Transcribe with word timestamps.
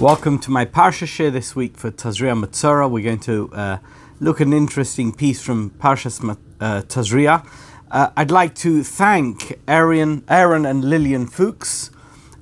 Welcome 0.00 0.38
to 0.38 0.50
my 0.50 0.64
Parsha 0.64 1.06
share 1.06 1.30
this 1.30 1.54
week 1.54 1.76
for 1.76 1.90
Tazria 1.90 2.32
Matzora. 2.32 2.90
We're 2.90 3.04
going 3.04 3.20
to 3.20 3.52
uh, 3.52 3.78
look 4.18 4.40
at 4.40 4.46
an 4.46 4.54
interesting 4.54 5.12
piece 5.12 5.42
from 5.42 5.72
Parshas 5.72 6.24
uh, 6.58 6.80
Tazria. 6.88 7.46
Uh, 7.90 8.08
I'd 8.16 8.30
like 8.30 8.54
to 8.54 8.82
thank 8.82 9.60
Aaron, 9.68 10.24
Aaron 10.26 10.64
and 10.64 10.86
Lillian 10.86 11.26
Fuchs 11.26 11.90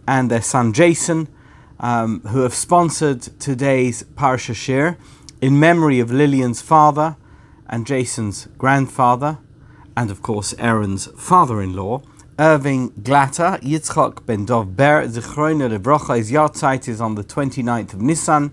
and 0.07 0.31
their 0.31 0.41
son 0.41 0.73
Jason, 0.73 1.27
um, 1.81 2.21
who 2.29 2.43
have 2.43 2.55
sponsored 2.55 3.23
today's 3.41 4.05
Parsha 4.05 4.55
share 4.55 4.97
in 5.41 5.59
memory 5.59 5.99
of 5.99 6.13
Lillian's 6.13 6.63
father 6.63 7.17
and 7.67 7.89
Jason's 7.89 8.47
grandfather, 8.57 9.39
and 9.97 10.13
of 10.13 10.23
course 10.23 10.55
Aaron's 10.61 11.07
father-in-law. 11.21 12.03
Irving 12.41 12.91
Glatter, 13.03 13.59
Yitzchok 13.63 14.25
ben 14.25 14.45
Dov 14.45 14.77
Ber, 14.77 15.09
Zichroina 15.09 15.77
Levrocha, 15.77 16.17
his 16.17 16.31
yahrzeit 16.31 16.87
is 16.87 17.01
on 17.01 17.17
the 17.17 17.25
29th 17.25 17.95
of 17.95 18.01
Nisan, 18.01 18.53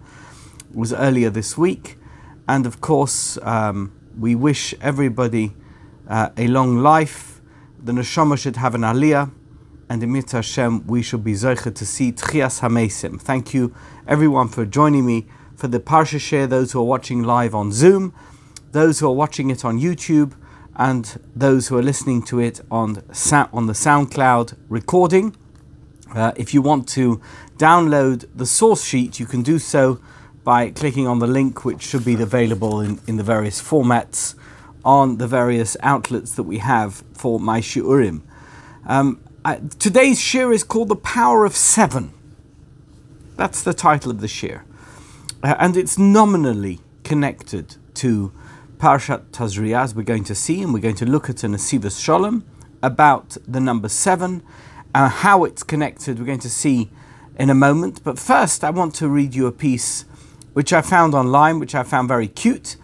was 0.73 0.91
earlier 0.91 1.29
this 1.29 1.55
week. 1.55 1.95
And 2.47 2.65
of 2.65 2.81
course, 2.81 3.37
um, 3.43 3.93
we 4.19 4.33
wish 4.33 4.73
everybody 4.81 5.53
uh, 6.07 6.29
a 6.35 6.47
long 6.47 6.79
life. 6.79 7.41
The 7.77 7.91
neshama 7.91 8.39
should 8.39 8.55
have 8.55 8.73
an 8.73 8.81
aliyah, 8.81 9.31
and 9.87 10.01
in 10.01 10.11
Mitzvah 10.11 10.37
Hashem, 10.37 10.87
we 10.87 11.03
should 11.03 11.23
be 11.23 11.33
zeicha 11.33 11.75
to 11.75 11.85
see 11.85 12.11
Tchias 12.11 12.61
Hamesim. 12.61 13.21
Thank 13.21 13.53
you, 13.53 13.71
everyone, 14.07 14.47
for 14.47 14.65
joining 14.65 15.05
me 15.05 15.27
for 15.55 15.67
the 15.67 15.79
Parsha 15.79 16.19
Share, 16.19 16.47
those 16.47 16.71
who 16.71 16.79
are 16.79 16.85
watching 16.85 17.21
live 17.21 17.53
on 17.53 17.71
Zoom, 17.71 18.15
those 18.71 18.99
who 18.99 19.07
are 19.07 19.13
watching 19.13 19.51
it 19.51 19.63
on 19.63 19.79
YouTube, 19.79 20.33
and 20.75 21.19
those 21.35 21.67
who 21.67 21.77
are 21.77 21.83
listening 21.83 22.21
to 22.23 22.39
it 22.39 22.61
on, 22.69 22.97
on 23.53 23.67
the 23.67 23.73
SoundCloud 23.73 24.57
recording. 24.69 25.35
Uh, 26.13 26.31
if 26.35 26.53
you 26.53 26.61
want 26.61 26.87
to 26.89 27.21
download 27.57 28.25
the 28.35 28.45
source 28.45 28.83
sheet, 28.83 29.19
you 29.19 29.25
can 29.25 29.41
do 29.41 29.59
so 29.59 29.99
by 30.43 30.69
clicking 30.69 31.07
on 31.07 31.19
the 31.19 31.27
link, 31.27 31.65
which 31.65 31.81
should 31.81 32.05
be 32.05 32.13
available 32.21 32.79
in, 32.79 32.99
in 33.07 33.17
the 33.17 33.23
various 33.23 33.61
formats 33.61 34.35
on 34.83 35.17
the 35.17 35.27
various 35.27 35.75
outlets 35.81 36.33
that 36.33 36.43
we 36.43 36.59
have 36.59 37.03
for 37.13 37.39
my 37.39 37.59
shiurim. 37.59 38.21
Um, 38.85 39.19
I, 39.43 39.59
today's 39.79 40.19
shiur 40.19 40.53
is 40.53 40.63
called 40.63 40.89
The 40.89 40.95
Power 40.95 41.43
of 41.45 41.55
Seven. 41.55 42.13
That's 43.35 43.63
the 43.63 43.73
title 43.73 44.11
of 44.11 44.21
the 44.21 44.27
shiur. 44.27 44.61
Uh, 45.41 45.55
and 45.59 45.75
it's 45.75 45.97
nominally 45.97 46.79
connected 47.03 47.77
to 47.95 48.31
Parshat 48.77 49.31
Tazria, 49.31 49.81
as 49.81 49.95
we're 49.95 50.03
going 50.03 50.23
to 50.25 50.35
see, 50.35 50.61
and 50.61 50.73
we're 50.73 50.79
going 50.79 50.95
to 50.95 51.05
look 51.05 51.29
at 51.29 51.43
an 51.43 51.53
Asivas 51.53 52.01
Shalom 52.01 52.45
about 52.83 53.37
the 53.47 53.59
number 53.59 53.87
seven 53.87 54.43
and 54.93 55.11
how 55.11 55.43
it's 55.43 55.63
connected. 55.63 56.19
We're 56.19 56.25
going 56.25 56.39
to 56.39 56.49
see 56.49 56.91
in 57.39 57.49
a 57.49 57.55
moment. 57.55 58.03
But 58.03 58.19
first, 58.19 58.63
I 58.63 58.69
want 58.69 58.93
to 58.95 59.07
read 59.07 59.33
you 59.33 59.47
a 59.47 59.51
piece 59.51 60.05
which 60.53 60.71
I 60.71 60.81
found 60.81 61.13
online, 61.13 61.59
which 61.59 61.75
I 61.75 61.83
found 61.83 62.07
very 62.07 62.27
cute, 62.27 62.75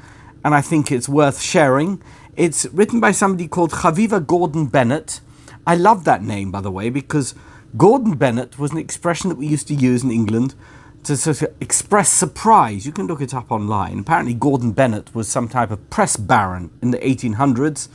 and 0.43 0.53
I 0.53 0.61
think 0.61 0.91
it's 0.91 1.07
worth 1.07 1.41
sharing. 1.41 2.01
It's 2.35 2.65
written 2.67 2.99
by 2.99 3.11
somebody 3.11 3.47
called 3.47 3.71
Chaviva 3.71 4.25
Gordon 4.25 4.67
Bennett. 4.67 5.21
I 5.67 5.75
love 5.75 6.05
that 6.05 6.23
name, 6.23 6.51
by 6.51 6.61
the 6.61 6.71
way, 6.71 6.89
because 6.89 7.35
Gordon 7.77 8.15
Bennett 8.17 8.57
was 8.57 8.71
an 8.71 8.77
expression 8.77 9.29
that 9.29 9.37
we 9.37 9.47
used 9.47 9.67
to 9.67 9.73
use 9.73 10.03
in 10.03 10.11
England 10.11 10.55
to 11.03 11.17
sort 11.17 11.41
of 11.41 11.53
express 11.59 12.09
surprise. 12.09 12.85
You 12.85 12.91
can 12.91 13.07
look 13.07 13.21
it 13.21 13.33
up 13.33 13.51
online. 13.51 13.99
Apparently, 13.99 14.33
Gordon 14.33 14.71
Bennett 14.71 15.13
was 15.15 15.27
some 15.27 15.47
type 15.47 15.71
of 15.71 15.89
press 15.89 16.17
baron 16.17 16.71
in 16.81 16.91
the 16.91 16.99
1800s 16.99 17.87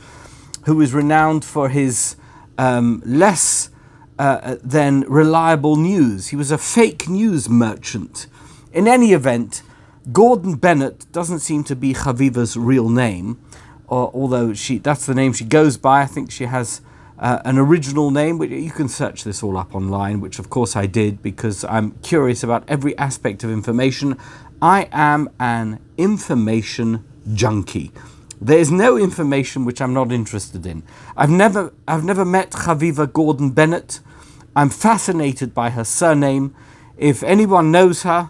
who 0.65 0.75
was 0.75 0.93
renowned 0.93 1.45
for 1.45 1.69
his 1.69 2.17
um, 2.57 3.01
less 3.05 3.69
uh, 4.19 4.57
than 4.63 5.01
reliable 5.01 5.75
news. 5.75 6.27
He 6.27 6.35
was 6.35 6.51
a 6.51 6.57
fake 6.57 7.07
news 7.07 7.47
merchant. 7.47 8.27
In 8.73 8.87
any 8.87 9.13
event, 9.13 9.61
Gordon 10.11 10.55
Bennett 10.55 11.11
doesn't 11.11 11.39
seem 11.39 11.63
to 11.65 11.75
be 11.75 11.93
Chaviva's 11.93 12.57
real 12.57 12.89
name, 12.89 13.39
or, 13.87 14.11
although 14.13 14.53
she 14.53 14.77
that's 14.77 15.05
the 15.05 15.15
name 15.15 15.33
she 15.33 15.45
goes 15.45 15.77
by. 15.77 16.01
I 16.01 16.05
think 16.05 16.31
she 16.31 16.45
has 16.45 16.81
uh, 17.19 17.39
an 17.45 17.57
original 17.57 18.11
name. 18.11 18.37
Which 18.37 18.51
you 18.51 18.71
can 18.71 18.89
search 18.89 19.23
this 19.23 19.43
all 19.43 19.57
up 19.57 19.75
online, 19.75 20.21
which 20.21 20.39
of 20.39 20.49
course 20.49 20.75
I 20.75 20.85
did 20.85 21.21
because 21.21 21.63
I'm 21.65 21.91
curious 22.03 22.43
about 22.43 22.63
every 22.67 22.97
aspect 22.97 23.43
of 23.43 23.51
information. 23.51 24.17
I 24.61 24.89
am 24.91 25.29
an 25.39 25.79
information 25.97 27.05
junkie. 27.33 27.91
There 28.39 28.59
is 28.59 28.71
no 28.71 28.97
information 28.97 29.65
which 29.65 29.81
I'm 29.81 29.93
not 29.93 30.11
interested 30.11 30.65
in. 30.65 30.83
I've 31.15 31.29
never, 31.29 31.73
I've 31.87 32.03
never 32.03 32.23
met 32.23 32.51
Chaviva 32.51 33.11
Gordon 33.11 33.49
Bennett. 33.49 33.99
I'm 34.55 34.69
fascinated 34.69 35.53
by 35.53 35.71
her 35.71 35.83
surname. 35.83 36.55
If 36.97 37.23
anyone 37.23 37.71
knows 37.71 38.03
her 38.03 38.29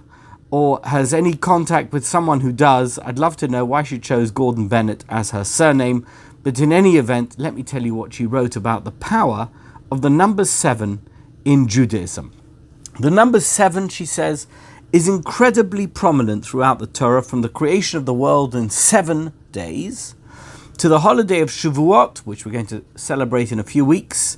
or 0.49 0.79
has 0.85 1.13
any 1.13 1.33
contact 1.33 1.91
with 1.91 2.05
someone 2.05 2.39
who 2.39 2.53
does, 2.53 2.99
I'd 2.99 3.19
love 3.19 3.35
to 3.37 3.47
know 3.49 3.65
why 3.65 3.83
she 3.83 3.99
chose 3.99 4.31
Gordon 4.31 4.69
Bennett 4.69 5.03
as 5.09 5.31
her 5.31 5.43
surname. 5.43 6.05
But 6.47 6.61
in 6.61 6.71
any 6.71 6.95
event, 6.95 7.35
let 7.37 7.53
me 7.53 7.61
tell 7.61 7.83
you 7.83 7.93
what 7.93 8.13
she 8.13 8.25
wrote 8.25 8.55
about 8.55 8.85
the 8.85 8.91
power 8.91 9.49
of 9.91 10.01
the 10.01 10.09
number 10.09 10.45
seven 10.45 11.01
in 11.43 11.67
Judaism. 11.67 12.31
The 13.01 13.11
number 13.11 13.41
seven, 13.41 13.89
she 13.89 14.05
says, 14.05 14.47
is 14.93 15.09
incredibly 15.09 15.87
prominent 15.87 16.45
throughout 16.45 16.79
the 16.79 16.87
Torah 16.87 17.21
from 17.21 17.41
the 17.41 17.49
creation 17.49 17.97
of 17.97 18.05
the 18.05 18.13
world 18.13 18.55
in 18.55 18.69
seven 18.69 19.33
days 19.51 20.15
to 20.77 20.87
the 20.87 21.01
holiday 21.01 21.41
of 21.41 21.49
Shavuot, 21.49 22.19
which 22.19 22.45
we're 22.45 22.53
going 22.53 22.67
to 22.67 22.85
celebrate 22.95 23.51
in 23.51 23.59
a 23.59 23.63
few 23.65 23.83
weeks, 23.83 24.37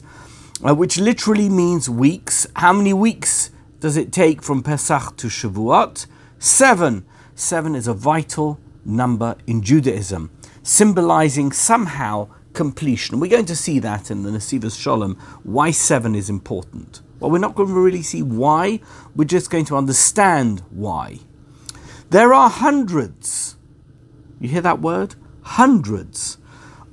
uh, 0.67 0.73
which 0.73 0.97
literally 0.99 1.47
means 1.47 1.91
weeks. 1.91 2.47
How 2.55 2.73
many 2.73 2.91
weeks 2.91 3.51
does 3.81 3.97
it 3.97 4.11
take 4.11 4.41
from 4.41 4.63
Pesach 4.63 5.15
to 5.17 5.27
Shavuot? 5.27 6.07
Seven. 6.39 7.05
Seven 7.35 7.75
is 7.75 7.87
a 7.87 7.93
vital 7.93 8.59
number 8.83 9.35
in 9.45 9.61
Judaism 9.61 10.31
symbolizing 10.69 11.51
somehow 11.51 12.29
completion. 12.53 13.19
We're 13.19 13.31
going 13.31 13.45
to 13.45 13.55
see 13.55 13.79
that 13.79 14.11
in 14.11 14.21
the 14.21 14.29
Nesivas 14.29 14.79
Shalom, 14.79 15.15
why 15.41 15.71
seven 15.71 16.13
is 16.13 16.29
important. 16.29 17.01
Well, 17.19 17.31
we're 17.31 17.39
not 17.39 17.55
going 17.55 17.69
to 17.69 17.81
really 17.81 18.03
see 18.03 18.21
why, 18.21 18.79
we're 19.15 19.25
just 19.25 19.49
going 19.49 19.65
to 19.65 19.75
understand 19.75 20.61
why. 20.69 21.21
There 22.11 22.35
are 22.35 22.51
hundreds, 22.51 23.57
you 24.39 24.47
hear 24.49 24.61
that 24.61 24.79
word? 24.79 25.15
Hundreds 25.41 26.37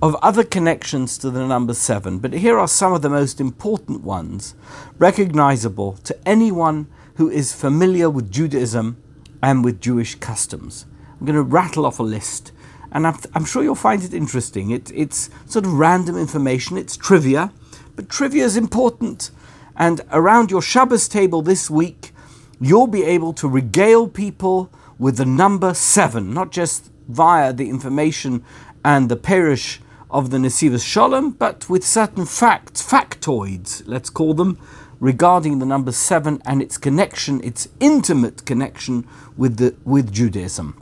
of 0.01 0.15
other 0.17 0.43
connections 0.43 1.19
to 1.19 1.31
the 1.31 1.47
number 1.47 1.75
seven, 1.75 2.19
but 2.19 2.33
here 2.33 2.59
are 2.59 2.69
some 2.69 2.95
of 2.95 3.03
the 3.03 3.11
most 3.11 3.43
important 3.43 4.01
ones, 4.01 4.55
recognizable 4.97 5.99
to 6.05 6.17
anyone 6.27 6.87
who 7.17 7.29
is 7.29 7.53
familiar 7.53 8.09
with 8.09 8.33
Judaism 8.33 8.97
and 9.43 9.63
with 9.63 9.83
Jewish 9.83 10.15
customs. 10.15 10.87
I'm 11.21 11.27
going 11.27 11.37
to 11.37 11.43
rattle 11.43 11.85
off 11.85 11.99
a 11.99 12.03
list 12.03 12.53
and 12.93 13.07
I'm, 13.07 13.17
I'm 13.35 13.45
sure 13.45 13.63
you'll 13.63 13.75
find 13.75 14.03
it 14.03 14.15
interesting. 14.15 14.71
It, 14.71 14.91
it's 14.95 15.31
sort 15.47 15.65
of 15.67 15.73
random 15.75 16.17
information, 16.17 16.77
it's 16.77 16.97
trivia, 16.97 17.53
but 17.95 18.09
trivia 18.09 18.45
is 18.45 18.57
important. 18.57 19.31
And 19.77 20.01
around 20.11 20.51
your 20.51 20.63
Shabbos 20.63 21.09
table 21.09 21.43
this 21.43 21.69
week, 21.69 22.13
you'll 22.61 22.87
be 22.87 23.05
able 23.05 23.33
to 23.35 23.49
regale 23.49 24.09
people 24.09 24.71
with 24.99 25.19
the 25.19 25.27
number 25.27 25.75
seven, 25.75 26.33
not 26.33 26.51
just 26.51 26.91
via 27.09 27.53
the 27.53 27.69
information 27.69 28.45
and 28.85 29.09
the 29.09 29.17
parish 29.17 29.81
of 30.11 30.31
the 30.31 30.39
Nesivas 30.39 30.85
Shalom, 30.85 31.33
but 31.33 31.69
with 31.69 31.85
certain 31.85 32.25
facts, 32.25 32.83
factoids, 32.83 33.83
let's 33.87 34.09
call 34.09 34.35
them, 34.35 34.59
regarding 35.01 35.59
the 35.59 35.67
number 35.67 35.93
seven 35.93 36.41
and 36.47 36.63
its 36.63 36.79
connection, 36.79 37.43
its 37.45 37.69
intimate 37.81 38.47
connection 38.47 39.07
with, 39.37 39.59
the, 39.59 39.75
with 39.85 40.13
Judaism. 40.13 40.81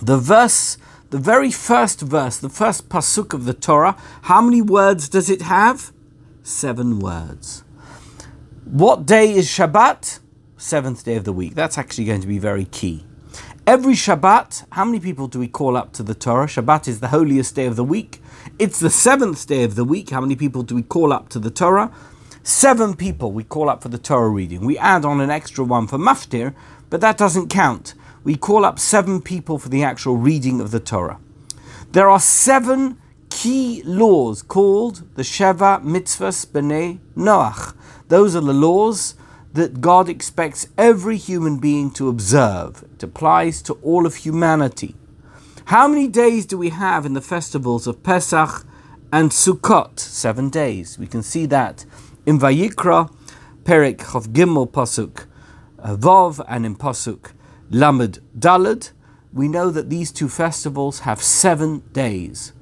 The 0.00 0.16
verse 0.16 0.78
the 1.10 1.18
very 1.18 1.50
first 1.50 2.00
verse, 2.00 2.38
the 2.38 2.48
first 2.48 2.88
pasuk 2.88 3.34
of 3.34 3.44
the 3.44 3.52
Torah, 3.52 3.96
how 4.22 4.40
many 4.40 4.62
words 4.62 5.08
does 5.08 5.28
it 5.28 5.42
have? 5.42 5.92
Seven 6.42 7.00
words. 7.00 7.64
What 8.64 9.06
day 9.06 9.32
is 9.32 9.48
Shabbat? 9.48 10.20
Seventh 10.56 11.04
day 11.04 11.16
of 11.16 11.24
the 11.24 11.32
week. 11.32 11.54
That's 11.54 11.76
actually 11.76 12.04
going 12.04 12.20
to 12.20 12.28
be 12.28 12.38
very 12.38 12.64
key. 12.64 13.04
Every 13.66 13.94
Shabbat, 13.94 14.66
how 14.70 14.84
many 14.84 15.00
people 15.00 15.26
do 15.26 15.40
we 15.40 15.48
call 15.48 15.76
up 15.76 15.92
to 15.94 16.02
the 16.04 16.14
Torah? 16.14 16.46
Shabbat 16.46 16.86
is 16.86 17.00
the 17.00 17.08
holiest 17.08 17.56
day 17.56 17.66
of 17.66 17.76
the 17.76 17.84
week. 17.84 18.22
It's 18.58 18.78
the 18.78 18.90
seventh 18.90 19.46
day 19.46 19.64
of 19.64 19.74
the 19.74 19.84
week. 19.84 20.10
How 20.10 20.20
many 20.20 20.36
people 20.36 20.62
do 20.62 20.74
we 20.76 20.82
call 20.82 21.12
up 21.12 21.28
to 21.30 21.38
the 21.40 21.50
Torah? 21.50 21.92
Seven 22.42 22.94
people 22.94 23.32
we 23.32 23.44
call 23.44 23.68
up 23.68 23.82
for 23.82 23.88
the 23.88 23.98
Torah 23.98 24.28
reading. 24.28 24.64
We 24.64 24.78
add 24.78 25.04
on 25.04 25.20
an 25.20 25.30
extra 25.30 25.64
one 25.64 25.86
for 25.88 25.98
Maftir, 25.98 26.54
but 26.88 27.00
that 27.00 27.18
doesn't 27.18 27.48
count 27.48 27.94
we 28.24 28.36
call 28.36 28.64
up 28.64 28.78
seven 28.78 29.20
people 29.20 29.58
for 29.58 29.68
the 29.68 29.82
actual 29.82 30.16
reading 30.16 30.60
of 30.60 30.70
the 30.70 30.80
Torah. 30.80 31.18
There 31.92 32.10
are 32.10 32.20
seven 32.20 32.98
key 33.30 33.82
laws 33.84 34.42
called 34.42 35.02
the 35.16 35.22
Sheva 35.22 35.82
Mitzvahs 35.82 36.46
B'nai 36.46 36.98
Noach. 37.16 37.74
Those 38.08 38.36
are 38.36 38.40
the 38.40 38.52
laws 38.52 39.14
that 39.52 39.80
God 39.80 40.08
expects 40.08 40.68
every 40.76 41.16
human 41.16 41.58
being 41.58 41.90
to 41.92 42.08
observe. 42.08 42.84
It 42.94 43.02
applies 43.02 43.62
to 43.62 43.74
all 43.82 44.06
of 44.06 44.16
humanity. 44.16 44.94
How 45.66 45.88
many 45.88 46.08
days 46.08 46.46
do 46.46 46.58
we 46.58 46.70
have 46.70 47.06
in 47.06 47.14
the 47.14 47.20
festivals 47.20 47.86
of 47.86 48.02
Pesach 48.02 48.64
and 49.12 49.30
Sukkot? 49.30 49.98
Seven 49.98 50.50
days. 50.50 50.98
We 50.98 51.06
can 51.06 51.22
see 51.22 51.46
that 51.46 51.84
in 52.26 52.38
Vayikra, 52.38 53.12
Perik 53.64 53.98
Chav 53.98 54.28
Gimel 54.28 54.70
Pasuk 54.70 55.26
uh, 55.78 55.96
Vov 55.96 56.44
and 56.48 56.66
in 56.66 56.76
Pasuk 56.76 57.32
Lamed 57.70 58.18
Dalad, 58.36 58.90
we 59.32 59.46
know 59.46 59.70
that 59.70 59.90
these 59.90 60.10
two 60.10 60.28
festivals 60.28 61.00
have 61.00 61.22
seven 61.22 61.80
days. 61.92 62.52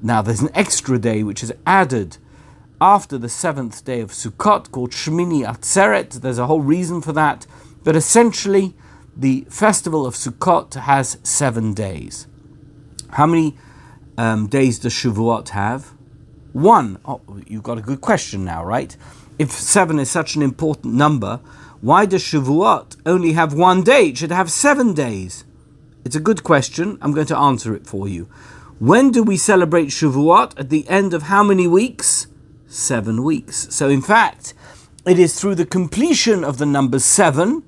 Now, 0.00 0.22
there's 0.22 0.42
an 0.42 0.50
extra 0.54 0.98
day 0.98 1.22
which 1.24 1.42
is 1.42 1.52
added 1.66 2.18
after 2.80 3.18
the 3.18 3.28
seventh 3.28 3.84
day 3.84 4.00
of 4.00 4.10
Sukkot 4.10 4.70
called 4.70 4.92
Shmini 4.92 5.44
Atzeret. 5.44 6.20
There's 6.20 6.38
a 6.38 6.46
whole 6.46 6.60
reason 6.60 7.00
for 7.00 7.12
that. 7.12 7.46
But 7.82 7.96
essentially, 7.96 8.74
the 9.16 9.46
festival 9.48 10.06
of 10.06 10.14
Sukkot 10.14 10.74
has 10.74 11.18
seven 11.22 11.74
days. 11.74 12.26
How 13.10 13.26
many 13.26 13.56
um, 14.16 14.46
days 14.46 14.78
does 14.78 14.92
Shavuot 14.92 15.48
have? 15.50 15.92
One. 16.52 16.98
Oh, 17.04 17.20
you've 17.46 17.62
got 17.62 17.78
a 17.78 17.82
good 17.82 18.00
question 18.00 18.44
now, 18.44 18.64
right? 18.64 18.96
If 19.38 19.50
seven 19.50 19.98
is 19.98 20.10
such 20.10 20.36
an 20.36 20.42
important 20.42 20.94
number, 20.94 21.40
why 21.84 22.06
does 22.06 22.22
Shavuot 22.22 22.96
only 23.04 23.34
have 23.34 23.52
one 23.52 23.82
day? 23.82 24.08
It 24.08 24.16
should 24.16 24.30
have 24.30 24.50
seven 24.50 24.94
days. 24.94 25.44
It's 26.02 26.16
a 26.16 26.20
good 26.28 26.42
question. 26.42 26.96
I'm 27.02 27.12
going 27.12 27.26
to 27.26 27.36
answer 27.36 27.74
it 27.74 27.86
for 27.86 28.08
you. 28.08 28.24
When 28.78 29.10
do 29.10 29.22
we 29.22 29.36
celebrate 29.36 29.88
Shavuot? 29.88 30.58
At 30.58 30.70
the 30.70 30.88
end 30.88 31.12
of 31.12 31.24
how 31.24 31.42
many 31.44 31.68
weeks? 31.68 32.26
Seven 32.66 33.22
weeks. 33.22 33.68
So, 33.68 33.90
in 33.90 34.00
fact, 34.00 34.54
it 35.04 35.18
is 35.18 35.38
through 35.38 35.56
the 35.56 35.66
completion 35.66 36.42
of 36.42 36.56
the 36.56 36.64
number 36.64 36.98
seven 36.98 37.62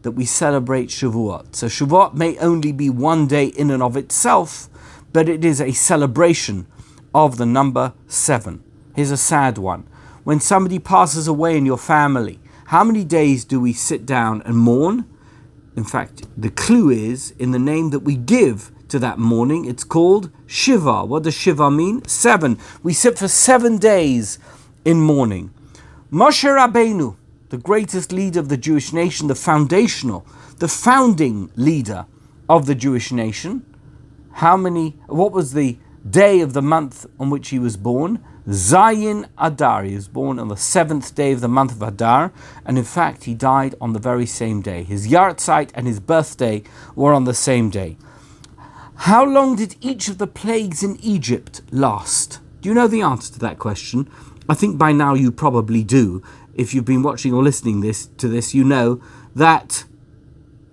that 0.00 0.12
we 0.12 0.24
celebrate 0.24 0.88
Shavuot. 0.88 1.54
So, 1.54 1.66
Shavuot 1.66 2.14
may 2.14 2.38
only 2.38 2.72
be 2.72 2.88
one 2.88 3.26
day 3.26 3.48
in 3.48 3.70
and 3.70 3.82
of 3.82 3.94
itself, 3.94 4.70
but 5.12 5.28
it 5.28 5.44
is 5.44 5.60
a 5.60 5.72
celebration 5.72 6.66
of 7.14 7.36
the 7.36 7.44
number 7.44 7.92
seven. 8.06 8.64
Here's 8.96 9.10
a 9.10 9.18
sad 9.18 9.58
one. 9.58 9.86
When 10.24 10.40
somebody 10.40 10.78
passes 10.78 11.28
away 11.28 11.58
in 11.58 11.66
your 11.66 11.76
family, 11.76 12.39
how 12.70 12.84
many 12.84 13.02
days 13.02 13.44
do 13.44 13.58
we 13.58 13.72
sit 13.72 14.06
down 14.06 14.42
and 14.42 14.56
mourn? 14.56 15.04
In 15.74 15.82
fact, 15.82 16.22
the 16.40 16.50
clue 16.50 16.88
is 16.88 17.32
in 17.32 17.50
the 17.50 17.58
name 17.58 17.90
that 17.90 18.04
we 18.04 18.14
give 18.14 18.70
to 18.90 19.00
that 19.00 19.18
mourning. 19.18 19.64
It's 19.64 19.82
called 19.82 20.30
Shiva. 20.46 21.04
What 21.04 21.24
does 21.24 21.34
Shiva 21.34 21.68
mean? 21.68 22.04
Seven. 22.04 22.60
We 22.84 22.92
sit 22.92 23.18
for 23.18 23.26
seven 23.26 23.78
days 23.78 24.38
in 24.84 25.00
mourning. 25.00 25.52
Moshe 26.12 26.48
Rabbeinu, 26.48 27.16
the 27.48 27.58
greatest 27.58 28.12
leader 28.12 28.38
of 28.38 28.48
the 28.48 28.56
Jewish 28.56 28.92
nation, 28.92 29.26
the 29.26 29.34
foundational, 29.34 30.24
the 30.58 30.68
founding 30.68 31.50
leader 31.56 32.06
of 32.48 32.66
the 32.66 32.76
Jewish 32.76 33.10
nation. 33.10 33.66
How 34.34 34.56
many, 34.56 34.90
what 35.08 35.32
was 35.32 35.54
the 35.54 35.76
day 36.08 36.38
of 36.38 36.52
the 36.52 36.62
month 36.62 37.04
on 37.18 37.30
which 37.30 37.48
he 37.48 37.58
was 37.58 37.76
born? 37.76 38.22
Zayin 38.48 39.28
Adar. 39.38 39.84
He 39.84 39.94
was 39.94 40.08
born 40.08 40.38
on 40.38 40.48
the 40.48 40.56
seventh 40.56 41.14
day 41.14 41.32
of 41.32 41.40
the 41.40 41.48
month 41.48 41.72
of 41.72 41.82
Adar, 41.82 42.32
and 42.64 42.78
in 42.78 42.84
fact, 42.84 43.24
he 43.24 43.34
died 43.34 43.74
on 43.80 43.92
the 43.92 43.98
very 43.98 44.26
same 44.26 44.62
day. 44.62 44.82
His 44.82 45.08
yahrzeit 45.08 45.70
and 45.74 45.86
his 45.86 46.00
birthday 46.00 46.62
were 46.94 47.12
on 47.12 47.24
the 47.24 47.34
same 47.34 47.70
day. 47.70 47.96
How 48.94 49.24
long 49.24 49.56
did 49.56 49.76
each 49.80 50.08
of 50.08 50.18
the 50.18 50.26
plagues 50.26 50.82
in 50.82 50.98
Egypt 51.00 51.62
last? 51.70 52.40
Do 52.60 52.68
you 52.68 52.74
know 52.74 52.86
the 52.86 53.02
answer 53.02 53.32
to 53.32 53.38
that 53.40 53.58
question? 53.58 54.10
I 54.48 54.54
think 54.54 54.76
by 54.76 54.92
now 54.92 55.14
you 55.14 55.32
probably 55.32 55.82
do. 55.82 56.22
If 56.54 56.74
you've 56.74 56.84
been 56.84 57.02
watching 57.02 57.32
or 57.32 57.42
listening 57.42 57.80
this 57.80 58.06
to 58.18 58.28
this, 58.28 58.54
you 58.54 58.64
know 58.64 59.00
that 59.34 59.84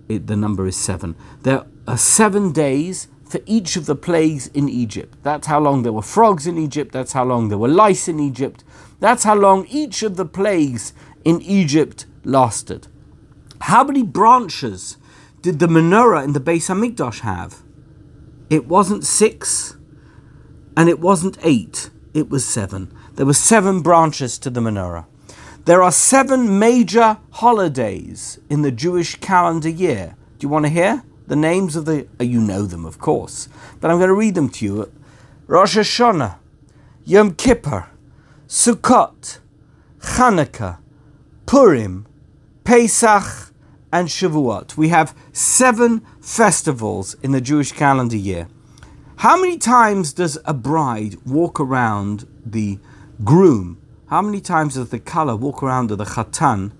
it, 0.08 0.26
the 0.26 0.36
number 0.36 0.66
is 0.66 0.76
seven. 0.76 1.16
There 1.42 1.64
are 1.86 1.96
seven 1.96 2.52
days 2.52 3.08
for 3.28 3.40
each 3.46 3.76
of 3.76 3.86
the 3.86 3.94
plagues 3.94 4.46
in 4.48 4.68
Egypt. 4.68 5.18
That's 5.22 5.46
how 5.46 5.60
long 5.60 5.82
there 5.82 5.92
were 5.92 6.02
frogs 6.02 6.46
in 6.46 6.56
Egypt, 6.56 6.92
that's 6.92 7.12
how 7.12 7.24
long 7.24 7.48
there 7.48 7.58
were 7.58 7.68
lice 7.68 8.08
in 8.08 8.18
Egypt, 8.18 8.64
that's 9.00 9.24
how 9.24 9.34
long 9.34 9.66
each 9.68 10.02
of 10.02 10.16
the 10.16 10.24
plagues 10.24 10.92
in 11.24 11.42
Egypt 11.42 12.06
lasted. 12.24 12.88
How 13.62 13.84
many 13.84 14.02
branches 14.02 14.96
did 15.42 15.58
the 15.58 15.66
menorah 15.66 16.24
in 16.24 16.32
the 16.32 16.40
Beis 16.40 16.68
Hamikdash 16.68 17.20
have? 17.20 17.62
It 18.48 18.66
wasn't 18.66 19.04
six 19.04 19.76
and 20.76 20.88
it 20.88 21.00
wasn't 21.00 21.38
eight, 21.42 21.90
it 22.14 22.30
was 22.30 22.46
seven. 22.46 22.92
There 23.14 23.26
were 23.26 23.34
seven 23.34 23.82
branches 23.82 24.38
to 24.38 24.50
the 24.50 24.60
menorah. 24.60 25.06
There 25.64 25.82
are 25.82 25.92
seven 25.92 26.58
major 26.58 27.18
holidays 27.30 28.38
in 28.48 28.62
the 28.62 28.70
Jewish 28.70 29.16
calendar 29.16 29.68
year. 29.68 30.16
Do 30.38 30.46
you 30.46 30.48
want 30.48 30.64
to 30.64 30.70
hear? 30.70 31.02
The 31.28 31.36
names 31.36 31.76
of 31.76 31.84
the, 31.84 32.08
uh, 32.20 32.24
you 32.24 32.40
know 32.40 32.62
them 32.62 32.84
of 32.84 32.98
course, 32.98 33.48
but 33.80 33.90
I'm 33.90 33.98
going 33.98 34.08
to 34.08 34.14
read 34.14 34.34
them 34.34 34.48
to 34.50 34.64
you. 34.64 34.92
Rosh 35.46 35.76
Hashanah, 35.76 36.36
Yom 37.04 37.34
Kippur, 37.34 37.88
Sukkot, 38.48 39.38
Hanukkah, 40.00 40.78
Purim, 41.46 42.06
Pesach, 42.64 43.52
and 43.92 44.08
Shavuot. 44.08 44.76
We 44.76 44.88
have 44.88 45.16
seven 45.32 46.00
festivals 46.20 47.14
in 47.22 47.32
the 47.32 47.40
Jewish 47.40 47.72
calendar 47.72 48.16
year. 48.16 48.48
How 49.16 49.40
many 49.40 49.58
times 49.58 50.12
does 50.12 50.38
a 50.44 50.54
bride 50.54 51.16
walk 51.26 51.58
around 51.60 52.26
the 52.44 52.78
groom? 53.24 53.80
How 54.06 54.22
many 54.22 54.40
times 54.40 54.74
does 54.74 54.90
the 54.90 54.98
kala 54.98 55.36
walk 55.36 55.62
around 55.62 55.88
the 55.88 55.96
chatan 55.96 56.72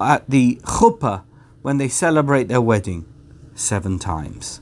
at 0.00 0.28
the 0.28 0.60
chuppah 0.64 1.22
when 1.62 1.78
they 1.78 1.88
celebrate 1.88 2.48
their 2.48 2.60
wedding? 2.60 3.06
Seven 3.60 3.98
times. 3.98 4.60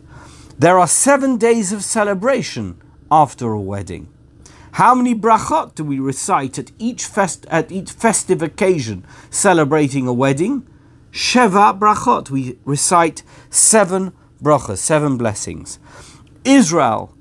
There 0.58 0.78
are 0.78 0.88
seven 0.88 1.36
days 1.36 1.72
of 1.72 1.84
celebration 1.84 2.80
after 3.10 3.52
a 3.52 3.60
wedding. 3.60 4.08
How 4.72 4.94
many 4.94 5.14
brachot 5.14 5.74
do 5.74 5.84
we 5.84 5.98
recite 5.98 6.58
at 6.58 6.72
each, 6.78 7.04
fest, 7.04 7.46
at 7.50 7.72
each 7.72 7.92
festive 7.92 8.42
occasion 8.42 9.04
celebrating 9.30 10.06
a 10.06 10.12
wedding? 10.12 10.66
Sheva 11.12 11.78
brachot. 11.78 12.30
We 12.30 12.58
recite 12.64 13.22
seven 13.50 14.12
brachas, 14.42 14.78
seven 14.78 15.16
blessings. 15.16 15.78
Israel, 16.44 17.14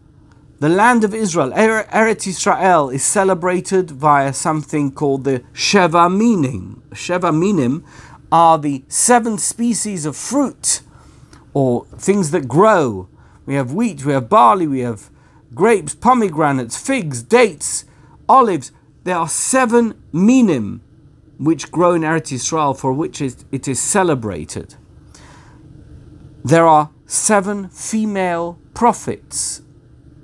the 0.59 0.69
land 0.69 1.03
of 1.03 1.13
Israel, 1.13 1.53
er-, 1.53 1.88
Eretz 1.91 2.27
Israel, 2.27 2.89
is 2.89 3.03
celebrated 3.03 3.91
via 3.91 4.33
something 4.33 4.91
called 4.91 5.23
the 5.23 5.39
Sheva 5.53 6.15
Minim. 6.15 6.83
Sheva 6.91 7.38
Minim 7.38 7.85
are 8.31 8.57
the 8.57 8.83
seven 8.88 9.38
species 9.38 10.06
of 10.06 10.15
fruit 10.15 10.81
or 11.57 11.86
things 11.98 12.30
that 12.30 12.48
grow. 12.48 13.09
We 13.48 13.56
have 13.56 13.74
wheat, 13.74 14.06
we 14.06 14.13
have 14.13 14.30
barley, 14.30 14.68
we 14.68 14.81
have 14.81 15.09
grapes, 15.56 15.95
pomegranates, 15.95 16.77
figs, 16.77 17.24
dates, 17.24 17.83
olives. 18.30 18.71
There 19.06 19.15
are 19.15 19.27
seven 19.27 20.00
minim 20.13 20.83
which 21.39 21.71
grow 21.71 21.95
in 21.95 22.04
Eretz 22.04 22.31
Yisrael 22.31 22.77
for 22.77 22.94
which 22.94 23.21
it 23.21 23.68
is 23.68 23.80
celebrated. 23.80 24.75
There 26.45 26.68
are 26.68 26.92
seven 27.07 27.69
female 27.69 28.59
prophets, 28.76 29.64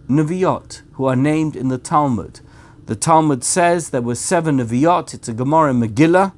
Neviot, 0.08 0.84
who 0.94 1.06
are 1.06 1.16
named 1.16 1.56
in 1.56 1.70
the 1.70 1.80
Talmud. 1.80 2.42
The 2.86 2.96
Talmud 2.96 3.44
says 3.44 3.90
there 3.90 4.04
were 4.04 4.14
seven 4.14 4.58
Neviot, 4.58 5.16
it's 5.16 5.30
a 5.30 5.34
Gemara 5.34 5.74
Megillah, 5.74 6.32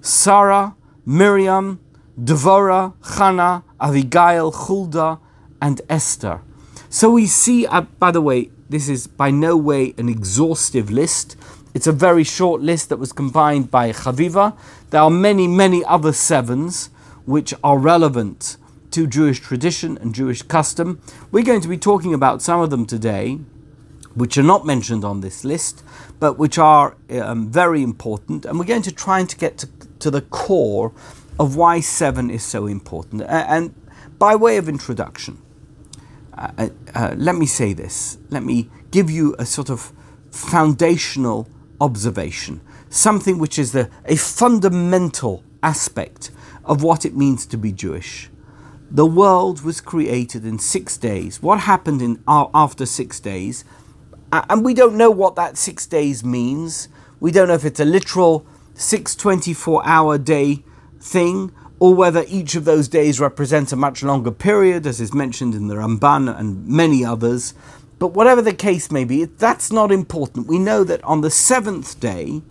Sarah, 0.00 0.74
Miriam, 1.06 1.78
Devorah, 2.18 2.94
Chana, 3.02 3.62
Avigail, 3.80 4.52
Huldah, 4.52 5.18
and 5.60 5.80
Esther. 5.88 6.40
So 6.88 7.10
we 7.10 7.26
see, 7.26 7.66
uh, 7.66 7.82
by 7.82 8.10
the 8.10 8.20
way, 8.20 8.50
this 8.68 8.88
is 8.88 9.06
by 9.06 9.30
no 9.30 9.56
way 9.56 9.94
an 9.98 10.08
exhaustive 10.08 10.90
list. 10.90 11.36
It's 11.74 11.86
a 11.86 11.92
very 11.92 12.24
short 12.24 12.60
list 12.60 12.88
that 12.88 12.98
was 12.98 13.12
combined 13.12 13.70
by 13.70 13.92
Chaviva. 13.92 14.56
There 14.90 15.00
are 15.00 15.10
many, 15.10 15.46
many 15.46 15.84
other 15.84 16.12
sevens 16.12 16.90
which 17.26 17.54
are 17.62 17.78
relevant 17.78 18.56
to 18.90 19.06
Jewish 19.06 19.40
tradition 19.40 19.96
and 19.98 20.14
Jewish 20.14 20.42
custom. 20.42 21.00
We're 21.30 21.44
going 21.44 21.60
to 21.60 21.68
be 21.68 21.78
talking 21.78 22.12
about 22.12 22.42
some 22.42 22.60
of 22.60 22.70
them 22.70 22.86
today, 22.86 23.38
which 24.14 24.36
are 24.36 24.42
not 24.42 24.66
mentioned 24.66 25.04
on 25.04 25.20
this 25.20 25.44
list, 25.44 25.84
but 26.18 26.38
which 26.38 26.58
are 26.58 26.96
um, 27.10 27.50
very 27.50 27.82
important. 27.82 28.44
And 28.44 28.58
we're 28.58 28.64
going 28.64 28.82
to 28.82 28.92
try 28.92 29.20
and 29.20 29.28
to 29.28 29.36
get 29.36 29.58
to, 29.58 29.68
to 30.00 30.10
the 30.10 30.22
core 30.22 30.92
of 31.40 31.56
why 31.56 31.80
seven 31.80 32.30
is 32.30 32.44
so 32.44 32.66
important. 32.66 33.22
And 33.22 33.74
by 34.18 34.36
way 34.36 34.58
of 34.58 34.68
introduction, 34.68 35.40
uh, 36.36 36.52
uh, 36.58 36.68
uh, 36.94 37.14
let 37.16 37.34
me 37.34 37.46
say 37.46 37.72
this. 37.72 38.18
Let 38.28 38.44
me 38.44 38.68
give 38.90 39.10
you 39.10 39.34
a 39.38 39.46
sort 39.46 39.70
of 39.70 39.90
foundational 40.30 41.48
observation, 41.80 42.60
something 42.90 43.38
which 43.38 43.58
is 43.58 43.72
the, 43.72 43.88
a 44.04 44.16
fundamental 44.16 45.42
aspect 45.62 46.30
of 46.66 46.82
what 46.82 47.06
it 47.06 47.16
means 47.16 47.46
to 47.46 47.56
be 47.56 47.72
Jewish. 47.72 48.28
The 48.90 49.06
world 49.06 49.62
was 49.62 49.80
created 49.80 50.44
in 50.44 50.58
six 50.58 50.98
days. 50.98 51.40
What 51.40 51.60
happened 51.60 52.02
in 52.02 52.22
after 52.28 52.84
six 52.84 53.18
days? 53.18 53.64
And 54.30 54.62
we 54.62 54.74
don't 54.74 54.96
know 54.96 55.10
what 55.10 55.36
that 55.36 55.56
six 55.56 55.86
days 55.86 56.22
means. 56.22 56.88
We 57.18 57.30
don't 57.30 57.48
know 57.48 57.54
if 57.54 57.64
it's 57.64 57.80
a 57.80 57.86
literal 57.86 58.46
six 58.74 59.14
24 59.14 59.86
hour 59.86 60.18
day 60.18 60.64
thing, 61.00 61.52
or 61.80 61.94
whether 61.94 62.24
each 62.28 62.54
of 62.54 62.66
those 62.66 62.86
days 62.88 63.18
represents 63.18 63.72
a 63.72 63.76
much 63.76 64.02
longer 64.02 64.30
period, 64.30 64.86
as 64.86 65.00
is 65.00 65.14
mentioned 65.14 65.54
in 65.54 65.68
the 65.68 65.76
Ramban 65.76 66.38
and 66.38 66.66
many 66.66 67.04
others. 67.04 67.54
But 67.98 68.12
whatever 68.12 68.42
the 68.42 68.54
case 68.54 68.90
may 68.90 69.04
be, 69.04 69.24
that's 69.24 69.72
not 69.72 69.90
important. 69.90 70.46
We 70.46 70.58
know 70.58 70.84
that 70.84 71.02
on 71.02 71.22
the 71.22 71.30
seventh 71.30 71.98
day, 71.98 72.42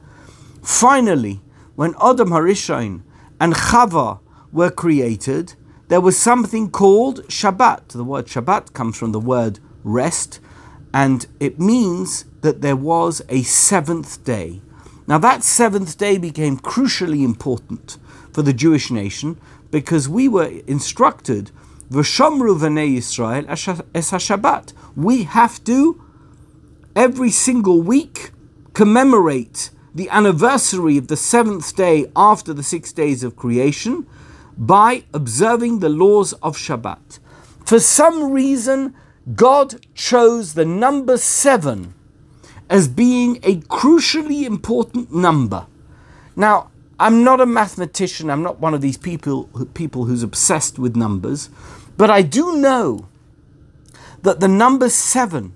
finally, 0.63 1.41
when 1.75 1.93
Adam 2.01 2.29
Harishon 2.29 3.03
and 3.39 3.53
Chava 3.53 4.19
were 4.51 4.71
created, 4.71 5.53
there 5.89 6.01
was 6.01 6.17
something 6.17 6.69
called 6.71 7.23
Shabbat. 7.27 7.89
The 7.89 8.03
word 8.03 8.25
Shabbat 8.25 8.73
comes 8.73 8.97
from 8.97 9.11
the 9.11 9.19
word 9.19 9.59
rest, 9.83 10.39
and 10.91 11.27
it 11.39 11.59
means 11.59 12.25
that 12.41 12.61
there 12.61 12.75
was 12.75 13.21
a 13.29 13.43
seventh 13.43 14.23
day. 14.23 14.61
Now, 15.07 15.19
that 15.19 15.43
seventh 15.43 15.97
day 15.99 16.17
became 16.17 16.57
crucially 16.57 17.23
important 17.23 17.98
for 18.33 18.41
the 18.41 18.53
Jewish 18.53 18.91
nation 18.91 19.39
because 19.71 20.09
we 20.09 20.27
were 20.27 20.61
instructed, 20.67 21.51
V'shomru 21.91 22.57
v'nei 22.57 22.97
Yisrael 22.97 23.45
es 23.93 24.11
Shabbat. 24.11 24.73
We 24.95 25.23
have 25.23 25.63
to, 25.65 26.01
every 26.95 27.31
single 27.31 27.81
week, 27.81 28.31
commemorate 28.73 29.71
the 29.93 30.09
anniversary 30.09 30.97
of 30.97 31.07
the 31.07 31.17
seventh 31.17 31.75
day 31.75 32.05
after 32.15 32.53
the 32.53 32.63
six 32.63 32.93
days 32.93 33.23
of 33.23 33.35
creation 33.35 34.05
by 34.57 35.03
observing 35.13 35.79
the 35.79 35.89
laws 35.89 36.33
of 36.43 36.57
Shabbat. 36.57 37.19
For 37.65 37.79
some 37.79 38.31
reason, 38.31 38.93
God 39.35 39.85
chose 39.95 40.53
the 40.53 40.65
number 40.65 41.17
seven 41.17 41.93
as 42.69 42.87
being 42.87 43.37
a 43.43 43.57
crucially 43.61 44.43
important 44.43 45.13
number. 45.13 45.65
Now, 46.35 46.71
I'm 46.99 47.23
not 47.23 47.39
a 47.39 47.45
mathematician, 47.45 48.29
I'm 48.29 48.43
not 48.43 48.59
one 48.59 48.73
of 48.73 48.81
these 48.81 48.97
people, 48.97 49.45
people 49.73 50.05
who's 50.05 50.21
obsessed 50.21 50.77
with 50.77 50.97
numbers, 50.97 51.49
but 51.95 52.09
I 52.09 52.21
do 52.21 52.57
know 52.57 53.07
that 54.21 54.41
the 54.41 54.49
number 54.49 54.89
seven 54.89 55.55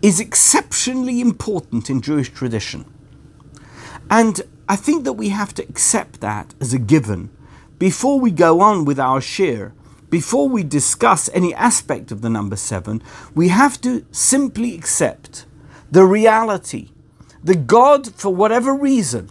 is 0.00 0.18
exceptionally 0.18 1.20
important 1.20 1.90
in 1.90 2.00
Jewish 2.00 2.30
tradition. 2.30 2.86
And 4.10 4.40
I 4.66 4.76
think 4.76 5.04
that 5.04 5.14
we 5.14 5.28
have 5.28 5.52
to 5.54 5.62
accept 5.64 6.20
that 6.20 6.54
as 6.60 6.72
a 6.72 6.78
given 6.78 7.30
before 7.78 8.18
we 8.18 8.30
go 8.30 8.60
on 8.60 8.84
with 8.84 8.98
our 8.98 9.20
share. 9.20 9.74
Before 10.10 10.48
we 10.48 10.62
discuss 10.62 11.28
any 11.34 11.54
aspect 11.54 12.10
of 12.10 12.22
the 12.22 12.30
number 12.30 12.56
seven, 12.56 13.02
we 13.34 13.48
have 13.48 13.78
to 13.82 14.06
simply 14.10 14.74
accept 14.74 15.44
the 15.90 16.04
reality 16.04 16.92
that 17.44 17.66
God, 17.66 18.14
for 18.14 18.34
whatever 18.34 18.72
reason, 18.72 19.30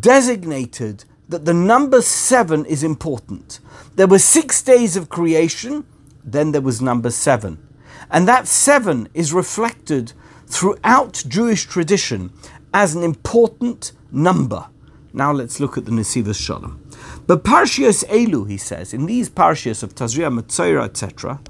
designated 0.00 1.04
that 1.28 1.44
the 1.44 1.54
number 1.54 2.00
seven 2.00 2.64
is 2.64 2.82
important. 2.82 3.60
There 3.96 4.06
were 4.06 4.18
six 4.18 4.62
days 4.62 4.96
of 4.96 5.08
creation, 5.08 5.84
then 6.24 6.52
there 6.52 6.60
was 6.60 6.80
number 6.80 7.10
seven. 7.10 7.66
And 8.10 8.26
that 8.26 8.46
seven 8.46 9.08
is 9.12 9.32
reflected 9.32 10.12
throughout 10.46 11.22
Jewish 11.28 11.66
tradition 11.66 12.32
as 12.72 12.94
an 12.94 13.02
important 13.02 13.92
number. 14.10 14.66
Now 15.12 15.32
let's 15.32 15.60
look 15.60 15.76
at 15.76 15.84
the 15.84 15.90
Nesivos 15.90 16.40
Shalom. 16.40 16.82
But 17.26 17.44
Parshias 17.44 18.04
Elu, 18.04 18.48
he 18.48 18.56
says, 18.56 18.94
in 18.94 19.06
these 19.06 19.28
Parshias 19.28 19.82
of 19.82 19.94
Tazria, 19.94 20.32
Matzaira, 20.32 20.84
etc.. 20.84 21.40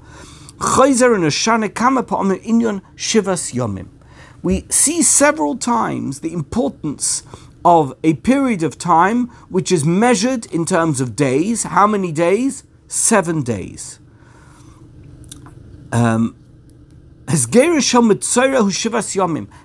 We 4.41 4.65
see 4.69 5.01
several 5.01 5.57
times 5.57 6.19
the 6.19 6.33
importance 6.33 7.23
of 7.63 7.95
a 8.03 8.13
period 8.15 8.63
of 8.63 8.77
time 8.77 9.27
which 9.49 9.71
is 9.71 9.85
measured 9.85 10.45
in 10.47 10.65
terms 10.65 11.01
of 11.01 11.15
days. 11.15 11.63
How 11.63 11.87
many 11.87 12.11
days? 12.11 12.63
Seven 12.87 13.43
days. 13.43 13.99
Um, 15.91 16.35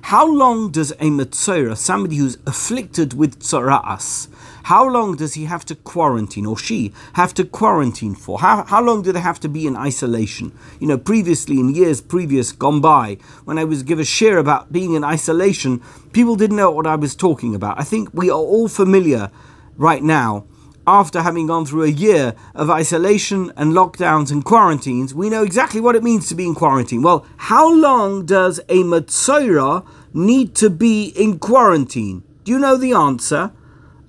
how 0.02 0.26
long 0.26 0.70
does 0.70 0.90
a 0.90 1.08
Mitzora, 1.08 1.76
somebody 1.76 2.16
who's 2.16 2.36
afflicted 2.46 3.14
with 3.14 3.40
tzara'as, 3.40 4.28
how 4.64 4.88
long 4.88 5.16
does 5.16 5.34
he 5.34 5.44
have 5.44 5.64
to 5.66 5.74
quarantine 5.74 6.46
or 6.46 6.56
she 6.56 6.92
have 7.14 7.34
to 7.34 7.44
quarantine 7.44 8.14
for? 8.14 8.38
How, 8.38 8.64
how 8.64 8.82
long 8.82 9.02
do 9.02 9.12
they 9.12 9.20
have 9.20 9.40
to 9.40 9.48
be 9.48 9.66
in 9.66 9.76
isolation? 9.76 10.56
You 10.80 10.88
know, 10.88 10.98
previously, 10.98 11.60
in 11.60 11.74
years 11.74 12.00
previous 12.00 12.52
gone 12.52 12.80
by, 12.80 13.18
when 13.44 13.58
I 13.58 13.64
was 13.64 13.82
give 13.82 13.98
a 13.98 14.04
share 14.04 14.38
about 14.38 14.72
being 14.72 14.94
in 14.94 15.04
isolation, 15.04 15.82
people 16.12 16.36
didn't 16.36 16.56
know 16.56 16.70
what 16.70 16.86
I 16.86 16.96
was 16.96 17.14
talking 17.14 17.54
about. 17.54 17.78
I 17.78 17.84
think 17.84 18.08
we 18.14 18.30
are 18.30 18.38
all 18.38 18.68
familiar 18.68 19.30
right 19.76 20.02
now 20.02 20.46
after 20.86 21.22
having 21.22 21.46
gone 21.46 21.64
through 21.66 21.84
a 21.84 21.88
year 21.88 22.34
of 22.54 22.70
isolation 22.70 23.52
and 23.56 23.72
lockdowns 23.72 24.30
and 24.30 24.44
quarantines, 24.44 25.14
we 25.14 25.30
know 25.30 25.42
exactly 25.42 25.80
what 25.80 25.96
it 25.96 26.02
means 26.02 26.28
to 26.28 26.34
be 26.34 26.46
in 26.46 26.54
quarantine. 26.54 27.02
Well, 27.02 27.26
how 27.36 27.72
long 27.72 28.26
does 28.26 28.60
a 28.68 28.82
Matzora 28.82 29.86
need 30.12 30.54
to 30.56 30.68
be 30.70 31.06
in 31.08 31.38
quarantine? 31.38 32.22
Do 32.44 32.52
you 32.52 32.58
know 32.58 32.76
the 32.76 32.92
answer? 32.92 33.52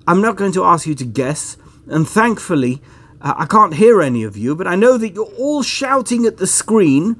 I'm 0.06 0.20
not 0.20 0.36
going 0.36 0.52
to 0.52 0.64
ask 0.64 0.86
you 0.86 0.94
to 0.94 1.04
guess, 1.04 1.56
and 1.88 2.08
thankfully, 2.08 2.80
uh, 3.20 3.34
I 3.36 3.46
can't 3.46 3.74
hear 3.74 4.00
any 4.00 4.22
of 4.22 4.36
you, 4.36 4.54
but 4.54 4.66
I 4.66 4.76
know 4.76 4.96
that 4.98 5.14
you're 5.14 5.32
all 5.36 5.62
shouting 5.62 6.26
at 6.26 6.36
the 6.36 6.46
screen 6.46 7.16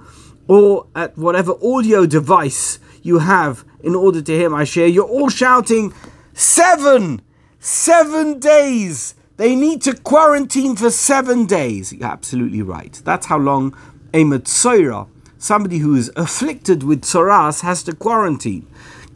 or 0.46 0.86
at 0.94 1.18
whatever 1.18 1.54
audio 1.64 2.06
device 2.06 2.78
you 3.02 3.18
have 3.18 3.64
in 3.82 3.94
order 3.94 4.22
to 4.22 4.32
hear 4.32 4.50
my 4.50 4.64
share. 4.64 4.86
You're 4.86 5.04
all 5.04 5.28
shouting, 5.28 5.92
Seven! 6.32 7.22
Seven 7.58 8.38
days! 8.38 9.14
They 9.36 9.56
need 9.56 9.82
to 9.82 9.94
quarantine 9.94 10.76
for 10.76 10.90
seven 10.90 11.46
days. 11.46 11.92
You're 11.92 12.08
absolutely 12.08 12.62
right. 12.62 13.00
That's 13.04 13.26
how 13.26 13.38
long 13.38 13.76
a 14.14 14.22
Metzoira, 14.24 15.08
somebody 15.38 15.78
who 15.78 15.94
is 15.94 16.10
afflicted 16.16 16.82
with 16.82 17.02
tzoras, 17.02 17.62
has 17.62 17.82
to 17.84 17.94
quarantine. 17.94 18.66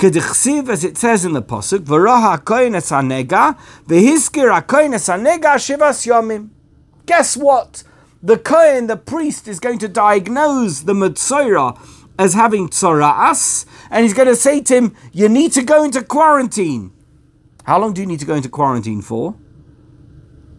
Kedichsiv, 0.01 0.71
as 0.71 0.83
it 0.83 0.97
says 0.97 1.27
in 1.27 1.35
the 1.35 1.43
hanega 5.09 5.57
shivas 5.57 6.07
yomim. 6.07 6.49
Guess 7.05 7.37
what? 7.37 7.83
The 8.23 8.39
Kohen, 8.39 8.87
the 8.87 8.97
priest, 8.97 9.47
is 9.47 9.61
going 9.61 9.79
to 9.81 9.89
diagnose 9.89 10.81
the 10.81 10.95
Metzoira 10.95 11.79
as 12.19 12.33
having 12.33 12.71
tzoras, 12.71 13.67
and 13.91 14.05
he's 14.05 14.15
going 14.15 14.29
to 14.29 14.37
say 14.37 14.63
to 14.63 14.75
him, 14.75 14.97
You 15.13 15.29
need 15.29 15.53
to 15.53 15.63
go 15.63 15.85
into 15.85 16.03
quarantine. 16.03 16.93
How 17.65 17.79
long 17.79 17.93
do 17.93 18.01
you 18.01 18.07
need 18.07 18.21
to 18.21 18.27
go 18.27 18.37
into 18.37 18.49
quarantine 18.49 19.03
for? 19.03 19.37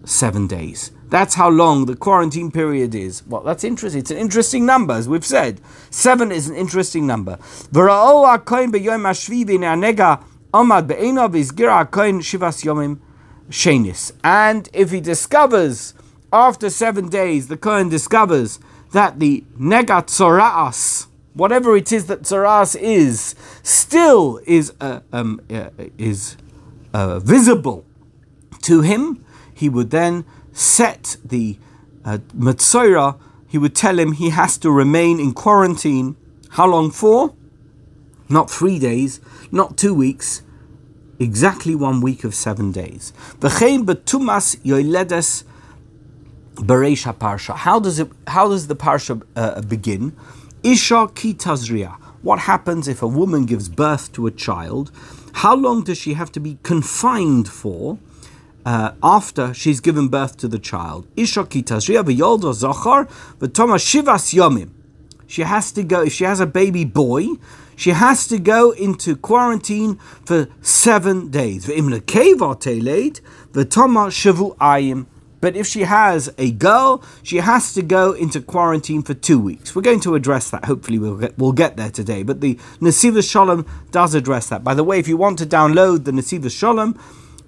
seven 0.05 0.45
days. 0.45 0.91
That's 1.11 1.35
how 1.35 1.49
long 1.49 1.87
the 1.87 1.95
quarantine 1.97 2.51
period 2.51 2.95
is. 2.95 3.21
Well, 3.27 3.41
that's 3.41 3.65
interesting. 3.65 3.99
It's 3.99 4.11
an 4.11 4.17
interesting 4.17 4.65
number, 4.65 4.93
as 4.93 5.09
we've 5.09 5.25
said. 5.25 5.59
Seven 5.89 6.31
is 6.31 6.47
an 6.47 6.55
interesting 6.55 7.05
number. 7.05 7.37
And 14.23 14.69
if 14.73 14.91
he 14.91 15.01
discovers, 15.01 15.93
after 16.31 16.69
seven 16.69 17.09
days, 17.09 17.49
the 17.49 17.57
Kohen 17.57 17.89
discovers 17.89 18.59
that 18.93 19.19
the 19.19 19.43
Negat 19.59 20.07
Tzoraas, 20.07 21.07
whatever 21.33 21.75
it 21.75 21.91
is 21.91 22.05
that 22.05 22.21
Tzoraas 22.21 22.79
is, 22.79 23.35
still 23.63 24.39
is, 24.47 24.71
uh, 24.79 25.01
um, 25.11 25.41
uh, 25.49 25.71
is 25.97 26.37
uh, 26.93 27.19
visible 27.19 27.83
to 28.61 28.79
him, 28.79 29.25
he 29.53 29.67
would 29.67 29.89
then 29.91 30.23
set 30.53 31.17
the 31.23 31.57
uh, 32.03 32.17
he 33.47 33.57
would 33.57 33.75
tell 33.75 33.99
him 33.99 34.13
he 34.13 34.29
has 34.29 34.57
to 34.59 34.71
remain 34.71 35.19
in 35.19 35.33
quarantine. 35.33 36.15
How 36.51 36.67
long 36.67 36.89
for? 36.89 37.33
Not 38.29 38.49
three 38.49 38.79
days, 38.79 39.19
not 39.51 39.77
two 39.77 39.93
weeks, 39.93 40.41
exactly 41.19 41.75
one 41.75 41.99
week 42.01 42.23
of 42.23 42.33
seven 42.33 42.71
days. 42.71 43.11
bereisha 46.55 47.13
parsha. 47.13 47.55
How 47.55 47.79
does 47.79 47.99
it? 47.99 48.09
How 48.27 48.47
does 48.49 48.67
the 48.67 48.75
parsha 48.75 49.21
uh, 49.35 49.61
begin? 49.61 50.15
Isha 50.63 51.09
ki 51.15 51.33
tazria. 51.33 51.97
What 52.21 52.39
happens 52.39 52.87
if 52.87 53.01
a 53.01 53.07
woman 53.07 53.45
gives 53.45 53.67
birth 53.67 54.11
to 54.13 54.27
a 54.27 54.31
child? 54.31 54.91
How 55.33 55.55
long 55.55 55.83
does 55.83 55.97
she 55.97 56.13
have 56.13 56.31
to 56.33 56.39
be 56.39 56.57
confined 56.63 57.49
for? 57.49 57.97
Uh, 58.65 58.91
after 59.01 59.53
she's 59.53 59.79
given 59.79 60.07
birth 60.07 60.37
to 60.37 60.47
the 60.47 60.59
child. 60.59 61.07
Isha 61.15 61.43
kitazria 61.43 62.03
v'yoldo 62.03 62.53
zachar 62.53 63.05
v'toma 63.39 63.77
shivas 63.77 64.33
yomim. 64.33 64.71
She 65.27 65.43
has 65.43 65.71
to 65.71 65.83
go, 65.83 66.01
if 66.01 66.13
she 66.13 66.25
has 66.25 66.41
a 66.41 66.45
baby 66.45 66.83
boy, 66.83 67.27
she 67.77 67.91
has 67.91 68.27
to 68.27 68.37
go 68.37 68.71
into 68.71 69.15
quarantine 69.15 69.95
for 70.25 70.47
seven 70.61 71.29
days. 71.29 71.65
But 75.41 75.55
if 75.55 75.65
she 75.65 75.81
has 75.81 76.29
a 76.37 76.51
girl, 76.51 77.03
she 77.23 77.37
has 77.37 77.73
to 77.73 77.81
go 77.81 78.11
into 78.11 78.41
quarantine 78.41 79.01
for 79.01 79.15
two 79.15 79.39
weeks. 79.39 79.75
We're 79.75 79.81
going 79.81 80.01
to 80.01 80.15
address 80.15 80.51
that. 80.51 80.65
Hopefully, 80.65 80.99
we'll 80.99 81.17
get, 81.17 81.37
we'll 81.39 81.53
get 81.53 81.77
there 81.77 81.89
today. 81.89 82.21
But 82.21 82.41
the 82.41 82.55
Nesivos 82.79 83.29
Shalom 83.29 83.65
does 83.89 84.13
address 84.13 84.49
that. 84.49 84.63
By 84.63 84.75
the 84.75 84.83
way, 84.83 84.99
if 84.99 85.07
you 85.07 85.17
want 85.17 85.39
to 85.39 85.45
download 85.45 86.05
the 86.05 86.11
Nesivos 86.11 86.55
Shalom, 86.55 86.99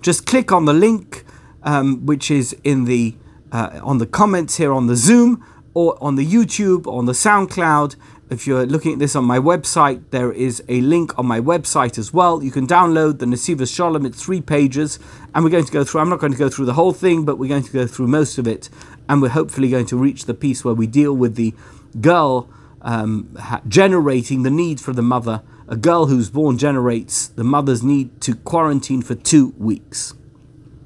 just 0.03 0.25
click 0.25 0.51
on 0.51 0.65
the 0.65 0.73
link 0.73 1.25
um, 1.63 2.05
which 2.05 2.29
is 2.29 2.55
in 2.63 2.85
the 2.85 3.15
uh, 3.51 3.79
on 3.83 3.99
the 3.99 4.05
comments 4.05 4.57
here 4.57 4.73
on 4.73 4.87
the 4.87 4.95
Zoom 4.95 5.43
or 5.73 5.97
on 6.01 6.15
the 6.15 6.25
YouTube 6.25 6.87
or 6.87 6.99
on 6.99 7.05
the 7.05 7.13
SoundCloud, 7.13 7.95
if 8.29 8.47
you're 8.47 8.65
looking 8.65 8.93
at 8.93 8.99
this 8.99 9.15
on 9.15 9.25
my 9.25 9.37
website, 9.37 10.03
there 10.09 10.31
is 10.31 10.63
a 10.67 10.81
link 10.81 11.17
on 11.19 11.25
my 11.25 11.39
website 11.39 11.97
as 11.97 12.11
well. 12.11 12.43
You 12.43 12.51
can 12.51 12.65
download 12.65 13.19
the 13.19 13.25
Nesivos 13.25 13.73
Shalom. 13.73 14.05
It's 14.05 14.23
three 14.23 14.41
pages, 14.41 14.97
and 15.33 15.43
we're 15.43 15.51
going 15.51 15.65
to 15.65 15.71
go 15.71 15.83
through. 15.83 16.01
I'm 16.01 16.09
not 16.09 16.19
going 16.19 16.31
to 16.33 16.37
go 16.37 16.49
through 16.49 16.65
the 16.65 16.73
whole 16.73 16.93
thing, 16.93 17.25
but 17.25 17.37
we're 17.37 17.49
going 17.49 17.63
to 17.63 17.71
go 17.71 17.85
through 17.85 18.07
most 18.07 18.37
of 18.37 18.47
it, 18.47 18.69
and 19.07 19.21
we're 19.21 19.29
hopefully 19.29 19.69
going 19.69 19.85
to 19.87 19.97
reach 19.97 20.25
the 20.25 20.33
piece 20.33 20.65
where 20.65 20.73
we 20.73 20.87
deal 20.87 21.13
with 21.13 21.35
the 21.35 21.53
girl 22.01 22.49
um, 22.81 23.37
generating 23.67 24.43
the 24.43 24.51
need 24.51 24.81
for 24.81 24.93
the 24.93 25.03
mother. 25.03 25.41
A 25.67 25.77
girl 25.77 26.07
who's 26.07 26.29
born 26.29 26.57
generates 26.57 27.27
the 27.27 27.43
mother's 27.43 27.83
need 27.83 28.19
to 28.21 28.35
quarantine 28.35 29.01
for 29.01 29.15
two 29.15 29.53
weeks. 29.57 30.13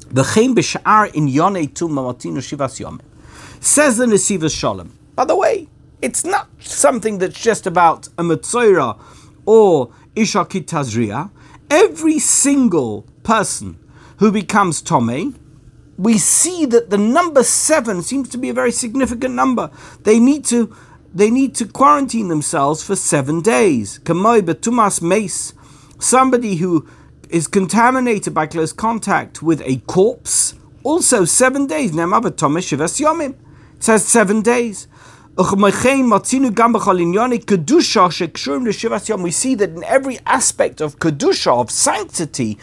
The 0.09 0.21
b'sha'ar 0.21 1.13
in 1.15 1.27
yonei 1.27 1.73
tum 1.73 1.95
shivas. 1.95 3.01
Says 3.59 3.97
the 3.97 4.05
Nesivos 4.05 4.57
Shalom. 4.57 4.97
By 5.15 5.25
the 5.25 5.35
way, 5.35 5.67
it's 6.01 6.23
not 6.23 6.47
something 6.59 7.17
that's 7.17 7.41
just 7.41 7.65
about 7.65 8.07
a 8.19 8.23
Matzoira 8.23 8.99
or 9.45 9.91
Isha 10.15 10.45
Tazria. 10.45 11.31
Every 11.71 12.19
single 12.19 13.05
person 13.23 13.79
who 14.17 14.31
becomes 14.31 14.81
Tome, 14.81 15.35
we 15.97 16.19
see 16.19 16.65
that 16.67 16.91
the 16.91 16.97
number 16.97 17.43
seven 17.43 18.03
seems 18.03 18.29
to 18.29 18.37
be 18.37 18.49
a 18.49 18.53
very 18.53 18.71
significant 18.71 19.33
number. 19.33 19.71
They 20.03 20.19
need 20.19 20.45
to 20.45 20.75
they 21.17 21.31
need 21.31 21.55
to 21.55 21.65
quarantine 21.65 22.27
themselves 22.27 22.83
for 22.83 22.95
seven 22.95 23.41
days. 23.41 23.99
Somebody 25.99 26.57
who 26.57 26.87
is 27.29 27.47
contaminated 27.47 28.35
by 28.35 28.45
close 28.45 28.71
contact 28.71 29.41
with 29.41 29.63
a 29.65 29.77
corpse, 29.87 30.53
also 30.83 31.25
seven 31.25 31.65
days. 31.65 31.97
It 31.97 33.35
says 33.79 34.05
seven 34.05 34.41
days. 34.41 34.87
We 35.35 35.43
see 35.43 35.55
that 39.55 39.71
in 39.75 39.83
every 39.83 40.19
aspect 40.25 40.81
of 40.81 40.99
Kedusha, 40.99 41.51
of 41.51 41.71
sanctity, 41.71 42.59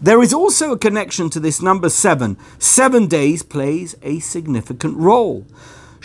there 0.00 0.22
is 0.22 0.32
also 0.32 0.70
a 0.72 0.78
connection 0.78 1.28
to 1.30 1.40
this 1.40 1.60
number 1.60 1.88
seven. 1.88 2.36
Seven 2.60 3.08
days 3.08 3.42
plays 3.42 3.96
a 4.02 4.20
significant 4.20 4.96
role. 4.96 5.44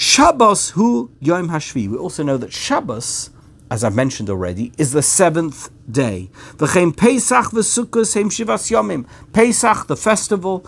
Shabbos 0.04 0.72
hu 0.72 1.12
Yom 1.20 1.50
Hashvi. 1.50 1.88
We 1.88 1.96
also 1.96 2.24
know 2.24 2.36
that 2.36 2.52
Shabbos, 2.52 3.30
as 3.70 3.84
I've 3.84 3.94
mentioned 3.94 4.32
already, 4.32 4.72
is 4.76 4.94
the 4.94 5.04
seventh 5.04 5.70
day. 5.90 6.32
V'chein 6.58 6.98
Pesach 6.98 7.52
v'Sukkos 7.52 8.16
heim 8.16 8.32
Shivas 8.32 8.72
Yomim. 8.72 9.06
Pesach, 9.32 9.86
the 9.86 9.96
festival, 9.96 10.62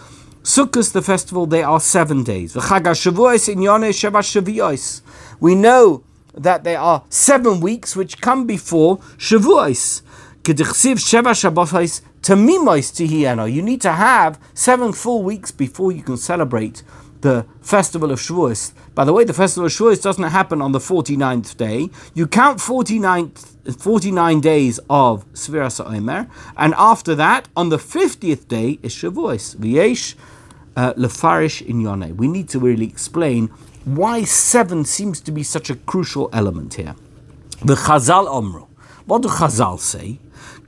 Sukkot, 0.44 0.94
the 0.94 1.00
v'festival, 1.00 1.50
they 1.50 1.64
are 1.64 1.80
seven 1.80 2.24
days. 2.24 2.54
V'chag 2.54 2.84
HaShavuos 2.84 3.52
in 3.52 3.58
Yoneh 3.58 3.90
Sheva 3.90 4.22
Shavuos 4.22 5.02
we 5.40 5.56
know 5.56 6.04
that 6.36 6.64
there 6.64 6.80
are 6.80 7.04
seven 7.10 7.60
weeks 7.60 7.96
which 7.96 8.22
come 8.22 8.46
before 8.46 9.00
Shavuos. 9.18 10.04
You 13.56 13.62
need 13.64 13.82
to 13.82 13.92
have 13.94 14.40
seven 14.54 14.94
full 14.94 15.24
weeks 15.24 15.52
before 15.52 15.92
you 15.92 16.04
can 16.04 16.18
celebrate 16.18 16.84
the 17.24 17.46
festival 17.62 18.12
of 18.12 18.20
Shavuos. 18.20 18.74
By 18.94 19.06
the 19.06 19.14
way, 19.14 19.24
the 19.24 19.34
festival 19.34 19.66
of 19.66 19.72
Shavuos 19.72 20.04
doesn't 20.04 20.24
happen 20.40 20.62
on 20.62 20.74
the 20.74 20.80
49th 20.80 21.58
day. 21.58 21.90
You 22.14 22.28
count 22.28 22.62
49, 22.62 23.32
49 23.80 24.42
days 24.42 24.80
of 24.90 25.26
Sfiras 25.34 25.84
Omer, 25.84 26.28
and 26.58 26.74
after 26.78 27.16
that, 27.16 27.48
on 27.56 27.70
the 27.70 27.78
50th 27.78 28.48
day 28.48 28.78
is 28.84 28.94
Shavuos. 28.94 29.56
V'yesh 29.56 30.16
uh, 30.76 30.94
lefarish 30.94 31.62
in 31.62 31.82
Yoneh. 31.82 32.14
We 32.16 32.28
need 32.28 32.50
to 32.50 32.60
really 32.60 32.86
explain 32.86 33.48
why 33.86 34.24
seven 34.26 34.86
seems 34.86 35.22
to 35.22 35.32
be 35.32 35.44
such 35.44 35.70
a 35.70 35.76
crucial 35.76 36.30
element 36.34 36.76
here. 36.76 36.96
The 37.64 37.76
Chazal 37.76 38.28
Omru. 38.28 38.68
What 39.06 39.22
do 39.22 39.30
Chazal 39.30 39.80
say? 39.80 40.20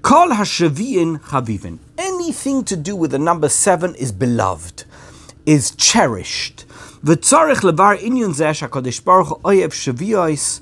Kol 0.02 0.30
hashaviin 0.30 1.20
chavivin. 1.22 1.80
Anything 1.98 2.64
to 2.66 2.76
do 2.76 2.96
with 2.96 3.12
the 3.12 3.20
number 3.20 3.50
seven 3.50 3.96
is 3.96 4.12
beloved, 4.12 4.86
is 5.46 5.72
cherished. 5.75 6.66
Levar 7.04 7.75
Baruch 9.06 9.42
oyev 9.44 9.72
shaviyos 9.72 10.62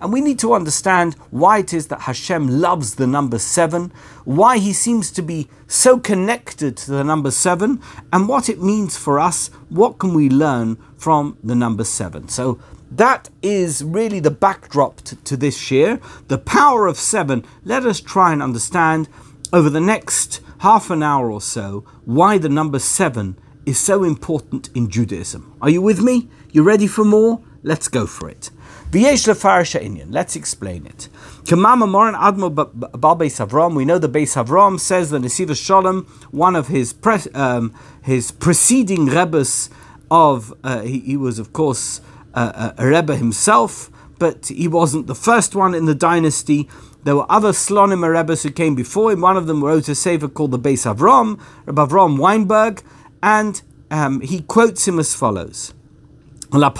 and 0.00 0.12
we 0.12 0.20
need 0.22 0.38
to 0.38 0.54
understand 0.54 1.14
why 1.30 1.58
it 1.58 1.74
is 1.74 1.88
that 1.88 2.02
Hashem 2.02 2.48
loves 2.48 2.94
the 2.94 3.06
number 3.06 3.38
seven, 3.38 3.92
why 4.24 4.56
He 4.56 4.72
seems 4.72 5.10
to 5.10 5.22
be 5.22 5.48
so 5.66 5.98
connected 5.98 6.78
to 6.78 6.92
the 6.92 7.04
number 7.04 7.30
seven, 7.30 7.82
and 8.10 8.26
what 8.26 8.48
it 8.48 8.62
means 8.62 8.96
for 8.96 9.20
us. 9.20 9.48
What 9.68 9.98
can 9.98 10.14
we 10.14 10.30
learn 10.30 10.78
from 10.96 11.36
the 11.44 11.54
number 11.54 11.84
seven? 11.84 12.28
So 12.28 12.58
that 12.90 13.28
is 13.42 13.84
really 13.84 14.18
the 14.20 14.30
backdrop 14.30 15.02
to 15.02 15.36
this 15.36 15.70
year. 15.70 16.00
The 16.28 16.38
power 16.38 16.86
of 16.86 16.96
seven. 16.96 17.44
Let 17.64 17.84
us 17.84 18.00
try 18.00 18.32
and 18.32 18.42
understand 18.42 19.10
over 19.52 19.68
the 19.68 19.80
next 19.80 20.40
half 20.60 20.90
an 20.90 21.02
hour 21.02 21.30
or 21.30 21.40
so 21.40 21.84
why 22.04 22.38
the 22.38 22.48
number 22.48 22.78
seven 22.78 23.38
is 23.66 23.78
so 23.78 24.04
important 24.04 24.68
in 24.74 24.88
Judaism. 24.88 25.56
Are 25.60 25.70
you 25.70 25.82
with 25.82 26.00
me? 26.02 26.28
You 26.52 26.62
ready 26.62 26.86
for 26.86 27.04
more? 27.04 27.42
Let's 27.62 27.88
go 27.88 28.06
for 28.06 28.28
it. 28.28 28.50
The 28.90 29.04
let's 30.10 30.34
explain 30.36 30.86
it. 30.86 31.08
We 31.46 31.56
know 33.84 33.98
the 33.98 34.08
Beis 34.08 34.44
Avram 34.44 34.80
says 34.80 35.10
that 35.10 35.22
Nesivos 35.22 35.64
Shalom, 35.64 36.06
one 36.30 36.56
of 36.56 36.68
his 36.68 36.92
pre, 36.92 37.18
um, 37.34 37.72
his 38.02 38.32
preceding 38.32 39.06
rebbes 39.06 39.70
of 40.10 40.52
uh, 40.64 40.80
he, 40.80 41.00
he, 41.00 41.16
was 41.16 41.38
of 41.38 41.52
course 41.52 42.00
uh, 42.34 42.72
a 42.76 42.86
rebbe 42.86 43.16
himself, 43.16 43.90
but 44.18 44.48
he 44.48 44.66
wasn't 44.66 45.06
the 45.06 45.14
first 45.14 45.54
one 45.54 45.74
in 45.74 45.84
the 45.84 45.94
dynasty. 45.94 46.68
There 47.04 47.16
were 47.16 47.30
other 47.30 47.52
Slonim 47.52 48.08
rebbes 48.08 48.42
who 48.42 48.50
came 48.50 48.74
before 48.74 49.12
him. 49.12 49.22
One 49.22 49.36
of 49.36 49.46
them 49.46 49.64
wrote 49.64 49.88
a 49.88 49.94
sefer 49.94 50.28
called 50.28 50.50
the 50.50 50.58
Beis 50.58 50.84
Avram, 50.84 51.40
Rabbi 51.64 51.86
Avram 51.86 52.18
Weinberg, 52.18 52.82
and 53.22 53.62
um, 53.90 54.20
he 54.20 54.42
quotes 54.42 54.86
him 54.86 54.98
as 54.98 55.14
follows. 55.14 55.72
That 56.50 56.74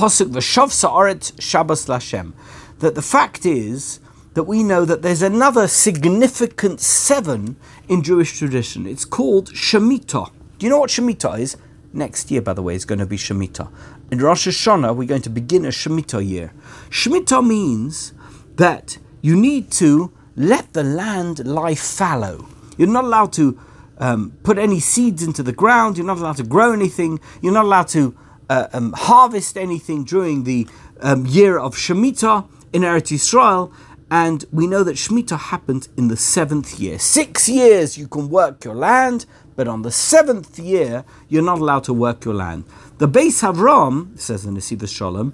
the 2.94 3.02
fact 3.02 3.46
is 3.46 4.00
that 4.34 4.44
we 4.44 4.62
know 4.62 4.84
that 4.84 5.02
there's 5.02 5.22
another 5.22 5.68
significant 5.68 6.80
seven 6.80 7.56
in 7.88 8.02
Jewish 8.02 8.38
tradition. 8.38 8.86
It's 8.86 9.04
called 9.04 9.52
Shemitah. 9.52 10.30
Do 10.58 10.66
you 10.66 10.70
know 10.70 10.80
what 10.80 10.90
Shemitah 10.90 11.38
is? 11.38 11.56
Next 11.92 12.30
year, 12.30 12.42
by 12.42 12.52
the 12.52 12.62
way, 12.62 12.74
is 12.74 12.84
going 12.84 13.00
to 13.00 13.06
be 13.06 13.16
Shemitah. 13.16 13.70
In 14.10 14.18
Rosh 14.18 14.46
Hashanah, 14.46 14.94
we're 14.94 15.08
going 15.08 15.22
to 15.22 15.30
begin 15.30 15.64
a 15.64 15.68
Shemitah 15.68 16.26
year. 16.26 16.52
Shemitah 16.90 17.46
means 17.46 18.12
that 18.56 18.98
you 19.22 19.36
need 19.36 19.70
to 19.72 20.12
let 20.36 20.72
the 20.72 20.82
land 20.82 21.44
lie 21.46 21.74
fallow. 21.74 22.46
You're 22.76 22.88
not 22.88 23.04
allowed 23.04 23.32
to 23.34 23.58
um, 23.98 24.32
put 24.42 24.58
any 24.58 24.80
seeds 24.80 25.22
into 25.22 25.42
the 25.42 25.52
ground. 25.52 25.98
You're 25.98 26.06
not 26.06 26.18
allowed 26.18 26.38
to 26.38 26.44
grow 26.44 26.72
anything. 26.72 27.20
You're 27.42 27.52
not 27.52 27.66
allowed 27.66 27.88
to 27.88 28.16
uh, 28.48 28.68
um, 28.72 28.92
harvest 28.96 29.56
anything 29.56 30.04
during 30.04 30.44
the 30.44 30.66
um, 31.00 31.26
year 31.26 31.58
of 31.58 31.74
Shemitah 31.74 32.48
in 32.72 32.82
Eretz 32.82 33.12
Yisrael. 33.12 33.72
And 34.10 34.44
we 34.50 34.66
know 34.66 34.82
that 34.82 34.96
Shemitah 34.96 35.38
happened 35.38 35.88
in 35.96 36.08
the 36.08 36.16
seventh 36.16 36.80
year. 36.80 36.98
Six 36.98 37.48
years 37.48 37.96
you 37.96 38.08
can 38.08 38.28
work 38.28 38.64
your 38.64 38.74
land, 38.74 39.26
but 39.54 39.68
on 39.68 39.82
the 39.82 39.92
seventh 39.92 40.58
year 40.58 41.04
you're 41.28 41.44
not 41.44 41.58
allowed 41.58 41.84
to 41.84 41.92
work 41.92 42.24
your 42.24 42.34
land. 42.34 42.64
The 42.98 43.08
Beis 43.08 43.42
Avram, 43.42 44.18
says 44.18 44.42
the 44.42 44.50
Nesivos 44.50 44.94
Shalom, 44.94 45.32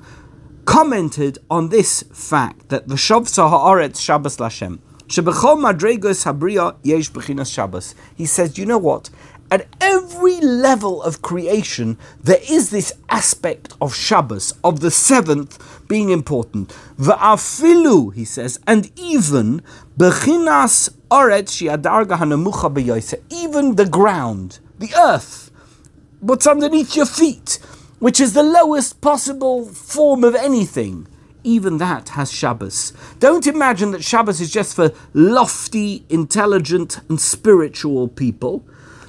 commented 0.67 1.39
on 1.49 1.71
this 1.71 2.03
fact 2.13 2.69
that 2.69 2.89
the 2.89 2.97
Shavsa 2.97 3.49
Haaretz 3.51 3.99
Shabbos 3.99 4.37
Lashem. 4.37 4.81
He 8.17 8.27
says, 8.27 8.59
you 8.59 8.67
know 8.67 8.79
what? 8.79 9.11
At 9.49 9.69
every 9.81 10.41
level 10.41 11.01
of 11.03 11.23
creation, 11.23 11.97
there 12.21 12.41
is 12.51 12.71
this 12.71 12.93
aspect 13.09 13.75
of 13.81 13.95
Shabbos, 13.95 14.55
of 14.65 14.81
the 14.81 14.91
seventh, 14.91 15.87
being 15.87 16.11
important. 16.11 16.71
Va'afilu, 16.99 18.13
he 18.13 18.25
says, 18.25 18.59
and 18.67 18.91
even 18.99 19.63
bechinas 19.97 20.91
even 23.31 23.77
the 23.77 23.87
ground, 23.89 24.59
the 24.81 24.93
earth, 24.99 25.51
what's 26.19 26.47
underneath 26.49 26.97
your 26.97 27.07
feet, 27.07 27.61
which 27.99 28.21
is 28.21 28.33
the 28.33 28.43
lowest 28.43 29.01
possible 29.01 29.65
form 29.67 30.25
of 30.25 30.35
anything. 30.35 31.07
Even 31.45 31.79
that 31.79 32.11
has 32.11 32.33
Shabbos. 32.33 32.93
Don't 33.21 33.47
imagine 33.47 33.93
that 33.93 34.03
Shabbos 34.03 34.41
is 34.41 34.51
just 34.51 34.75
for 34.75 34.93
lofty, 35.15 36.05
intelligent, 36.09 37.01
and 37.09 37.21
spiritual 37.21 38.09
people. 38.09 38.65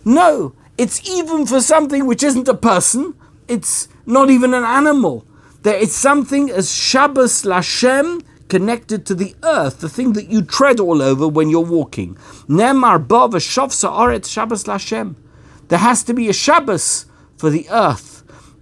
No, 0.05 0.53
it's 0.77 1.07
even 1.09 1.47
for 1.47 1.59
something 1.59 2.05
which 2.05 2.21
isn't 2.21 2.47
a 2.47 2.53
person, 2.53 3.15
it's 3.47 3.87
not 4.05 4.29
even 4.29 4.53
an 4.53 4.63
animal. 4.63 5.25
There 5.63 5.77
is 5.77 5.95
something 5.95 6.51
as 6.51 6.71
Shabbos 6.71 7.43
Lashem 7.43 8.23
connected 8.47 9.05
to 9.07 9.15
the 9.15 9.35
earth, 9.43 9.79
the 9.79 9.89
thing 9.89 10.13
that 10.13 10.29
you 10.29 10.41
tread 10.41 10.79
all 10.79 11.01
over 11.01 11.27
when 11.27 11.49
you're 11.49 11.61
walking. 11.61 12.15
Nemar 12.47 13.05
Aret 13.05 14.29
Shabbos 14.29 14.63
Lashem. 14.63 15.15
There 15.67 15.79
has 15.79 16.03
to 16.03 16.13
be 16.13 16.29
a 16.29 16.33
Shabbos 16.33 17.07
for 17.37 17.49
the 17.49 17.67
earth. 17.69 18.16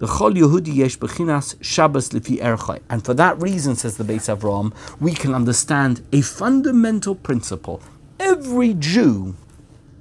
Yehudi 0.08 0.76
yesh 0.76 0.98
bechinas 0.98 1.56
Shabbos 1.62 2.10
lifi 2.10 2.40
erchai. 2.40 2.82
And 2.90 3.04
for 3.04 3.14
that 3.14 3.42
reason, 3.42 3.76
says 3.76 3.98
the 3.98 4.04
Beis 4.04 4.34
Avram, 4.34 4.74
we 5.00 5.14
can 5.14 5.34
understand 5.34 6.06
a 6.12 6.22
fundamental 6.22 7.16
principle. 7.16 7.82
Every 8.20 8.74
Jew, 8.74 9.36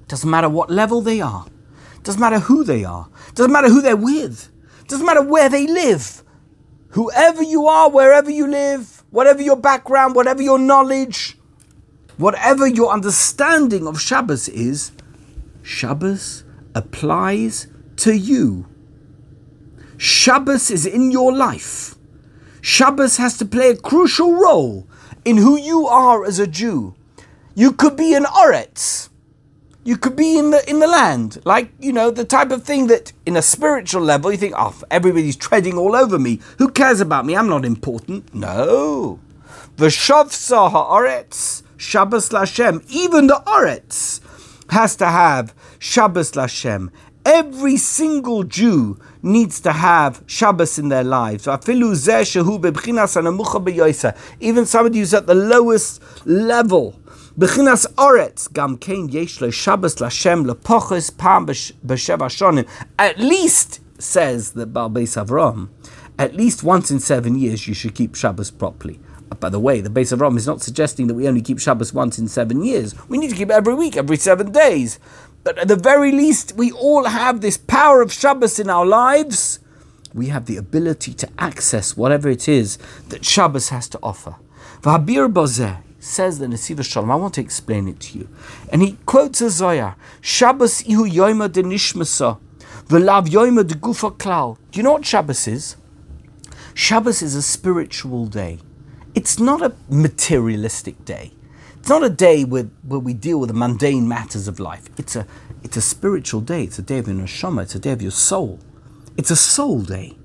doesn't 0.09 0.31
matter 0.31 0.49
what 0.49 0.71
level 0.71 1.01
they 1.01 1.21
are, 1.21 1.47
doesn't 2.03 2.21
matter 2.21 2.39
who 2.39 2.65
they 2.65 2.85
are, 2.85 3.09
doesn't 3.35 3.53
matter 3.53 3.69
who 3.69 3.81
they're 3.81 3.97
with, 3.97 4.51
doesn't 4.89 5.07
matter 5.07 5.23
where 5.23 5.49
they 5.49 5.67
live. 5.67 6.23
Whoever 6.91 7.43
you 7.43 7.67
are, 7.67 7.91
wherever 7.91 8.31
you 8.31 8.47
live, 8.47 9.03
whatever 9.11 9.43
your 9.43 9.57
background, 9.57 10.15
whatever 10.15 10.43
your 10.43 10.59
knowledge, 10.59 11.37
whatever 12.19 12.67
your 12.67 12.93
understanding 12.93 13.87
of 13.87 14.01
Shabbos 14.01 14.49
is, 14.49 14.93
Shabbos 15.63 16.45
applies 16.75 17.67
to 17.97 18.17
you. 18.17 18.67
Shabbos 19.97 20.71
is 20.71 20.87
in 20.87 21.11
your 21.11 21.33
life. 21.33 21.95
Shabbos 22.61 23.19
has 23.19 23.37
to 23.39 23.45
play 23.45 23.71
a 23.71 23.77
crucial 23.77 24.35
role 24.35 24.87
in 25.25 25.37
who 25.39 25.59
you 25.59 25.87
are 25.87 26.25
as 26.25 26.39
a 26.39 26.47
Jew. 26.47 26.95
You 27.55 27.73
could 27.73 27.97
be 27.97 28.15
an 28.15 28.25
Oretz. 28.25 29.09
You 29.85 29.99
could 29.99 30.17
be 30.17 30.39
in 30.39 30.51
the 30.51 30.69
in 30.69 30.79
the 30.79 30.87
land, 30.87 31.43
like 31.45 31.71
you 31.79 31.93
know 31.93 32.11
the 32.11 32.25
type 32.25 32.51
of 32.51 32.65
thing 32.65 32.87
that, 32.87 33.13
in 33.27 33.37
a 33.37 33.43
spiritual 33.43 34.01
level, 34.01 34.33
you 34.33 34.39
think, 34.39 34.55
"Oh, 34.57 34.75
everybody's 34.91 35.37
treading 35.37 35.77
all 35.77 35.95
over 35.95 36.19
me. 36.19 36.41
Who 36.57 36.71
cares 36.71 37.03
about 37.03 37.27
me? 37.27 37.37
I'm 37.37 37.49
not 37.49 37.67
important." 37.67 38.35
No, 38.35 39.19
The 39.77 39.87
v'shavsa 39.87 40.73
haaretz 40.73 41.63
Shabbos 41.77 42.31
Lashem. 42.31 42.83
Even 42.89 43.27
the 43.27 43.43
Oretz 43.47 44.21
has 44.71 44.97
to 44.97 45.07
have 45.07 45.55
Shabbos 45.79 46.33
Lashem. 46.33 46.91
Every 47.25 47.79
single 47.79 48.45
Jew 48.45 48.99
needs 49.23 49.59
to 49.61 49.73
have 49.73 50.23
Shabbos 50.27 50.79
in 50.79 50.91
their 50.91 51.05
lives. 51.05 51.49
Even 54.41 54.67
somebody 54.67 54.99
who's 54.99 55.15
at 55.15 55.27
the 55.27 55.35
lowest 55.35 56.03
level. 56.27 57.01
At 62.99 63.19
least, 63.19 63.81
says 63.99 64.53
the 64.53 64.67
Baal 64.67 64.91
Beis 64.91 65.17
Avram, 65.17 65.69
at 66.19 66.35
least 66.37 66.63
once 66.63 66.91
in 66.91 67.01
seven 67.01 67.39
years 67.39 67.67
you 67.67 67.75
should 67.75 67.95
keep 67.95 68.15
Shabbos 68.15 68.51
properly. 68.51 69.01
Uh, 69.33 69.35
by 69.37 69.49
the 69.49 69.59
way, 69.59 69.81
the 69.81 69.89
Beis 69.91 70.17
Avram 70.17 70.37
is 70.37 70.47
not 70.47 70.63
suggesting 70.63 71.07
that 71.07 71.15
we 71.15 71.27
only 71.27 71.43
keep 71.43 71.59
Shabbos 71.59 71.93
once 71.93 72.19
in 72.19 72.29
seven 72.29 72.63
years. 72.63 72.95
We 73.09 73.19
need 73.19 73.31
to 73.31 73.37
keep 73.37 73.49
it 73.49 73.55
every 73.55 73.75
week, 73.75 73.97
every 73.97 74.17
seven 74.17 74.53
days. 74.53 74.99
But 75.45 75.59
at 75.59 75.69
the 75.69 75.77
very 75.77 76.11
least, 76.11 76.55
we 76.57 76.73
all 76.73 77.05
have 77.05 77.43
this 77.43 77.59
power 77.59 78.01
of 78.01 78.11
Shabbos 78.13 78.59
in 78.59 78.71
our 78.71 78.87
lives. 78.87 79.61
We 80.15 80.29
have 80.29 80.47
the 80.47 80.57
ability 80.57 81.13
to 81.15 81.29
access 81.39 81.97
whatever 81.97 82.31
it 82.31 82.49
is 82.49 82.79
that 83.09 83.25
Shabbos 83.27 83.69
has 83.69 83.89
to 83.91 83.99
offer. 84.03 84.37
V'habir 84.81 85.31
bozeh 85.31 85.83
says 86.01 86.39
the 86.39 86.47
Nesiva 86.47 86.85
Shalom. 86.85 87.11
I 87.11 87.17
want 87.17 87.35
to 87.35 87.41
explain 87.43 87.89
it 87.89 88.01
to 88.01 88.19
you. 88.19 88.29
And 88.73 88.81
he 88.81 88.97
quotes 89.05 89.43
a 89.43 89.51
Zohar, 89.51 89.97
Shabbos 90.23 90.83
ihu 90.83 91.07
yoima 91.07 91.53
de 91.53 91.63
nishmasa, 91.63 92.39
v'lav 92.87 93.27
yoima 93.27 93.67
de 93.67 93.75
gufa 93.75 94.17
klal. 94.17 94.57
Do 94.71 94.79
you 94.79 94.83
know 94.83 94.93
what 94.93 95.05
Shabbos 95.05 95.47
is? 95.47 95.77
Shabbos 96.73 97.21
is 97.21 97.35
a 97.35 97.43
spiritual 97.43 98.27
day. 98.27 98.61
It's 99.15 99.39
not 99.39 99.63
a 99.63 99.75
materialistic 99.91 101.05
day. 101.05 101.33
It's 101.85 101.91
not 101.91 102.03
a 102.03 102.09
day 102.09 102.45
where, 102.45 102.71
where 102.89 102.99
we 102.99 103.13
deal 103.13 103.39
with 103.39 103.49
the 103.49 103.55
mundane 103.55 104.09
matters 104.09 104.49
of 104.49 104.59
life. 104.59 104.89
It's 104.97 105.17
a, 105.17 105.27
it's 105.63 105.77
a 105.77 105.83
spiritual 105.83 106.41
day. 106.41 106.63
It's 106.63 106.79
a 106.79 106.83
day 106.83 106.97
of 106.97 107.09
your 107.09 107.17
neshama. 107.17 107.65
It's 107.65 107.75
a 107.75 107.79
day 107.79 107.93
of 107.93 108.01
your 108.01 108.11
soul. 108.11 108.59
It's 109.19 109.31
a 109.31 109.37
soul 109.37 109.83
day. 109.83 110.17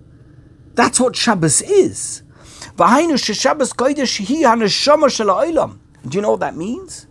That's 0.75 1.01
what 1.01 1.17
Shabbos 1.17 1.61
is. 1.61 2.23
Do 2.77 2.85
you 2.85 3.07
know 6.21 6.31
what 6.31 6.39
that 6.39 6.55
means? 6.55 7.07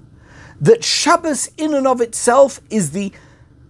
That 0.62 0.82
Shabbos 0.82 1.50
in 1.58 1.74
and 1.74 1.86
of 1.86 2.00
itself 2.00 2.62
is 2.70 2.92
the 2.92 3.12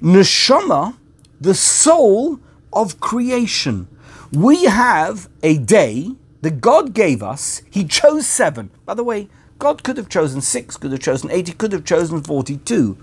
neshama, 0.00 0.96
the 1.40 1.54
soul 1.54 2.38
of 2.72 3.00
creation. 3.00 3.88
We 4.30 4.66
have 4.66 5.28
a 5.42 5.58
day 5.58 6.12
that 6.42 6.60
God 6.60 6.94
gave 6.94 7.20
us. 7.20 7.62
He 7.68 7.84
chose 7.84 8.28
seven. 8.28 8.70
By 8.86 8.94
the 8.94 9.02
way, 9.02 9.28
God 9.58 9.82
could 9.82 9.96
have 9.96 10.08
chosen 10.08 10.40
six, 10.40 10.76
could 10.76 10.92
have 10.92 11.00
chosen 11.00 11.30
eight, 11.30 11.48
he 11.48 11.54
could 11.54 11.72
have 11.72 11.84
chosen 11.84 12.22
forty-two. 12.22 12.96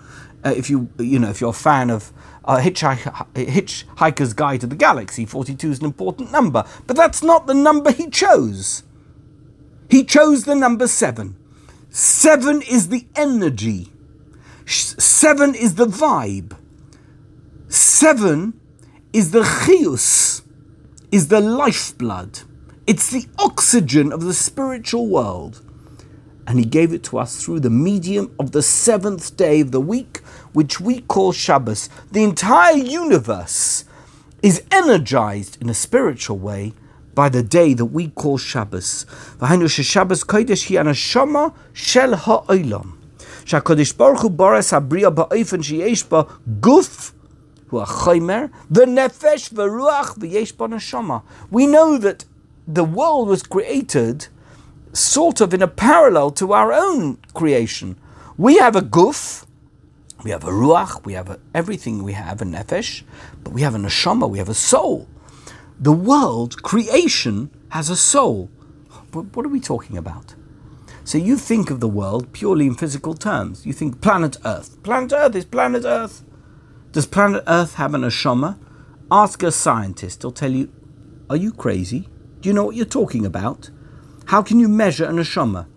Uh, 0.44 0.54
if 0.56 0.70
you 0.70 0.90
you 0.98 1.20
know 1.20 1.30
if 1.30 1.42
you're 1.42 1.50
a 1.50 1.54
fan 1.54 1.90
of 1.90 2.14
uh, 2.46 2.60
Hitchhiker's 2.60 4.34
Guide 4.34 4.62
to 4.62 4.68
the 4.68 4.76
Galaxy, 4.76 5.26
forty-two 5.26 5.72
is 5.72 5.80
an 5.80 5.86
important 5.86 6.32
number, 6.32 6.64
but 6.88 6.96
that's 6.96 7.24
not 7.24 7.48
the 7.48 7.54
number 7.54 7.92
he 7.92 8.10
chose. 8.10 8.84
He 9.90 10.04
chose 10.04 10.46
the 10.46 10.56
number 10.56 10.88
seven. 10.88 11.36
Seven 11.90 12.62
is 12.62 12.90
the 12.90 13.06
energy. 13.16 13.92
Seven 14.66 15.56
is 15.56 15.76
the 15.76 15.88
vibe. 15.88 16.58
Seven 17.68 18.60
is 19.14 19.32
the 19.32 19.44
chius, 19.44 20.42
is 21.12 21.28
the 21.30 21.40
lifeblood. 21.40 22.42
It's 22.86 23.10
the 23.10 23.26
oxygen 23.40 24.12
of 24.12 24.22
the 24.22 24.34
spiritual 24.34 25.08
world 25.08 25.62
and 26.48 26.60
he 26.60 26.66
gave 26.66 26.94
it 26.94 27.04
to 27.04 27.18
us 27.18 27.44
through 27.44 27.60
the 27.60 27.70
medium 27.70 28.34
of 28.40 28.52
the 28.52 28.62
seventh 28.62 29.36
day 29.36 29.62
of 29.62 29.72
the 29.72 29.82
week, 29.82 30.20
which 30.54 30.80
we 30.80 31.02
call 31.02 31.32
Shabbos. 31.32 31.90
The 32.12 32.24
entire 32.24 32.78
universe 32.78 33.86
is 34.44 34.64
energized 34.72 35.58
in 35.62 35.70
a 35.70 35.74
spiritual 35.74 36.38
way 36.38 36.74
by 37.16 37.30
the 37.30 37.42
day 37.42 37.74
that 37.74 37.86
we 37.86 38.10
call 38.10 38.38
Shabbos. 38.38 39.06
Kodesh 39.40 40.68
hi 40.68 41.52
shel 41.74 42.16
ha'olam. 42.16 42.92
V'ruach. 49.54 51.22
We 51.52 51.68
know 51.68 51.98
that 51.98 52.26
the 52.68 52.84
world 52.84 53.28
was 53.28 53.44
created 53.44 54.28
sort 54.96 55.42
of 55.42 55.54
in 55.54 55.62
a 55.62 55.68
parallel 55.68 56.32
to 56.32 56.54
our 56.54 56.72
own 56.72 57.18
creation. 57.34 57.98
We 58.38 58.58
have 58.58 58.76
a 58.76 58.82
guf, 58.82 59.46
we 60.24 60.32
have 60.32 60.44
a 60.44 60.52
ruach, 60.52 61.06
we 61.06 61.14
have 61.14 61.30
a, 61.30 61.40
everything 61.54 62.04
we 62.04 62.14
have, 62.14 62.42
a 62.42 62.46
nefesh, 62.46 63.04
but 63.44 63.54
we 63.54 63.62
have 63.62 63.76
a 63.76 63.78
neshama, 63.78 64.30
we 64.30 64.40
have 64.40 64.50
a 64.50 64.54
soul. 64.54 65.08
The 65.80 65.92
world, 65.92 66.64
creation, 66.64 67.50
has 67.70 67.90
a 67.90 67.96
soul. 67.96 68.50
But 69.12 69.36
What 69.36 69.46
are 69.46 69.50
we 69.50 69.60
talking 69.60 69.98
about? 69.98 70.36
So 71.04 71.18
you 71.18 71.38
think 71.38 71.70
of 71.70 71.80
the 71.80 71.88
world 71.88 72.34
purely 72.34 72.66
in 72.66 72.76
physical 72.76 73.14
terms. 73.14 73.66
You 73.66 73.74
think 73.74 74.02
planet 74.02 74.38
Earth. 74.44 74.82
Planet 74.82 75.14
Earth 75.14 75.36
is 75.36 75.46
planet 75.46 75.84
Earth. 75.86 76.24
Does 76.92 77.06
planet 77.06 77.44
Earth 77.48 77.76
have 77.76 77.94
an 77.94 78.02
neshama? 78.02 78.58
Ask 79.12 79.44
a 79.44 79.52
scientist. 79.52 80.24
He'll 80.24 80.32
tell 80.32 80.52
you, 80.52 80.72
are 81.30 81.36
you 81.36 81.52
crazy? 81.52 82.10
Do 82.42 82.50
you 82.50 82.54
know 82.54 82.66
what 82.66 82.76
you're 82.76 82.86
talking 82.86 83.26
about? 83.26 83.70
How 84.26 84.42
can 84.42 84.60
you 84.60 84.68
measure 84.68 85.06
a 85.06 85.10
neshama? 85.10 85.68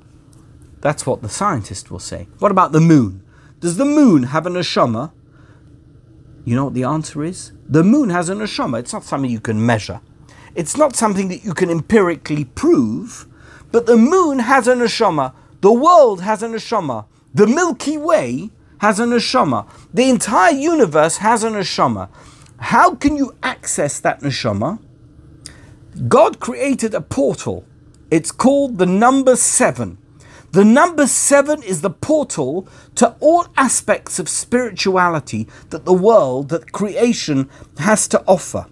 That's 0.80 1.04
what 1.06 1.22
the 1.22 1.28
scientist 1.28 1.90
will 1.90 1.98
say. 1.98 2.28
What 2.38 2.50
about 2.50 2.72
the 2.72 2.80
moon? 2.80 3.22
Does 3.60 3.76
the 3.76 3.84
moon 3.84 4.24
have 4.24 4.46
a 4.46 4.50
neshama? 4.50 5.12
You 6.44 6.56
know 6.56 6.64
what 6.64 6.74
the 6.74 6.84
answer 6.84 7.24
is? 7.24 7.52
The 7.68 7.84
moon 7.84 8.10
has 8.10 8.28
a 8.30 8.34
neshama. 8.34 8.78
It's 8.78 8.92
not 8.92 9.04
something 9.04 9.30
you 9.30 9.40
can 9.40 9.64
measure. 9.64 10.00
It's 10.54 10.76
not 10.76 10.96
something 10.96 11.28
that 11.28 11.44
you 11.44 11.52
can 11.52 11.68
empirically 11.68 12.44
prove, 12.44 13.26
but 13.70 13.86
the 13.86 13.96
moon 13.96 14.38
has 14.38 14.66
a 14.66 14.74
neshama. 14.74 15.34
The 15.60 15.72
world 15.72 16.22
has 16.22 16.42
a 16.42 16.48
neshama. 16.48 17.04
The 17.34 17.46
Milky 17.46 17.98
Way 17.98 18.50
has 18.78 18.98
a 18.98 19.04
neshama. 19.04 19.68
The 19.92 20.08
entire 20.08 20.54
universe 20.54 21.18
has 21.18 21.44
a 21.44 21.50
neshama. 21.50 22.08
How 22.58 22.94
can 22.94 23.16
you 23.16 23.36
access 23.42 24.00
that 24.00 24.20
neshama? 24.20 24.78
God 26.08 26.40
created 26.40 26.94
a 26.94 27.00
portal 27.00 27.64
it's 28.10 28.32
called 28.32 28.78
the 28.78 28.86
number 28.86 29.36
seven. 29.36 29.98
The 30.52 30.64
number 30.64 31.06
seven 31.06 31.62
is 31.62 31.82
the 31.82 31.90
portal 31.90 32.66
to 32.94 33.14
all 33.20 33.48
aspects 33.56 34.18
of 34.18 34.30
spirituality 34.30 35.46
that 35.68 35.84
the 35.84 35.92
world, 35.92 36.48
that 36.48 36.72
creation 36.72 37.50
has 37.78 38.08
to 38.08 38.24
offer. 38.26 38.66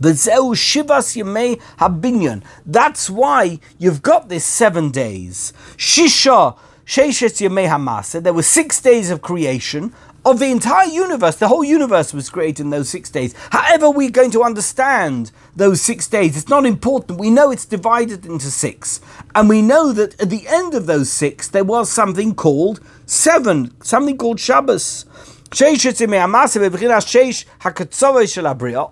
V'zeu 0.00 0.54
shivas 0.54 1.14
yemei 1.14 1.60
habinyan. 1.78 2.42
That's 2.64 3.10
why 3.10 3.60
you've 3.78 4.02
got 4.02 4.28
this 4.30 4.46
seven 4.46 4.90
days. 4.90 5.52
Shisha 5.76 6.56
sheishes 6.86 7.40
yemei 7.40 7.68
hamasa. 7.68 8.22
There 8.22 8.32
were 8.32 8.42
six 8.42 8.80
days 8.80 9.10
of 9.10 9.20
creation 9.20 9.92
of 10.24 10.38
the 10.38 10.50
entire 10.50 10.88
universe. 10.88 11.36
The 11.36 11.48
whole 11.48 11.64
universe 11.64 12.14
was 12.14 12.30
created 12.30 12.62
in 12.64 12.70
those 12.70 12.88
six 12.88 13.10
days. 13.10 13.34
However, 13.50 13.90
we're 13.90 14.10
going 14.10 14.30
to 14.32 14.42
understand 14.42 15.32
those 15.56 15.80
six 15.80 16.08
days, 16.08 16.36
it's 16.36 16.48
not 16.48 16.66
important. 16.66 17.20
We 17.20 17.30
know 17.30 17.50
it's 17.50 17.66
divided 17.66 18.26
into 18.26 18.46
six. 18.46 19.00
And 19.34 19.48
we 19.48 19.62
know 19.62 19.92
that 19.92 20.20
at 20.20 20.30
the 20.30 20.46
end 20.48 20.74
of 20.74 20.86
those 20.86 21.10
six, 21.10 21.48
there 21.48 21.64
was 21.64 21.90
something 21.90 22.34
called 22.34 22.80
seven, 23.06 23.72
something 23.82 24.16
called 24.16 24.40
Shabbos. 24.40 25.04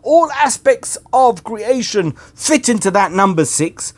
All 0.02 0.30
aspects 0.32 0.98
of 1.12 1.42
creation 1.42 2.12
fit 2.12 2.68
into 2.68 2.90
that 2.92 3.10
number 3.10 3.44
six. 3.44 3.94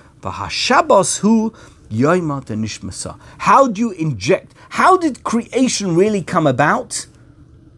How 3.38 3.68
do 3.68 3.80
you 3.80 3.90
inject? 3.90 4.54
How 4.70 4.96
did 4.96 5.24
creation 5.24 5.94
really 5.94 6.22
come 6.22 6.46
about? 6.46 7.06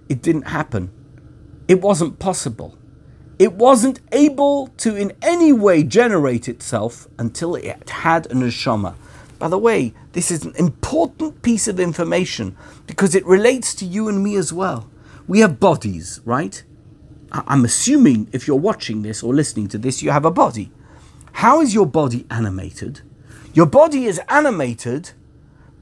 It 0.09 0.23
didn't 0.23 0.49
happen. 0.49 0.91
It 1.69 1.81
wasn't 1.81 2.19
possible. 2.19 2.79
It 3.39 3.53
wasn't 3.53 4.01
able 4.13 4.69
to 4.79 4.97
in 4.97 5.13
any 5.21 5.53
way 5.53 5.83
generate 5.83 6.49
itself 6.49 7.07
until 7.19 7.55
it 7.55 7.91
had 7.91 8.27
a 8.27 8.31
neshama. 8.31 8.95
By 9.39 9.49
the 9.49 9.59
way, 9.59 9.93
this 10.13 10.31
is 10.31 10.45
an 10.45 10.55
important 10.57 11.43
piece 11.43 11.69
of 11.69 11.79
information 11.79 12.57
because 12.87 13.15
it 13.15 13.27
relates 13.27 13.75
to 13.75 13.85
you 13.85 14.09
and 14.09 14.23
me 14.23 14.37
as 14.37 14.53
well. 14.53 14.89
We 15.29 15.41
have 15.41 15.61
bodies, 15.61 16.21
right? 16.25 16.63
I'm 17.31 17.65
assuming 17.65 18.29
if 18.33 18.47
you're 18.47 18.57
watching 18.57 19.03
this 19.03 19.23
or 19.23 19.35
listening 19.35 19.69
to 19.69 19.79
this, 19.79 20.03
you 20.03 20.11
have 20.11 20.25
a 20.25 20.31
body. 20.31 20.71
How 21.33 21.61
is 21.61 21.75
your 21.75 21.87
body 21.87 22.25
animated? 22.31 23.03
Your 23.53 23.67
body 23.67 24.07
is 24.07 24.21
animated 24.29 25.11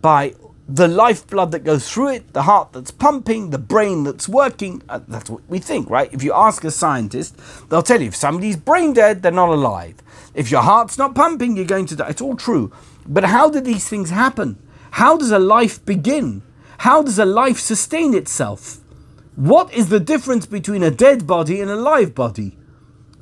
by 0.01 0.35
the 0.67 0.89
lifeblood 0.89 1.53
that 1.53 1.65
goes 1.65 1.91
through 1.91 2.09
it, 2.09 2.33
the 2.33 2.43
heart 2.43 2.73
that's 2.73 2.91
pumping, 2.91 3.51
the 3.51 3.59
brain 3.59 4.05
that's 4.05 4.29
working. 4.29 4.83
Uh, 4.89 5.01
that's 5.07 5.29
what 5.29 5.43
we 5.49 5.59
think, 5.59 5.91
right? 5.91 6.13
If 6.13 6.23
you 6.23 6.33
ask 6.33 6.65
a 6.65 6.71
scientist, 6.71 7.37
they'll 7.69 7.83
tell 7.83 8.01
you 8.01 8.09
if 8.09 8.17
somebody's 8.17 8.57
brain 8.57 8.95
dead, 8.95 9.23
they're 9.23 9.33
not 9.33 9.51
alive. 9.51 9.97
If 10.33 10.51
your 10.51 10.63
heart's 10.63 10.97
not 10.97 11.15
pumping, 11.15 11.57
you're 11.57 11.67
going 11.67 11.87
to 11.87 11.97
die. 11.97 12.09
It's 12.09 12.23
all 12.23 12.37
true. 12.37 12.73
But 13.07 13.25
how 13.25 13.51
do 13.51 13.61
these 13.61 13.89
things 13.89 14.11
happen? 14.11 14.59
How 14.93 15.17
does 15.19 15.31
a 15.31 15.39
life 15.39 15.85
begin? 15.85 16.43
How 16.79 17.03
does 17.03 17.19
a 17.19 17.27
life 17.27 17.61
sustain 17.61 18.15
itself? 18.15 18.81
What 19.37 19.73
is 19.75 19.89
the 19.89 20.01
difference 20.01 20.47
between 20.47 20.83
a 20.83 20.91
dead 20.91 21.27
body 21.27 21.61
and 21.61 21.71
a 21.71 21.77
live 21.77 22.15
body? 22.15 22.57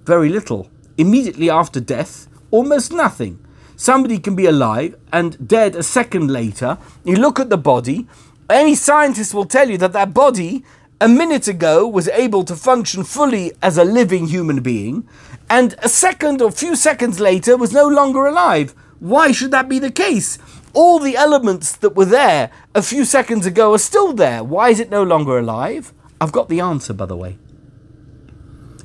Very 0.05 0.29
little. 0.29 0.71
Immediately 0.97 1.51
after 1.51 1.81
death, 1.81 2.29
almost 2.51 2.93
nothing. 2.93 3.42
Somebody 3.83 4.21
can 4.21 4.37
be 4.37 4.47
alive 4.47 4.95
and 5.12 5.49
dead 5.49 5.75
a 5.75 5.83
second 5.83 6.31
later. 6.31 6.79
You 7.03 7.16
look 7.16 7.40
at 7.40 7.51
the 7.51 7.59
body, 7.59 8.07
any 8.49 8.77
scientist 8.77 9.35
will 9.35 9.45
tell 9.45 9.68
you 9.68 9.77
that 9.79 9.92
that 9.92 10.14
body 10.14 10.64
a 11.01 11.09
minute 11.09 11.49
ago 11.49 11.88
was 11.88 12.07
able 12.11 12.45
to 12.45 12.55
function 12.55 13.03
fully 13.03 13.51
as 13.61 13.77
a 13.77 13.83
living 13.83 14.29
human 14.29 14.61
being, 14.62 15.03
and 15.51 15.75
a 15.79 15.88
second 15.88 16.40
or 16.40 16.53
few 16.53 16.77
seconds 16.77 17.18
later 17.18 17.57
was 17.57 17.73
no 17.73 17.88
longer 17.88 18.25
alive. 18.25 18.73
Why 19.01 19.33
should 19.33 19.51
that 19.51 19.68
be 19.68 19.81
the 19.81 19.90
case? 19.90 20.38
All 20.75 21.01
the 21.01 21.16
elements 21.16 21.75
that 21.75 21.97
were 21.97 22.05
there 22.05 22.53
a 22.77 22.83
few 22.83 23.05
seconds 23.05 23.47
ago 23.47 23.75
are 23.75 23.79
still 23.79 24.12
there. 24.12 24.45
Why 24.45 24.68
is 24.68 24.79
it 24.79 24.90
no 24.90 25.03
longer 25.03 25.38
alive? 25.38 25.92
I've 26.21 26.31
got 26.31 26.49
the 26.49 26.61
answer, 26.61 26.92
by 26.92 27.07
the 27.07 27.16
way. 27.16 27.37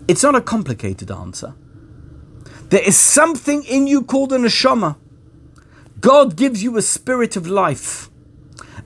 It's 0.08 0.24
not 0.24 0.34
a 0.34 0.42
complicated 0.42 1.12
answer. 1.12 1.54
There 2.70 2.84
is 2.84 2.98
something 2.98 3.64
in 3.64 3.88
you 3.88 4.04
called 4.04 4.34
a 4.34 4.38
neshama. 4.38 4.98
God 6.02 6.36
gives 6.36 6.62
you 6.62 6.78
a 6.78 6.82
spirit 6.82 7.36
of 7.36 7.48
life. 7.48 8.10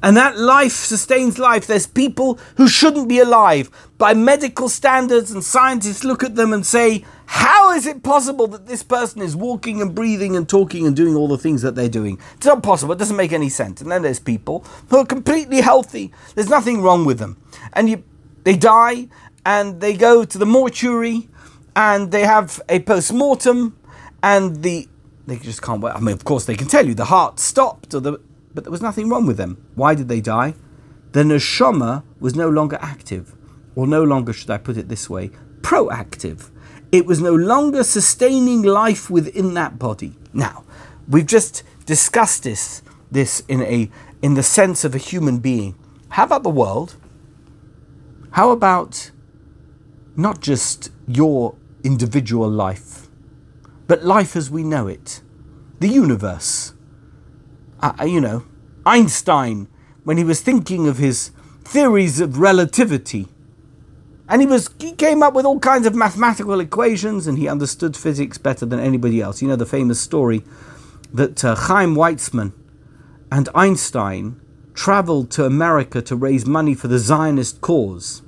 And 0.04 0.18
that 0.18 0.38
life 0.38 0.72
sustains 0.72 1.38
life. 1.38 1.68
There's 1.68 1.86
people 1.86 2.40
who 2.58 2.68
shouldn't 2.68 3.08
be 3.08 3.20
alive. 3.20 3.70
By 3.98 4.14
medical 4.14 4.68
standards, 4.68 5.32
and 5.32 5.44
scientists 5.44 6.04
look 6.04 6.24
at 6.24 6.36
them 6.36 6.54
and 6.54 6.66
say, 6.66 7.06
How 7.28 7.72
is 7.72 7.86
it 7.86 8.02
possible 8.02 8.48
that 8.48 8.66
this 8.66 8.82
person 8.82 9.22
is 9.22 9.36
walking 9.36 9.80
and 9.80 9.94
breathing 9.94 10.36
and 10.36 10.50
talking 10.50 10.88
and 10.88 10.96
doing 10.96 11.16
all 11.16 11.28
the 11.28 11.38
things 11.38 11.62
that 11.62 11.76
they're 11.76 11.90
doing? 11.90 12.20
It's 12.36 12.48
not 12.48 12.64
possible. 12.64 12.94
It 12.94 13.00
doesn't 13.00 13.16
make 13.16 13.34
any 13.34 13.50
sense. 13.50 13.82
And 13.82 13.92
then 13.92 14.02
there's 14.02 14.20
people 14.20 14.66
who 14.90 14.98
are 14.98 15.06
completely 15.06 15.62
healthy. 15.62 16.12
There's 16.34 16.50
nothing 16.50 16.82
wrong 16.82 17.06
with 17.06 17.20
them. 17.20 17.38
And 17.74 17.90
you, 17.90 18.04
they 18.44 18.58
die 18.58 19.08
and 19.46 19.82
they 19.82 19.96
go 19.96 20.24
to 20.24 20.38
the 20.38 20.46
mortuary 20.46 21.30
and 21.76 22.12
they 22.12 22.26
have 22.26 22.62
a 22.70 22.80
post 22.80 23.14
mortem 23.14 23.78
and 24.22 24.64
the 24.64 24.88
they 25.28 25.38
just 25.38 25.62
can't 25.62 25.82
wait. 25.82 25.94
I 25.96 26.00
mean, 26.00 26.14
of 26.14 26.24
course, 26.24 26.46
they 26.46 26.56
can 26.56 26.68
tell 26.68 26.86
you 26.86 26.94
the 26.94 27.06
heart 27.06 27.40
stopped 27.40 27.94
or 27.94 28.00
the 28.00 28.20
but 28.54 28.64
there 28.64 28.72
was 28.72 28.82
nothing 28.82 29.10
wrong 29.10 29.26
with 29.26 29.38
them. 29.38 29.64
Why 29.76 29.96
did 29.96 30.08
they 30.08 30.22
die? 30.22 30.56
The 31.14 31.24
neshama 31.24 32.04
was 32.20 32.36
no 32.36 32.50
longer 32.50 32.78
active, 32.82 33.34
or 33.76 33.88
no 33.88 34.04
longer, 34.04 34.34
should 34.34 34.50
I 34.50 34.58
put 34.58 34.78
it 34.78 34.90
this 34.90 35.10
way, 35.10 35.30
proactive. 35.62 36.50
It 36.92 37.06
was 37.06 37.22
no 37.22 37.34
longer 37.34 37.84
sustaining 37.84 38.62
life 38.62 39.10
within 39.10 39.54
that 39.54 39.80
body. 39.80 40.18
Now, 40.34 40.66
we've 41.08 41.26
just 41.26 41.64
discussed 41.86 42.44
this, 42.44 42.82
this 43.10 43.44
in 43.48 43.62
a 43.62 43.90
in 44.22 44.36
the 44.36 44.44
sense 44.44 44.84
of 44.84 44.94
a 44.94 45.00
human 45.00 45.40
being. 45.40 45.76
How 46.10 46.26
about 46.26 46.44
the 46.44 46.50
world? 46.50 46.96
How 48.32 48.52
about 48.52 49.12
not 50.16 50.42
just 50.42 50.92
your 51.08 51.56
individual 51.84 52.50
life, 52.50 53.08
but 53.88 54.04
life 54.04 54.36
as 54.36 54.50
we 54.50 54.64
know 54.64 54.88
it, 54.88 55.22
the 55.80 55.88
universe? 55.88 56.74
Uh, 57.82 57.94
uh, 58.00 58.06
you 58.06 58.22
know, 58.22 58.46
Einstein, 58.86 59.68
when 60.04 60.18
he 60.18 60.24
was 60.24 60.42
thinking 60.42 60.88
of 60.88 60.98
his 60.98 61.32
theories 61.64 62.20
of 62.20 62.40
relativity, 62.40 63.28
and 64.28 64.42
he 64.42 64.48
was 64.48 64.70
he 64.80 64.94
came 64.94 65.22
up 65.22 65.34
with 65.34 65.46
all 65.46 65.60
kinds 65.60 65.86
of 65.86 65.96
mathematical 65.96 66.60
equations, 66.60 67.28
and 67.28 67.38
he 67.38 67.48
understood 67.48 67.98
physics 67.98 68.38
better 68.38 68.66
than 68.66 68.80
anybody 68.80 69.22
else. 69.22 69.42
You 69.42 69.48
know 69.48 69.56
the 69.56 69.66
famous 69.66 70.00
story 70.00 70.44
that 71.14 71.44
uh, 71.44 71.56
Chaim 71.56 71.96
Weizmann 71.96 72.54
and 73.32 73.50
Einstein 73.54 74.40
traveled 74.74 75.32
to 75.32 75.46
America 75.46 76.02
to 76.02 76.16
raise 76.16 76.46
money 76.46 76.74
for 76.74 76.88
the 76.88 77.00
Zionist 77.00 77.62
cause. 77.62 78.22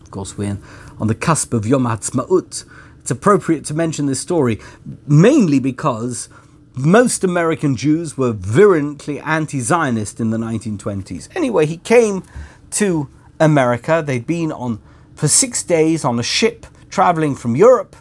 Of 0.00 0.10
course, 0.10 0.38
we're 0.38 0.58
on 0.98 1.08
the 1.08 1.14
cusp 1.14 1.52
of 1.52 1.66
Yom 1.66 1.84
Ha'atzmaut. 1.84 2.64
It's 3.06 3.12
appropriate 3.12 3.64
to 3.66 3.74
mention 3.74 4.06
this 4.06 4.18
story, 4.18 4.58
mainly 5.06 5.60
because 5.60 6.28
most 6.74 7.22
American 7.22 7.76
Jews 7.76 8.18
were 8.18 8.32
virulently 8.32 9.20
anti 9.20 9.60
Zionist 9.60 10.18
in 10.18 10.30
the 10.30 10.38
1920s. 10.38 11.28
Anyway, 11.36 11.66
he 11.66 11.76
came 11.76 12.24
to 12.72 13.08
America. 13.38 14.02
They'd 14.04 14.26
been 14.26 14.50
on 14.50 14.80
for 15.14 15.28
six 15.28 15.62
days 15.62 16.04
on 16.04 16.18
a 16.18 16.22
ship 16.24 16.66
traveling 16.90 17.36
from 17.36 17.54
Europe, 17.54 17.94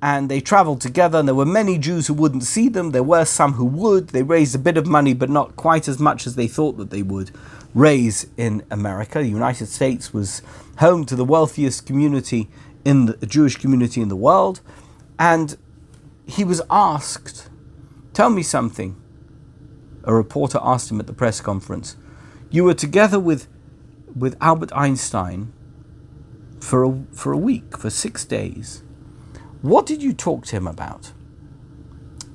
and 0.00 0.30
they 0.30 0.40
traveled 0.40 0.80
together. 0.80 1.18
And 1.18 1.28
there 1.28 1.34
were 1.34 1.44
many 1.44 1.76
Jews 1.76 2.06
who 2.06 2.14
wouldn't 2.14 2.44
see 2.44 2.70
them. 2.70 2.92
There 2.92 3.02
were 3.02 3.26
some 3.26 3.52
who 3.52 3.66
would. 3.66 4.08
They 4.08 4.22
raised 4.22 4.54
a 4.54 4.58
bit 4.58 4.78
of 4.78 4.86
money, 4.86 5.12
but 5.12 5.28
not 5.28 5.56
quite 5.56 5.88
as 5.88 5.98
much 5.98 6.26
as 6.26 6.36
they 6.36 6.48
thought 6.48 6.78
that 6.78 6.88
they 6.88 7.02
would 7.02 7.32
raise 7.74 8.26
in 8.38 8.62
America. 8.70 9.18
The 9.18 9.28
United 9.28 9.66
States 9.66 10.14
was 10.14 10.40
home 10.78 11.04
to 11.04 11.16
the 11.16 11.24
wealthiest 11.26 11.84
community 11.84 12.48
in 12.88 13.04
the 13.04 13.26
Jewish 13.26 13.56
community 13.56 14.00
in 14.00 14.08
the 14.08 14.16
world, 14.16 14.62
and 15.18 15.58
he 16.26 16.42
was 16.42 16.62
asked 16.70 17.50
Tell 18.14 18.30
me 18.30 18.42
something. 18.42 18.96
A 20.02 20.12
reporter 20.12 20.58
asked 20.60 20.90
him 20.90 20.98
at 20.98 21.06
the 21.06 21.12
press 21.12 21.40
conference. 21.40 21.94
You 22.50 22.64
were 22.64 22.74
together 22.74 23.20
with, 23.20 23.46
with 24.16 24.36
Albert 24.40 24.72
Einstein 24.72 25.52
for 26.58 26.82
a, 26.82 27.04
for 27.12 27.32
a 27.32 27.36
week, 27.36 27.78
for 27.78 27.90
six 27.90 28.24
days. 28.24 28.82
What 29.62 29.86
did 29.86 30.02
you 30.02 30.12
talk 30.12 30.46
to 30.46 30.56
him 30.56 30.66
about? 30.66 31.12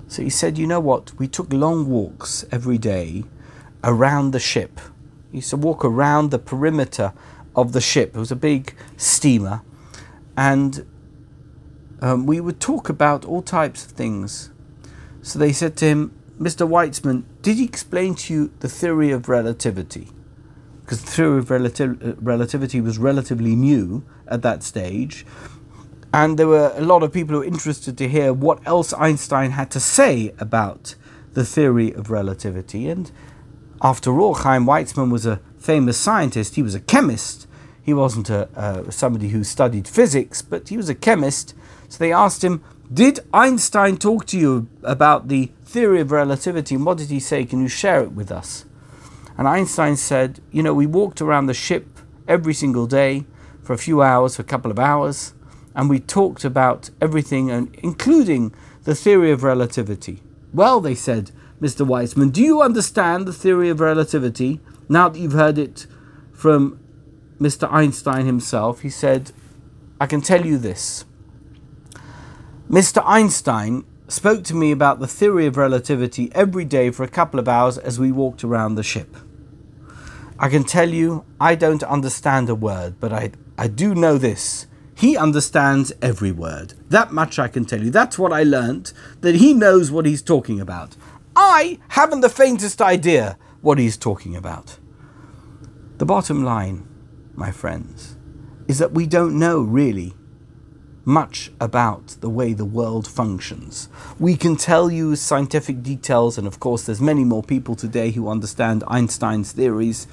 So 0.08 0.22
he 0.22 0.30
said, 0.30 0.58
You 0.58 0.68
know 0.68 0.80
what? 0.80 1.12
We 1.20 1.28
took 1.28 1.52
long 1.52 1.90
walks 1.90 2.46
every 2.50 2.78
day 2.78 3.26
around 3.84 4.32
the 4.32 4.40
ship. 4.40 4.80
He 5.32 5.40
used 5.40 5.50
to 5.50 5.58
walk 5.58 5.84
around 5.84 6.30
the 6.32 6.40
perimeter 6.40 7.12
of 7.56 7.74
the 7.74 7.82
ship. 7.82 8.16
It 8.16 8.20
was 8.20 8.32
a 8.32 8.38
big 8.38 8.74
steamer. 8.96 9.64
And 10.36 10.86
um, 12.02 12.26
we 12.26 12.40
would 12.40 12.60
talk 12.60 12.90
about 12.90 13.26
all 13.26 13.42
types 13.42 13.86
of 13.86 13.92
things 13.92 14.50
so 15.24 15.40
they 15.40 15.54
said 15.54 15.78
to 15.78 15.86
him, 15.86 16.12
Mr. 16.38 16.68
Weizmann, 16.68 17.24
did 17.42 17.56
he 17.56 17.64
explain 17.64 18.14
to 18.16 18.34
you 18.34 18.54
the 18.60 18.68
theory 18.68 19.10
of 19.12 19.30
relativity? 19.30 20.10
Because 20.82 21.02
the 21.02 21.10
theory 21.10 21.40
of 21.40 21.46
relati- 21.48 22.18
relativity 22.20 22.82
was 22.82 22.98
relatively 22.98 23.56
new 23.56 24.04
at 24.28 24.42
that 24.42 24.64
stage. 24.64 25.26
And 26.14 26.38
there 26.38 26.48
were 26.48 26.74
a 26.76 26.82
lot 26.82 27.04
of 27.04 27.14
people 27.14 27.36
who 27.36 27.40
were 27.40 27.46
interested 27.46 27.98
to 27.98 28.10
hear 28.10 28.34
what 28.34 28.60
else 28.68 28.94
Einstein 28.94 29.52
had 29.52 29.72
to 29.72 29.80
say 29.80 30.34
about 30.40 30.96
the 31.34 31.46
theory 31.46 31.94
of 31.94 32.12
relativity. 32.12 32.90
And 32.90 33.10
after 33.82 34.20
all, 34.20 34.34
Chaim 34.36 34.66
Weizmann 34.66 35.10
was 35.10 35.26
a 35.26 35.40
famous 35.58 35.98
scientist. 35.98 36.56
He 36.56 36.62
was 36.62 36.76
a 36.76 36.82
chemist. 36.82 37.48
He 37.84 37.94
wasn't 37.94 38.30
a, 38.30 38.50
uh, 38.58 38.90
somebody 38.90 39.30
who 39.30 39.44
studied 39.44 39.88
physics, 39.88 40.42
but 40.42 40.70
he 40.70 40.78
was 40.78 40.90
a 40.90 40.96
chemist. 40.96 41.54
So 41.90 41.98
they 42.00 42.14
asked 42.14 42.44
him, 42.44 42.64
did 42.92 43.20
Einstein 43.34 43.98
talk 43.98 44.26
to 44.28 44.38
you 44.38 44.68
about 44.84 45.28
the 45.28 45.52
theory 45.66 46.00
of 46.00 46.12
relativity 46.12 46.76
and 46.76 46.86
what 46.86 46.98
did 46.98 47.10
he 47.10 47.20
say? 47.20 47.46
Can 47.46 47.62
you 47.62 47.68
share 47.68 48.02
it 48.02 48.12
with 48.12 48.32
us? 48.32 48.66
And 49.38 49.48
Einstein 49.48 49.96
said, 49.96 50.40
You 50.52 50.64
know, 50.64 50.74
we 50.74 50.86
walked 50.86 51.22
around 51.22 51.48
the 51.48 51.54
ship 51.54 52.00
every 52.28 52.54
single 52.54 52.86
day 52.86 53.26
for 53.64 53.74
a 53.74 53.78
few 53.78 54.02
hours, 54.02 54.36
for 54.36 54.44
a 54.44 54.46
couple 54.46 54.70
of 54.70 54.78
hours, 54.78 55.34
and 55.76 55.90
we 55.90 56.00
talked 56.00 56.44
about 56.44 56.90
everything, 57.02 57.50
and 57.50 57.74
including 57.82 58.54
the 58.84 58.94
theory 58.94 59.32
of 59.32 59.44
relativity. 59.44 60.22
Well, 60.54 60.80
they 60.82 60.94
said, 60.96 61.32
Mr. 61.60 61.88
Weizmann, 61.88 62.32
do 62.32 62.44
you 62.44 62.62
understand 62.62 63.26
the 63.26 63.34
theory 63.34 63.70
of 63.70 63.80
relativity 63.80 64.60
now 64.90 65.10
that 65.10 65.20
you've 65.20 65.32
heard 65.32 65.58
it 65.58 65.88
from 66.32 66.80
Mr. 67.40 67.72
Einstein 67.72 68.26
himself, 68.26 68.82
he 68.82 68.90
said, 68.90 69.32
I 70.00 70.06
can 70.06 70.22
tell 70.22 70.46
you 70.46 70.58
this. 70.58 71.06
Mr. 72.70 73.04
Einstein 73.06 73.86
spoke 74.08 74.44
to 74.44 74.56
me 74.56 74.72
about 74.72 75.00
the 75.00 75.08
theory 75.08 75.46
of 75.46 75.58
relativity 75.58 76.32
every 76.34 76.66
day 76.66 76.92
for 76.92 77.04
a 77.04 77.08
couple 77.08 77.40
of 77.40 77.48
hours 77.48 77.78
as 77.78 78.00
we 78.00 78.12
walked 78.12 78.44
around 78.44 78.76
the 78.76 78.84
ship. 78.84 79.16
I 80.40 80.50
can 80.50 80.64
tell 80.64 80.90
you, 80.90 81.26
I 81.40 81.56
don't 81.56 81.84
understand 81.84 82.50
a 82.50 82.56
word, 82.56 83.00
but 83.00 83.14
I, 83.14 83.32
I 83.58 83.68
do 83.68 83.94
know 83.96 84.18
this. 84.18 84.68
He 84.96 85.18
understands 85.18 85.92
every 86.02 86.32
word. 86.32 86.74
That 86.90 87.12
much 87.12 87.40
I 87.40 87.48
can 87.48 87.66
tell 87.66 87.82
you. 87.82 87.90
That's 87.90 88.20
what 88.20 88.34
I 88.34 88.44
learnt, 88.44 88.94
that 89.22 89.36
he 89.36 89.54
knows 89.54 89.92
what 89.92 90.06
he's 90.06 90.22
talking 90.22 90.60
about. 90.60 90.96
I 91.36 91.80
haven't 91.90 92.22
the 92.22 92.30
faintest 92.30 92.82
idea 92.82 93.38
what 93.62 93.80
he's 93.80 93.98
talking 93.98 94.36
about. 94.36 94.78
The 95.98 96.06
bottom 96.06 96.44
line, 96.44 96.88
my 97.36 97.52
friends, 97.52 98.18
is 98.68 98.80
that 98.80 98.92
we 98.92 99.06
don't 99.06 99.38
know 99.38 99.62
really 99.62 100.14
much 101.06 101.52
about 101.60 102.08
the 102.22 102.30
way 102.30 102.54
the 102.54 102.66
world 102.66 103.08
functions. 103.08 103.90
We 104.20 104.36
can 104.36 104.56
tell 104.56 104.90
you 104.90 105.16
scientific 105.16 105.84
details, 105.84 106.38
and 106.38 106.48
of 106.48 106.60
course, 106.60 106.86
there's 106.86 107.02
many 107.02 107.24
more 107.24 107.44
people 107.44 107.76
today 107.76 108.12
who 108.12 108.30
understand 108.30 108.84
Einstein's 108.88 109.52
theories, 109.52 110.08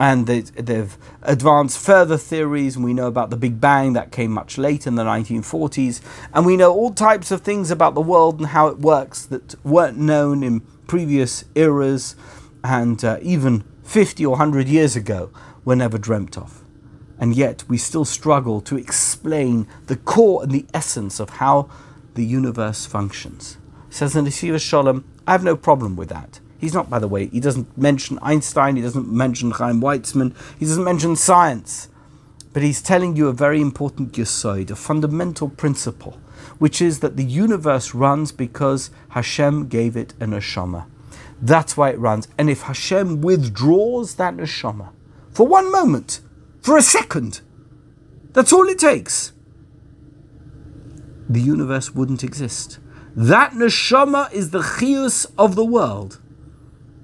and 0.00 0.28
they've 0.28 0.96
advanced 1.22 1.84
further 1.84 2.16
theories. 2.16 2.76
And 2.76 2.84
we 2.84 2.94
know 2.94 3.08
about 3.08 3.30
the 3.30 3.36
Big 3.36 3.60
Bang 3.60 3.94
that 3.94 4.12
came 4.12 4.30
much 4.30 4.56
later 4.56 4.88
in 4.88 4.94
the 4.94 5.04
1940s, 5.04 6.00
and 6.32 6.46
we 6.46 6.56
know 6.56 6.72
all 6.72 6.94
types 6.94 7.30
of 7.30 7.42
things 7.42 7.70
about 7.70 7.94
the 7.94 8.00
world 8.00 8.38
and 8.38 8.48
how 8.48 8.68
it 8.68 8.78
works 8.78 9.26
that 9.26 9.56
weren't 9.64 9.98
known 9.98 10.42
in 10.44 10.60
previous 10.86 11.44
eras, 11.56 12.14
and 12.62 13.04
uh, 13.04 13.18
even 13.22 13.64
50 13.82 14.24
or 14.24 14.30
100 14.30 14.68
years 14.68 14.94
ago 14.94 15.30
were 15.64 15.76
never 15.76 15.98
dreamt 15.98 16.36
of 16.36 16.64
and 17.18 17.34
yet 17.34 17.64
we 17.68 17.76
still 17.76 18.04
struggle 18.04 18.60
to 18.60 18.78
explain 18.78 19.66
the 19.86 19.96
core 19.96 20.42
and 20.42 20.52
the 20.52 20.66
essence 20.72 21.18
of 21.18 21.30
how 21.30 21.68
the 22.14 22.24
universe 22.24 22.86
functions. 22.86 23.58
Says 23.90 24.14
in 24.14 24.24
Nesivos 24.24 24.60
Shalom, 24.60 25.04
I 25.26 25.32
have 25.32 25.44
no 25.44 25.56
problem 25.56 25.96
with 25.96 26.08
that. 26.10 26.40
He's 26.58 26.74
not, 26.74 26.90
by 26.90 26.98
the 26.98 27.08
way, 27.08 27.26
he 27.26 27.40
doesn't 27.40 27.76
mention 27.76 28.18
Einstein, 28.20 28.76
he 28.76 28.82
doesn't 28.82 29.10
mention 29.10 29.52
Chaim 29.52 29.80
Weizmann, 29.80 30.34
he 30.58 30.64
doesn't 30.64 30.84
mention 30.84 31.16
science. 31.16 31.88
But 32.52 32.62
he's 32.62 32.82
telling 32.82 33.14
you 33.14 33.28
a 33.28 33.32
very 33.32 33.60
important 33.60 34.12
yesod, 34.12 34.70
a 34.70 34.76
fundamental 34.76 35.48
principle, 35.48 36.18
which 36.58 36.82
is 36.82 37.00
that 37.00 37.16
the 37.16 37.24
universe 37.24 37.94
runs 37.94 38.32
because 38.32 38.90
Hashem 39.10 39.68
gave 39.68 39.96
it 39.96 40.14
an 40.18 40.30
neshama. 40.30 40.86
That's 41.40 41.76
why 41.76 41.90
it 41.90 41.98
runs. 41.98 42.26
And 42.36 42.50
if 42.50 42.62
Hashem 42.62 43.20
withdraws 43.20 44.16
that 44.16 44.36
neshama 44.36 44.90
for 45.38 45.46
one 45.46 45.70
moment, 45.70 46.18
for 46.60 46.76
a 46.76 46.82
second. 46.82 47.42
That's 48.32 48.52
all 48.52 48.66
it 48.68 48.80
takes. 48.80 49.30
The 51.28 51.40
universe 51.40 51.92
wouldn't 51.94 52.24
exist. 52.24 52.80
That 53.14 53.52
neshama 53.52 54.32
is 54.32 54.50
the 54.50 54.62
chius 54.62 55.26
of 55.38 55.54
the 55.54 55.64
world. 55.64 56.20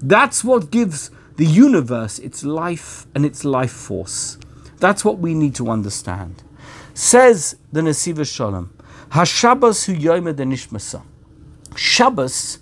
That's 0.01 0.43
what 0.43 0.73
gives 0.73 1.13
the 1.37 1.47
universe 1.47 2.19
its 2.19 2.43
life 2.43 3.07
and 3.15 3.25
its 3.25 3.45
life 3.45 3.71
force. 3.71 4.37
That's 4.79 5.05
what 5.05 5.21
we 5.21 5.33
need 5.33 5.55
to 5.55 5.71
understand. 5.71 6.43
Says 6.93 7.55
the 7.71 7.83
Nesivos 7.83 8.35
Shalom, 8.35 8.77
Hashabbos 9.11 9.87
hu 9.87 9.95
denishmasa. 9.95 11.03
Shabbos 11.77 12.59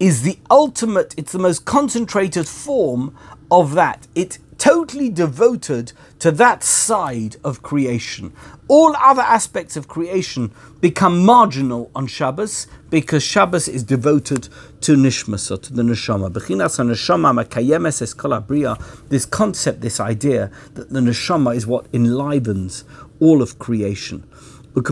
is 0.00 0.22
the 0.22 0.40
ultimate, 0.50 1.14
it's 1.16 1.30
the 1.30 1.38
most 1.38 1.64
concentrated 1.64 2.48
form 2.48 3.16
of 3.52 3.74
that. 3.74 4.08
It 4.16 4.38
totally 4.58 5.08
devoted 5.08 5.92
to 6.18 6.30
that 6.32 6.62
side 6.62 7.36
of 7.44 7.62
creation. 7.62 8.32
All 8.68 8.96
other 8.96 9.22
aspects 9.22 9.76
of 9.76 9.88
creation 9.88 10.52
become 10.80 11.24
marginal 11.24 11.90
on 11.94 12.06
Shabbos 12.06 12.66
because 12.90 13.22
Shabbos 13.22 13.68
is 13.68 13.82
devoted 13.82 14.48
to 14.82 14.96
Nishmasa, 14.96 15.62
to 15.62 15.72
the 15.72 15.82
Neshama. 15.82 16.30
Bechinas 16.32 16.78
Neshama 16.84 17.44
makayemes 17.44 18.02
es 18.02 18.14
kolabriya. 18.14 19.08
This 19.08 19.26
concept, 19.26 19.80
this 19.80 20.00
idea 20.00 20.50
that 20.74 20.90
the 20.90 21.00
Neshama 21.00 21.54
is 21.54 21.66
what 21.66 21.86
enlivens 21.92 22.84
all 23.20 23.42
of 23.42 23.58
creation. 23.58 24.28
The 24.76 24.82
Ohr 24.82 24.88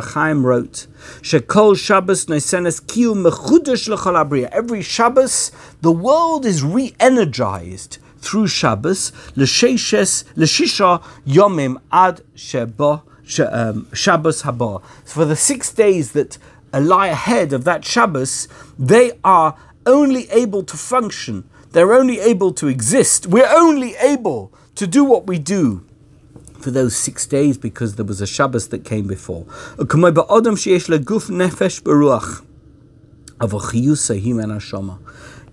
HaChaim 0.00 0.44
wrote, 0.44 0.86
Shekol 1.20 1.76
Shabbos 1.76 2.26
Noisenes 2.26 2.80
Kiu 2.80 3.12
Mechudesh 3.12 3.88
L'chol 3.88 4.48
Every 4.52 4.82
Shabbos, 4.82 5.50
the 5.80 5.90
world 5.90 6.46
is 6.46 6.62
re-energized 6.62 7.98
through 8.18 8.46
Shabbos, 8.46 9.10
L'sheishes, 9.34 10.22
L'shisha 10.36 11.02
Yomim 11.26 11.80
Ad 11.90 12.22
Sheba, 12.36 13.02
um, 13.50 13.88
Shabbos 13.92 14.44
Haba. 14.44 14.80
For 15.04 15.24
the 15.24 15.34
six 15.34 15.72
days 15.72 16.12
that 16.12 16.38
lie 16.72 17.08
ahead 17.08 17.52
of 17.52 17.64
that 17.64 17.84
Shabbos, 17.84 18.46
they 18.78 19.18
are 19.24 19.56
only 19.86 20.30
able 20.30 20.62
to 20.62 20.76
function. 20.76 21.50
They're 21.72 21.94
only 21.94 22.20
able 22.20 22.52
to 22.52 22.68
exist. 22.68 23.26
We're 23.26 23.52
only 23.52 23.96
able 23.96 24.52
to 24.76 24.86
do 24.86 25.02
what 25.02 25.26
we 25.26 25.40
do 25.40 25.84
for 26.66 26.72
those 26.72 26.96
six 26.96 27.28
days 27.28 27.56
because 27.56 27.94
there 27.94 28.04
was 28.04 28.20
a 28.20 28.26
Shabbos 28.26 28.70
that 28.70 28.84
came 28.84 29.06
before. 29.06 29.46
You 29.78 29.84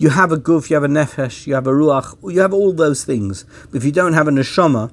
have 0.09 0.31
a 0.31 0.37
guf, 0.37 0.69
you 0.71 0.73
have 0.73 0.83
a 0.83 0.87
nefesh, 0.87 1.45
you 1.45 1.53
have 1.53 1.67
a 1.67 1.69
ruach, 1.69 2.33
you 2.33 2.41
have 2.41 2.51
all 2.51 2.73
those 2.73 3.05
things. 3.05 3.45
But 3.69 3.75
if 3.75 3.83
you 3.83 3.91
don't 3.91 4.13
have 4.13 4.27
a 4.27 4.31
neshama, 4.31 4.91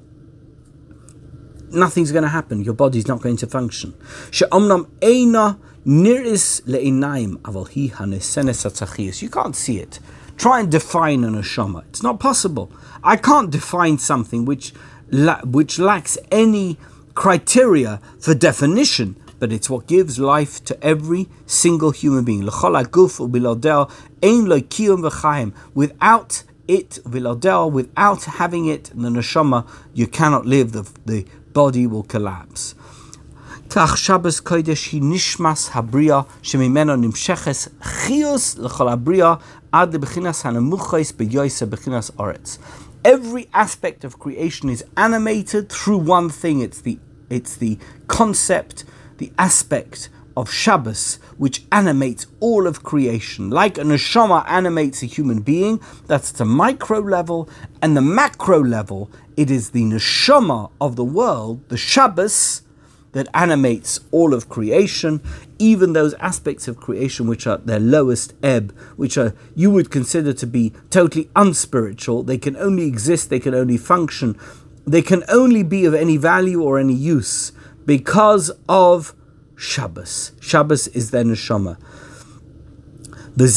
nothing's 1.71 2.11
going 2.11 2.21
to 2.21 2.29
happen. 2.29 2.63
Your 2.63 2.75
body's 2.75 3.07
not 3.07 3.23
going 3.23 3.37
to 3.37 3.47
function. 3.47 3.95
You 4.31 4.47
can't 9.29 9.55
see 9.55 9.79
it. 9.79 9.99
Try 10.37 10.59
and 10.59 10.71
define 10.71 11.23
a 11.23 11.29
neshama. 11.29 11.83
It's 11.89 12.03
not 12.03 12.19
possible. 12.19 12.71
I 13.03 13.17
can't 13.17 13.49
define 13.49 13.97
something 13.97 14.45
which 14.45 14.71
which 15.44 15.78
lacks 15.78 16.18
any 16.30 16.78
criteria 17.14 18.00
for 18.20 18.34
definition, 18.34 19.16
but 19.38 19.52
it's 19.52 19.70
what 19.70 19.86
gives 19.86 20.18
life 20.18 20.64
to 20.64 20.82
every 20.82 21.28
single 21.46 21.90
human 21.90 22.24
being. 22.24 22.44
Without 25.74 26.42
it, 26.68 26.98
without 27.04 28.24
having 28.24 28.66
it, 28.66 28.84
the 28.94 29.08
neshama, 29.08 29.68
you 29.94 30.06
cannot 30.06 30.46
live. 30.46 30.72
The, 30.72 30.90
the 31.04 31.26
body 31.52 31.86
will 31.86 32.02
collapse. 32.02 32.74
כך 33.70 33.98
שבס 33.98 34.40
קודש 34.40 34.92
היא 34.92 35.00
נשמס 35.04 35.70
הבריאה 35.74 36.20
שממנו 36.42 36.96
נמשכס 36.96 37.68
חיוס 37.82 38.58
לכל 38.58 38.88
הבריאה 38.88 39.34
עד 39.72 39.94
לבחינס 39.94 40.46
הנמוכס 40.46 41.12
ביוסה 41.12 41.66
בחינס 41.66 42.10
אורץ 42.18 42.58
every 43.03 43.49
aspect 43.53 44.03
of 44.03 44.19
creation 44.19 44.69
is 44.69 44.83
animated 44.97 45.69
through 45.69 45.97
one 45.97 46.29
thing. 46.29 46.61
It's 46.61 46.81
the 46.81 46.99
it's 47.29 47.55
the 47.55 47.77
concept, 48.07 48.83
the 49.17 49.31
aspect 49.37 50.09
of 50.35 50.51
Shabbos, 50.51 51.15
which 51.37 51.63
animates 51.71 52.27
all 52.39 52.67
of 52.67 52.83
creation. 52.83 53.49
Like 53.49 53.77
a 53.77 53.81
neshama 53.81 54.45
animates 54.47 55.03
a 55.03 55.05
human 55.05 55.41
being, 55.41 55.81
that's 56.07 56.33
at 56.33 56.41
a 56.41 56.45
micro 56.45 56.99
level, 56.99 57.49
and 57.81 57.95
the 57.95 58.01
macro 58.01 58.63
level, 58.63 59.11
it 59.37 59.49
is 59.49 59.69
the 59.69 59.83
neshama 59.83 60.71
of 60.79 60.95
the 60.95 61.03
world, 61.05 61.67
the 61.69 61.77
Shabbos, 61.77 62.63
that 63.13 63.27
animates 63.33 63.99
all 64.11 64.33
of 64.33 64.49
creation, 64.49 65.21
even 65.59 65.93
those 65.93 66.13
aspects 66.15 66.67
of 66.67 66.77
creation 66.77 67.27
which 67.27 67.45
are 67.45 67.55
at 67.55 67.67
their 67.67 67.79
lowest 67.79 68.33
ebb, 68.41 68.75
which 68.95 69.17
are 69.17 69.33
you 69.55 69.69
would 69.71 69.91
consider 69.91 70.33
to 70.33 70.47
be 70.47 70.73
totally 70.89 71.29
unspiritual. 71.35 72.23
They 72.23 72.37
can 72.37 72.55
only 72.57 72.85
exist, 72.87 73.29
they 73.29 73.39
can 73.39 73.53
only 73.53 73.77
function, 73.77 74.37
they 74.85 75.01
can 75.01 75.23
only 75.29 75.63
be 75.63 75.85
of 75.85 75.93
any 75.93 76.17
value 76.17 76.61
or 76.61 76.79
any 76.79 76.93
use 76.93 77.51
because 77.85 78.51
of 78.67 79.13
Shabbos. 79.55 80.31
Shabbos 80.39 80.87
is 80.87 81.11
their 81.11 81.23
neshama. 81.23 81.77
And 83.41 83.49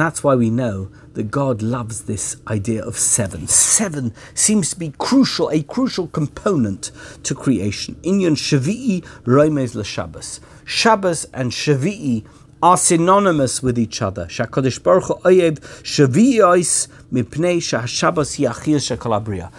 that's 0.00 0.24
why 0.24 0.34
we 0.34 0.50
know 0.50 0.90
that 1.12 1.30
God 1.30 1.62
loves 1.62 2.02
this 2.02 2.36
idea 2.48 2.84
of 2.84 2.98
seven. 2.98 3.46
Seven 3.46 4.12
seems 4.34 4.70
to 4.70 4.78
be 4.80 4.92
crucial, 4.98 5.48
a 5.50 5.62
crucial 5.62 6.08
component 6.08 6.90
to 7.22 7.36
creation. 7.36 7.94
Inyan 8.02 8.34
Shavi'i 8.34 9.04
Roimes 9.22 9.84
Shabbos. 9.84 10.40
Shabbos 10.64 11.26
and 11.26 11.52
Shavi'i 11.52 12.24
are 12.64 12.76
synonymous 12.76 13.62
with 13.62 13.78
each 13.78 14.02
other. 14.02 14.26
Shakadosh 14.26 14.82
Baruch 14.82 15.04
Oyev 15.22 15.60
Shavi'is 15.84 16.88
Mipnei 17.12 17.58
Yachir 17.58 18.96
Shekalabriya. 18.96 19.52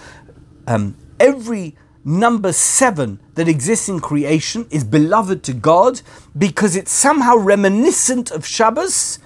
Um, 0.68 0.98
every 1.22 1.78
number 2.08 2.54
seven 2.54 3.20
that 3.36 3.50
exists 3.50 3.90
in 3.90 4.00
creation 4.00 4.66
is 4.72 4.86
beloved 4.86 5.44
to 5.44 5.54
God 5.54 6.02
because 6.38 6.78
it's 6.78 6.92
somehow 6.92 7.36
reminiscent 7.36 8.32
of 8.32 8.48
Shabbos, 8.48 9.20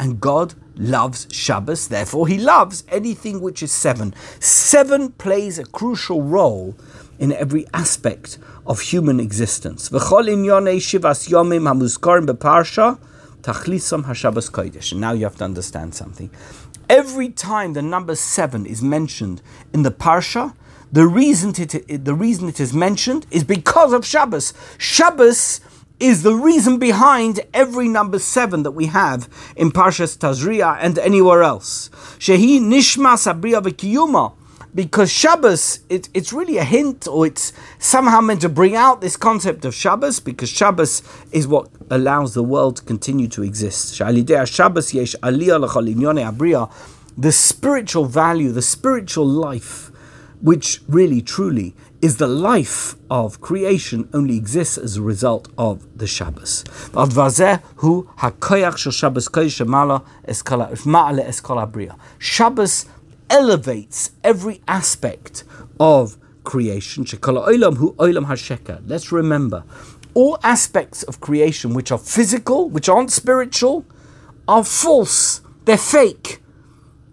and 0.00 0.18
God 0.18 0.54
loves 0.74 1.28
Shabbos, 1.30 1.88
therefore 1.88 2.26
he 2.26 2.38
loves 2.38 2.84
anything 2.88 3.42
which 3.42 3.62
is 3.62 3.70
seven. 3.70 4.14
Seven 4.40 5.12
plays 5.12 5.58
a 5.58 5.64
crucial 5.64 6.22
role 6.22 6.74
in 7.18 7.32
every 7.32 7.66
aspect 7.74 8.38
of 8.66 8.80
human 8.80 9.20
existence. 9.20 9.90
And 9.90 10.00
now 15.00 15.12
you 15.12 15.24
have 15.24 15.36
to 15.36 15.44
understand 15.44 15.94
something. 15.94 16.30
Every 16.88 17.28
time 17.28 17.72
the 17.74 17.82
number 17.82 18.14
seven 18.14 18.66
is 18.66 18.82
mentioned 18.82 19.42
in 19.72 19.82
the 19.82 19.90
parsha, 19.90 20.54
the 20.92 21.06
reason 21.06 21.54
it, 21.56 22.04
the 22.04 22.14
reason 22.14 22.48
it 22.48 22.60
is 22.60 22.72
mentioned 22.72 23.26
is 23.30 23.44
because 23.44 23.92
of 23.92 24.04
Shabbos. 24.06 24.52
Shabbos 24.78 25.60
is 25.98 26.22
the 26.22 26.34
reason 26.34 26.78
behind 26.78 27.40
every 27.54 27.88
number 27.88 28.18
seven 28.18 28.62
that 28.64 28.72
we 28.72 28.86
have 28.86 29.28
in 29.56 29.70
Parshas 29.70 30.18
Tazria 30.18 30.76
and 30.80 30.98
anywhere 30.98 31.42
else. 31.42 31.88
Shehi 32.18 32.60
Nishma 32.60 33.16
Sabriya 33.16 33.62
V'Kiyuma. 33.62 34.34
Because 34.74 35.12
Shabbos, 35.12 35.80
it, 35.90 36.08
it's 36.14 36.32
really 36.32 36.56
a 36.56 36.64
hint, 36.64 37.06
or 37.06 37.26
it's 37.26 37.52
somehow 37.78 38.22
meant 38.22 38.40
to 38.40 38.48
bring 38.48 38.74
out 38.74 39.02
this 39.02 39.18
concept 39.18 39.66
of 39.66 39.74
Shabbos, 39.74 40.18
because 40.18 40.48
Shabbos 40.48 41.02
is 41.30 41.46
what 41.46 41.68
allows 41.90 42.32
the 42.32 42.42
world 42.42 42.76
to 42.76 42.82
continue 42.82 43.28
to 43.28 43.42
exist. 43.42 43.98
The 47.18 47.32
spiritual 47.32 48.04
value, 48.06 48.50
the 48.50 48.62
spiritual 48.62 49.26
life, 49.26 49.91
which 50.42 50.80
really 50.88 51.22
truly 51.22 51.74
is 52.02 52.16
the 52.16 52.26
life 52.26 52.96
of 53.08 53.40
creation 53.40 54.08
only 54.12 54.36
exists 54.36 54.76
as 54.76 54.96
a 54.96 55.02
result 55.02 55.48
of 55.56 55.86
the 55.96 56.06
Shabbos. 56.06 56.64
Shabbos 62.18 62.86
elevates 63.30 64.10
every 64.24 64.60
aspect 64.66 65.44
of 65.78 66.16
creation. 66.42 67.06
Let's 68.86 69.12
remember, 69.12 69.64
all 70.14 70.38
aspects 70.42 71.02
of 71.04 71.20
creation 71.20 71.72
which 71.72 71.92
are 71.92 71.98
physical, 71.98 72.68
which 72.68 72.88
aren't 72.88 73.12
spiritual, 73.12 73.84
are 74.48 74.64
false. 74.64 75.40
They're 75.64 75.78
fake. 75.78 76.42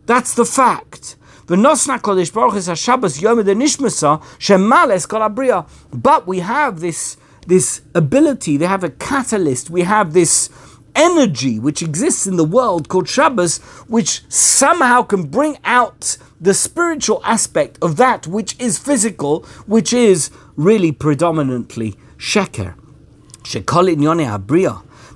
That's 0.07 0.33
the 0.33 0.45
fact. 0.45 1.15
Kodesh 1.49 2.31
Baruch 2.31 2.55
is 2.55 2.79
Shabbos 2.79 3.21
Yom 3.21 3.39
Nishmasa 3.39 4.21
Shemales 4.37 5.07
Kol 5.07 5.65
But 5.91 6.27
we 6.27 6.39
have 6.39 6.79
this 6.79 7.17
this 7.47 7.81
ability. 7.95 8.57
They 8.57 8.67
have 8.67 8.83
a 8.83 8.89
catalyst. 8.91 9.71
We 9.71 9.81
have 9.81 10.13
this 10.13 10.49
energy 10.95 11.57
which 11.59 11.81
exists 11.81 12.27
in 12.27 12.35
the 12.35 12.43
world 12.43 12.89
called 12.89 13.09
Shabbos, 13.09 13.57
which 13.87 14.21
somehow 14.29 15.01
can 15.01 15.23
bring 15.23 15.57
out 15.65 16.17
the 16.39 16.53
spiritual 16.53 17.21
aspect 17.25 17.79
of 17.81 17.97
that 17.97 18.27
which 18.27 18.55
is 18.59 18.77
physical, 18.77 19.43
which 19.65 19.91
is 19.91 20.29
really 20.55 20.91
predominantly 20.91 21.95
Sheker. 22.17 22.75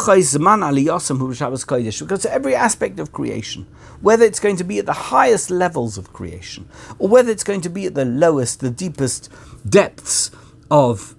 Abriya. 0.48 1.98
Because 2.00 2.26
every 2.26 2.54
aspect 2.54 3.00
of 3.00 3.12
creation, 3.12 3.66
whether 4.00 4.24
it's 4.24 4.40
going 4.40 4.56
to 4.56 4.64
be 4.64 4.78
at 4.78 4.86
the 4.86 4.92
highest 4.92 5.50
levels 5.50 5.98
of 5.98 6.12
creation, 6.12 6.68
or 6.98 7.08
whether 7.08 7.30
it's 7.30 7.44
going 7.44 7.60
to 7.62 7.68
be 7.68 7.86
at 7.86 7.94
the 7.94 8.04
lowest, 8.04 8.60
the 8.60 8.70
deepest 8.70 9.28
depths 9.68 10.30
of 10.70 11.14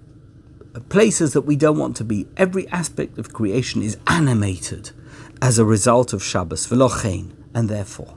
places 0.88 1.32
that 1.32 1.42
we 1.42 1.56
don't 1.56 1.78
want 1.78 1.96
to 1.96 2.04
be, 2.04 2.26
every 2.36 2.66
aspect 2.68 3.18
of 3.18 3.32
creation 3.32 3.82
is 3.82 3.98
animated 4.06 4.92
as 5.42 5.58
a 5.58 5.64
result 5.64 6.12
of 6.12 6.22
Shabbos, 6.22 6.70
and 6.72 7.68
therefore. 7.68 8.14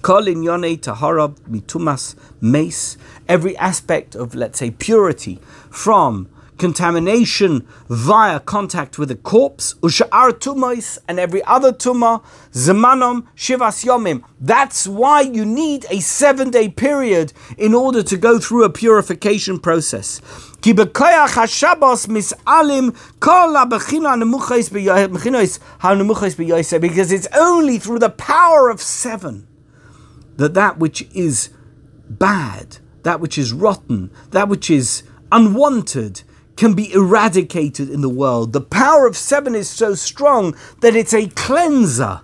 Kol 0.00 0.22
inyone 0.22 0.80
taharab 0.80 1.38
mitumas 1.42 2.16
mace, 2.40 2.96
every 3.28 3.56
aspect 3.58 4.16
of, 4.16 4.34
let's 4.34 4.58
say, 4.58 4.70
purity 4.70 5.38
from 5.70 6.28
contamination 6.58 7.66
via 7.88 8.38
contact 8.40 8.98
with 8.98 9.10
a 9.10 9.16
corpse, 9.16 9.74
usha'ar 9.82 10.30
tumais, 10.32 10.98
and 11.08 11.18
every 11.18 11.42
other 11.44 11.72
tumah, 11.72 12.22
zemanom 12.52 13.26
shivas 13.36 13.84
yomim. 13.84 14.22
That's 14.40 14.86
why 14.86 15.22
you 15.22 15.44
need 15.44 15.86
a 15.90 16.00
seven 16.00 16.50
day 16.50 16.68
period 16.68 17.32
in 17.58 17.74
order 17.74 18.02
to 18.02 18.16
go 18.16 18.38
through 18.38 18.64
a 18.64 18.70
purification 18.70 19.58
process. 19.58 20.20
Because 20.60 20.86
it's 27.12 27.28
only 27.36 27.78
through 27.78 27.98
the 27.98 28.14
power 28.16 28.70
of 28.70 28.80
seven 28.80 29.46
that 30.36 30.54
that 30.54 30.78
which 30.78 31.02
is 31.12 31.50
bad, 32.08 32.78
that 33.02 33.20
which 33.20 33.36
is 33.38 33.52
rotten, 33.52 34.10
that 34.30 34.48
which 34.48 34.70
is 34.70 35.02
unwanted, 35.30 36.22
can 36.56 36.74
be 36.74 36.92
eradicated 36.92 37.88
in 37.90 38.00
the 38.00 38.08
world. 38.08 38.52
The 38.52 38.60
power 38.60 39.06
of 39.06 39.16
seven 39.16 39.54
is 39.54 39.68
so 39.68 39.94
strong 39.94 40.56
that 40.80 40.94
it's 40.94 41.14
a 41.14 41.28
cleanser. 41.28 42.22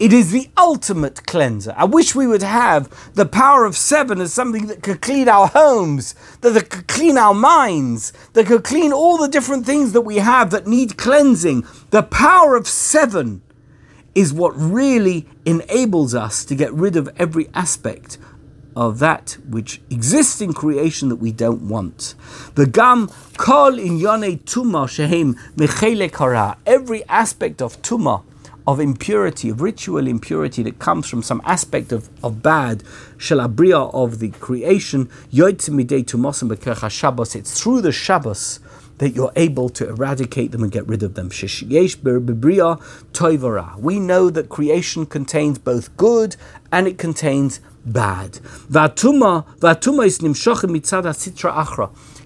It 0.00 0.12
is 0.12 0.32
the 0.32 0.50
ultimate 0.56 1.24
cleanser. 1.24 1.72
I 1.76 1.84
wish 1.84 2.16
we 2.16 2.26
would 2.26 2.42
have 2.42 3.14
the 3.14 3.26
power 3.26 3.64
of 3.64 3.76
seven 3.76 4.20
as 4.20 4.32
something 4.32 4.66
that 4.66 4.82
could 4.82 5.00
clean 5.00 5.28
our 5.28 5.46
homes, 5.46 6.16
that, 6.40 6.68
could 6.68 6.88
clean 6.88 7.16
our 7.16 7.34
minds, 7.34 8.12
that 8.32 8.46
could 8.46 8.64
clean 8.64 8.92
all 8.92 9.18
the 9.18 9.28
different 9.28 9.64
things 9.66 9.92
that 9.92 10.00
we 10.00 10.16
have 10.16 10.50
that 10.50 10.66
need 10.66 10.96
cleansing. 10.96 11.64
The 11.90 12.02
power 12.02 12.56
of 12.56 12.66
seven 12.66 13.42
is 14.16 14.32
what 14.32 14.52
really 14.56 15.28
enables 15.44 16.14
us 16.14 16.44
to 16.46 16.56
get 16.56 16.72
rid 16.72 16.96
of 16.96 17.08
every 17.16 17.48
aspect 17.54 18.18
of 18.76 18.98
that 18.98 19.36
which 19.48 19.80
exists 19.90 20.40
in 20.40 20.52
creation 20.52 21.08
that 21.08 21.16
we 21.16 21.32
don't 21.32 21.68
want. 21.68 22.14
The 22.54 22.66
gam 22.66 23.10
kol 23.36 23.78
in 23.78 23.98
yone 23.98 24.38
tuma 24.38 24.88
shehem 24.88 25.34
mechele 25.56 26.12
kara. 26.12 26.56
Every 26.66 27.04
aspect 27.08 27.62
of 27.62 27.80
tuma, 27.82 28.22
of 28.66 28.80
impurity, 28.80 29.50
of 29.50 29.60
ritual 29.60 30.06
impurity 30.06 30.62
that 30.62 30.78
comes 30.78 31.08
from 31.08 31.22
some 31.22 31.42
aspect 31.44 31.92
of, 31.92 32.08
of 32.24 32.42
bad, 32.42 32.82
shalabriya 33.18 33.92
of 33.92 34.18
the 34.18 34.30
creation, 34.30 35.06
yoitzimidei 35.32 36.04
tumosim 36.04 36.48
bekercha 36.54 36.90
Shabbos. 36.90 37.34
It's 37.34 37.60
through 37.60 37.82
the 37.82 37.92
Shabbos 37.92 38.60
that 38.98 39.10
you're 39.10 39.32
able 39.36 39.68
to 39.70 39.88
eradicate 39.88 40.52
them 40.52 40.62
and 40.62 40.72
get 40.72 40.86
rid 40.86 41.02
of 41.02 41.14
them. 41.14 41.30
We 43.78 44.00
know 44.00 44.30
that 44.30 44.48
creation 44.48 45.06
contains 45.06 45.58
both 45.58 45.96
good 45.96 46.36
and 46.70 46.86
it 46.86 46.98
contains 46.98 47.60
bad. 47.84 48.38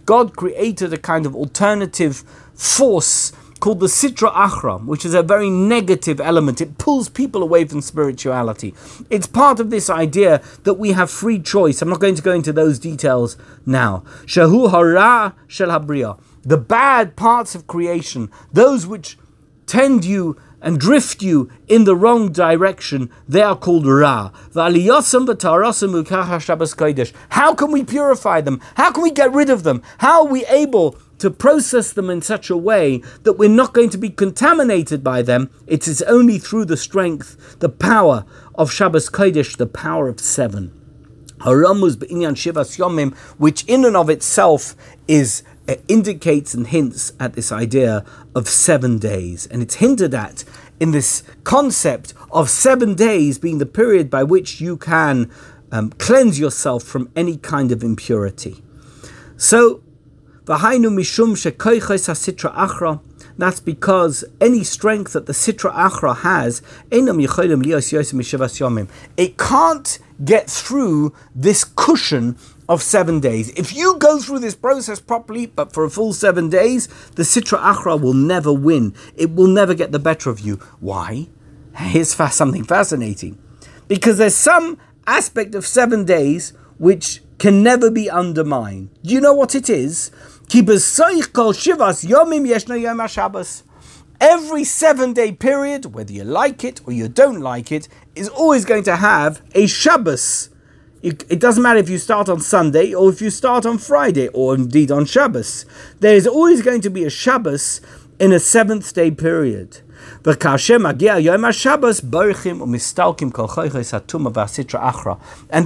God 0.06 0.36
created 0.36 0.92
a 0.92 0.98
kind 0.98 1.26
of 1.26 1.34
alternative 1.34 2.24
force 2.54 3.32
called 3.60 3.80
the 3.80 3.86
Sitra 3.86 4.32
Achra, 4.32 4.84
which 4.84 5.04
is 5.04 5.14
a 5.14 5.22
very 5.22 5.50
negative 5.50 6.20
element. 6.20 6.60
It 6.60 6.78
pulls 6.78 7.08
people 7.08 7.42
away 7.42 7.64
from 7.64 7.80
spirituality. 7.80 8.74
It's 9.10 9.26
part 9.26 9.58
of 9.60 9.70
this 9.70 9.90
idea 9.90 10.42
that 10.62 10.74
we 10.74 10.92
have 10.92 11.10
free 11.10 11.40
choice. 11.40 11.82
I'm 11.82 11.88
not 11.88 12.00
going 12.00 12.14
to 12.14 12.22
go 12.22 12.32
into 12.32 12.52
those 12.52 12.78
details 12.78 13.36
now. 13.66 14.04
Shahu 14.26 14.70
hara 14.70 15.34
shel. 15.46 16.20
The 16.43 16.57
bad 16.57 17.16
parts 17.16 17.55
of 17.55 17.66
creation, 17.66 18.30
those 18.53 18.86
which 18.86 19.18
tend 19.66 20.05
you 20.05 20.36
and 20.61 20.80
drift 20.80 21.22
you 21.22 21.49
in 21.68 21.84
the 21.84 21.95
wrong 21.95 22.32
direction, 22.32 23.11
they 23.28 23.43
are 23.43 23.57
called 23.57 23.86
Ra. 23.86 24.32
How 27.28 27.55
can 27.55 27.70
we 27.70 27.84
purify 27.84 28.41
them? 28.41 28.61
How 28.74 28.91
can 28.91 29.03
we 29.03 29.11
get 29.11 29.32
rid 29.32 29.51
of 29.51 29.62
them? 29.62 29.82
How 29.99 30.22
are 30.22 30.32
we 30.32 30.45
able 30.47 30.97
to 31.18 31.30
process 31.30 31.93
them 31.93 32.11
in 32.11 32.22
such 32.22 32.51
a 32.51 32.57
way 32.57 33.03
that 33.22 33.34
we're 33.34 33.49
not 33.49 33.72
going 33.72 33.91
to 33.91 33.99
be 33.99 34.11
contaminated 34.11 35.05
by 35.05 35.22
them? 35.22 35.51
It 35.66 35.86
is 35.86 36.03
only 36.03 36.39
through 36.39 36.64
the 36.64 36.76
strength, 36.76 37.59
the 37.61 37.68
power 37.68 38.24
of 38.55 38.72
Shabbos 38.72 39.09
Kodesh, 39.11 39.57
the 39.57 39.66
power 39.66 40.09
of 40.09 40.18
seven. 40.20 40.72
Which 43.39 43.64
in 43.64 43.84
and 43.84 43.97
of 43.97 44.11
itself 44.11 44.74
is 45.07 45.43
indicates 45.88 46.54
and 46.54 46.68
hints 46.68 47.12
at 47.20 47.34
this 47.34 47.52
idea 47.52 48.04
of 48.34 48.48
seven 48.48 48.98
days. 48.98 49.46
And 49.46 49.62
it's 49.62 49.76
hinted 49.76 50.14
at 50.14 50.44
in 50.80 50.92
this 50.92 51.22
concept 51.44 52.14
of 52.30 52.48
seven 52.48 52.94
days 52.94 53.38
being 53.38 53.58
the 53.58 53.66
period 53.66 54.10
by 54.10 54.22
which 54.22 54.60
you 54.60 54.76
can 54.76 55.30
um, 55.70 55.90
cleanse 55.90 56.38
yourself 56.38 56.82
from 56.82 57.10
any 57.14 57.36
kind 57.36 57.72
of 57.72 57.82
impurity. 57.82 58.62
So, 59.36 59.82
V'hainu 60.44 60.90
mishum 60.90 61.36
shekoiches 61.36 62.08
hasitra 62.08 62.54
achra. 62.54 63.00
That's 63.36 63.60
because 63.60 64.24
any 64.40 64.64
strength 64.64 65.12
that 65.12 65.26
the 65.26 65.32
sitra 65.32 65.72
achra 65.72 66.16
has, 66.18 66.62
it 69.16 69.38
can't 69.38 69.98
get 70.24 70.50
through 70.50 71.14
this 71.34 71.64
cushion 71.64 72.36
of 72.68 72.82
seven 72.82 73.20
days. 73.20 73.50
If 73.50 73.74
you 73.74 73.96
go 73.98 74.18
through 74.18 74.40
this 74.40 74.54
process 74.54 75.00
properly, 75.00 75.46
but 75.46 75.72
for 75.72 75.84
a 75.84 75.90
full 75.90 76.12
seven 76.12 76.50
days, 76.50 76.86
the 77.12 77.22
Sitra 77.22 77.58
Achra 77.58 78.00
will 78.00 78.12
never 78.12 78.52
win. 78.52 78.94
It 79.16 79.30
will 79.30 79.46
never 79.46 79.74
get 79.74 79.92
the 79.92 79.98
better 79.98 80.30
of 80.30 80.40
you. 80.40 80.56
Why? 80.80 81.28
Here's 81.76 82.12
something 82.12 82.64
fascinating. 82.64 83.38
Because 83.86 84.18
there's 84.18 84.34
some 84.34 84.78
aspect 85.06 85.54
of 85.54 85.66
seven 85.66 86.04
days 86.04 86.52
which 86.78 87.22
can 87.38 87.62
never 87.62 87.90
be 87.90 88.10
undermined. 88.10 88.90
Do 89.02 89.14
you 89.14 89.20
know 89.20 89.32
what 89.32 89.54
it 89.54 89.70
is? 89.70 90.10
Every 94.20 94.64
seven 94.64 95.12
day 95.12 95.32
period, 95.32 95.94
whether 95.94 96.12
you 96.12 96.24
like 96.24 96.64
it 96.64 96.80
or 96.84 96.92
you 96.92 97.08
don't 97.08 97.40
like 97.40 97.70
it, 97.70 97.88
is 98.14 98.28
always 98.28 98.64
going 98.64 98.82
to 98.84 98.96
have 98.96 99.40
a 99.54 99.66
Shabbos. 99.66 100.50
It 101.03 101.38
doesn't 101.38 101.62
matter 101.62 101.78
if 101.78 101.88
you 101.88 101.99
start 101.99 102.28
on 102.28 102.40
Sunday 102.40 102.92
or 102.92 103.11
if 103.11 103.22
you 103.22 103.30
start 103.30 103.64
on 103.64 103.78
Friday 103.78 104.28
or 104.28 104.55
indeed 104.55 104.90
on 104.90 105.05
Shabbos. 105.05 105.64
There 106.01 106.16
is 106.16 106.26
always 106.26 106.62
going 106.62 106.80
to 106.80 106.90
be 106.90 107.05
a 107.05 107.11
Shabbos 107.11 107.80
in 108.18 108.32
a 108.32 108.40
seventh 108.40 108.92
day 108.94 109.12
period. 109.12 109.82
And 110.24 110.36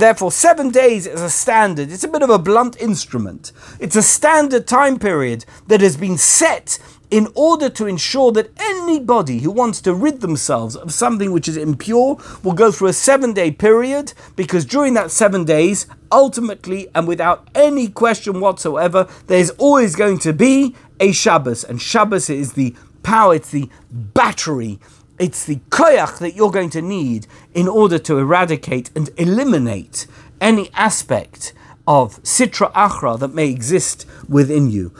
therefore, 0.00 0.32
seven 0.32 0.70
days 0.70 1.06
is 1.06 1.22
a 1.22 1.30
standard. 1.30 1.90
It's 1.90 2.04
a 2.04 2.08
bit 2.08 2.22
of 2.22 2.30
a 2.30 2.38
blunt 2.38 2.80
instrument. 2.80 3.52
It's 3.80 3.96
a 3.96 4.02
standard 4.02 4.66
time 4.66 4.98
period 4.98 5.44
that 5.68 5.80
has 5.80 5.96
been 5.96 6.18
set 6.18 6.78
in 7.12 7.28
order 7.34 7.68
to 7.68 7.86
ensure 7.86 8.32
that 8.32 8.50
anybody 8.58 9.40
who 9.40 9.50
wants 9.50 9.82
to 9.82 9.92
rid 9.92 10.22
themselves 10.22 10.74
of 10.74 10.90
something 10.90 11.30
which 11.30 11.46
is 11.46 11.58
impure 11.58 12.18
will 12.42 12.54
go 12.54 12.72
through 12.72 12.88
a 12.88 12.92
seven 12.94 13.34
day 13.34 13.50
period 13.50 14.14
because 14.34 14.64
during 14.64 14.94
that 14.94 15.10
seven 15.10 15.44
days, 15.44 15.86
ultimately 16.10 16.88
and 16.94 17.06
without 17.06 17.46
any 17.54 17.86
question 17.86 18.40
whatsoever, 18.40 19.06
there's 19.26 19.50
always 19.50 19.94
going 19.94 20.18
to 20.18 20.32
be 20.32 20.74
a 21.00 21.12
Shabbos. 21.12 21.64
And 21.64 21.82
Shabbos 21.82 22.30
is 22.30 22.54
the 22.54 22.74
power, 23.02 23.34
it's 23.34 23.50
the 23.50 23.68
battery, 23.90 24.80
it's 25.18 25.44
the 25.44 25.56
koyach 25.68 26.18
that 26.18 26.34
you're 26.34 26.50
going 26.50 26.70
to 26.70 26.80
need 26.80 27.26
in 27.52 27.68
order 27.68 27.98
to 27.98 28.18
eradicate 28.18 28.90
and 28.96 29.10
eliminate 29.18 30.06
any 30.40 30.70
aspect 30.72 31.52
of 31.86 32.22
sitra 32.22 32.72
achra 32.72 33.18
that 33.18 33.34
may 33.34 33.48
exist 33.48 34.06
within 34.28 34.70
you. 34.70 34.92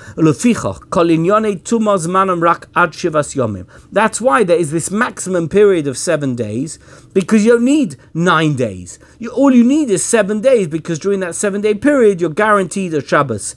That's 3.93 4.21
why 4.21 4.45
there 4.45 4.59
is 4.59 4.71
this 4.73 4.91
maximum 4.91 5.49
period 5.49 5.87
of 5.87 5.97
seven 5.97 6.35
days, 6.35 6.79
because 7.15 7.45
you 7.45 7.53
don't 7.53 7.65
need 7.65 7.97
nine 8.15 8.57
days. 8.57 8.99
You, 9.19 9.31
all 9.31 9.55
you 9.55 9.63
need 9.63 9.91
is 9.91 10.05
seven 10.05 10.41
days, 10.41 10.67
because 10.67 10.99
during 10.99 11.21
that 11.21 11.35
seven 11.35 11.61
day 11.61 11.75
period, 11.75 12.21
you're 12.21 12.31
guaranteed 12.31 12.95
a 12.95 13.01
Shabbos. 13.01 13.55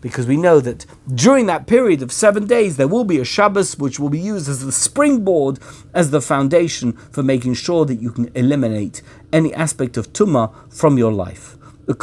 Because 0.00 0.26
we 0.26 0.36
know 0.36 0.60
that 0.60 0.86
during 1.14 1.46
that 1.46 1.66
period 1.66 2.02
of 2.02 2.12
seven 2.12 2.46
days, 2.46 2.76
there 2.76 2.88
will 2.88 3.04
be 3.04 3.18
a 3.18 3.24
Shabbos 3.24 3.78
which 3.78 3.98
will 3.98 4.10
be 4.10 4.18
used 4.18 4.48
as 4.48 4.64
the 4.64 4.72
springboard, 4.72 5.58
as 5.94 6.10
the 6.10 6.20
foundation 6.20 6.92
for 7.10 7.22
making 7.22 7.54
sure 7.54 7.86
that 7.86 8.02
you 8.02 8.10
can 8.10 8.30
eliminate 8.34 9.02
any 9.32 9.54
aspect 9.54 9.96
of 9.96 10.12
tuma 10.12 10.52
from 10.70 10.98
your 10.98 11.12
life. 11.12 11.56
But 11.86 11.98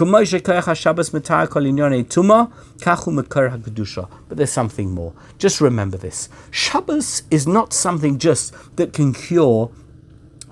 there's 4.38 4.52
something 4.52 4.92
more. 4.92 5.14
Just 5.38 5.62
remember 5.62 5.98
this. 5.98 6.30
Shabbos 6.52 7.24
is 7.32 7.48
not 7.48 7.74
something 7.74 8.18
just 8.20 8.54
that 8.76 8.94
can 8.94 9.14
cure 9.14 9.72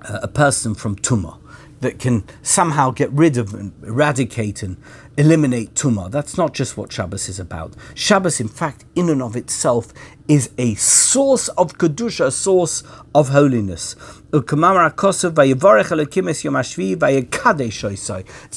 a 0.02 0.28
person 0.28 0.74
from 0.74 0.96
tumah, 0.96 1.38
that 1.80 1.98
can 1.98 2.24
somehow 2.42 2.90
get 2.90 3.10
rid 3.10 3.36
of 3.36 3.54
and 3.54 3.72
eradicate 3.84 4.62
and 4.62 4.76
eliminate 5.20 5.74
tumah. 5.74 6.10
That's 6.10 6.38
not 6.38 6.54
just 6.54 6.78
what 6.78 6.90
Shabbos 6.90 7.28
is 7.28 7.38
about. 7.38 7.74
Shabbos, 7.94 8.40
in 8.40 8.48
fact, 8.48 8.86
in 8.96 9.10
and 9.10 9.20
of 9.20 9.36
itself, 9.36 9.92
is 10.26 10.48
a 10.56 10.74
source 10.76 11.48
of 11.48 11.76
kedusha, 11.76 12.26
a 12.26 12.30
source 12.30 12.82
of 13.14 13.28
holiness. 13.28 13.96
It's 14.32 14.52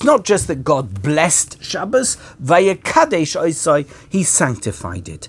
not 0.03 0.23
just 0.23 0.47
that 0.47 0.63
God 0.63 1.01
blessed 1.01 1.61
Shabbos, 1.61 2.17
He 4.09 4.23
sanctified 4.23 5.09
it. 5.09 5.27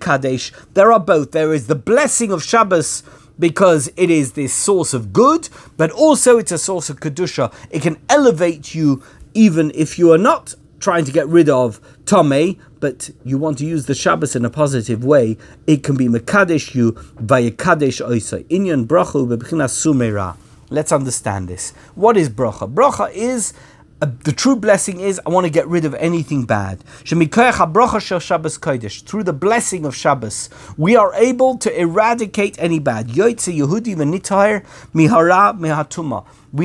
Kodesh. 0.00 0.52
There 0.74 0.92
are 0.92 1.00
both. 1.00 1.32
There 1.32 1.52
is 1.52 1.66
the 1.66 1.74
blessing 1.74 2.32
of 2.32 2.42
Shabbos 2.42 3.02
because 3.38 3.90
it 3.96 4.10
is 4.10 4.32
this 4.32 4.52
source 4.52 4.94
of 4.94 5.12
good, 5.12 5.48
but 5.76 5.90
also 5.90 6.38
it's 6.38 6.52
a 6.52 6.58
source 6.58 6.90
of 6.90 7.00
kedusha. 7.00 7.52
It 7.70 7.82
can 7.82 7.98
elevate 8.08 8.74
you 8.74 9.02
even 9.34 9.72
if 9.74 9.98
you 9.98 10.12
are 10.12 10.18
not 10.18 10.54
trying 10.78 11.04
to 11.04 11.12
get 11.12 11.26
rid 11.28 11.48
of 11.48 11.80
tome, 12.04 12.56
but 12.78 13.10
you 13.24 13.38
want 13.38 13.58
to 13.58 13.64
use 13.64 13.86
the 13.86 13.94
Shabbos 13.94 14.36
in 14.36 14.44
a 14.44 14.50
positive 14.50 15.02
way. 15.04 15.38
It 15.66 15.82
can 15.82 15.96
be 15.96 16.06
mekadesh 16.08 16.74
you 16.74 16.92
via 17.18 17.50
kadesh 17.50 18.00
oisa 18.00 18.44
inyan 18.48 18.86
bebchinas 18.86 19.72
sumera. 19.72 20.36
Let's 20.70 20.92
understand 20.92 21.48
this. 21.48 21.70
What 21.94 22.16
is 22.16 22.28
bracha? 22.28 22.72
Bracha 22.72 23.10
is 23.12 23.54
the 24.06 24.32
true 24.32 24.56
blessing 24.56 25.00
is 25.00 25.20
I 25.26 25.30
want 25.30 25.44
to 25.44 25.50
get 25.50 25.66
rid 25.66 25.84
of 25.84 25.94
anything 25.94 26.44
bad. 26.44 26.80
Through 26.80 27.26
the 29.24 29.32
blessing 29.32 29.84
of 29.84 29.96
Shabbos, 29.96 30.50
we 30.76 30.96
are 30.96 31.12
able 31.14 31.58
to 31.58 31.80
eradicate 31.80 32.56
any 32.58 32.78
bad. 32.78 33.16
We 33.16 33.34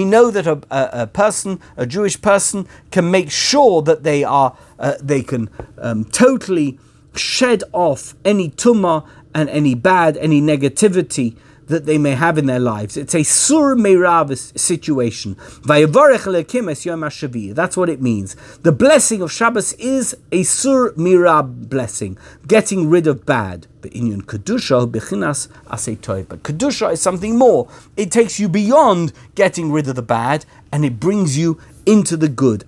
know 0.05 0.31
that 0.31 0.47
a, 0.47 0.61
a, 0.69 0.89
a, 0.91 1.07
person, 1.07 1.59
a 1.77 1.85
Jewish 1.85 2.21
person, 2.21 2.67
can 2.91 3.11
make 3.11 3.31
sure 3.31 3.81
that 3.81 4.03
they 4.03 4.23
are, 4.23 4.55
uh, 4.77 4.93
they 5.01 5.23
can 5.23 5.49
um, 5.77 6.05
totally 6.05 6.79
shed 7.15 7.63
off 7.73 8.15
any 8.23 8.49
tumah 8.49 9.05
and 9.33 9.49
any 9.49 9.75
bad, 9.75 10.17
any 10.17 10.41
negativity 10.41 11.35
that 11.69 11.85
they 11.85 11.97
may 11.97 12.11
have 12.11 12.37
in 12.37 12.47
their 12.47 12.59
lives. 12.59 12.97
It's 12.97 13.15
a 13.15 13.23
sur 13.23 13.75
meirav 13.75 14.35
situation. 14.59 15.37
That's 17.53 17.77
what 17.77 17.89
it 17.89 18.01
means. 18.01 18.35
The 18.61 18.71
blessing 18.71 19.21
of 19.21 19.31
Shabbos 19.31 19.73
is 19.73 20.17
a 20.31 20.43
sur 20.43 20.91
mirab 20.93 21.69
blessing, 21.69 22.17
getting 22.47 22.89
rid 22.89 23.07
of 23.07 23.25
bad. 23.25 23.67
But 23.81 23.93
kedusha 23.93 24.91
is 26.91 27.01
something 27.01 27.37
more. 27.37 27.69
It 27.95 28.11
takes 28.11 28.39
you 28.39 28.49
beyond 28.49 29.13
getting 29.35 29.71
rid 29.71 29.87
of 29.87 29.95
the 29.95 30.01
bad, 30.01 30.45
and 30.71 30.83
it 30.83 30.99
brings 30.99 31.37
you 31.37 31.59
into 31.85 32.17
the 32.17 32.27
good. 32.27 32.65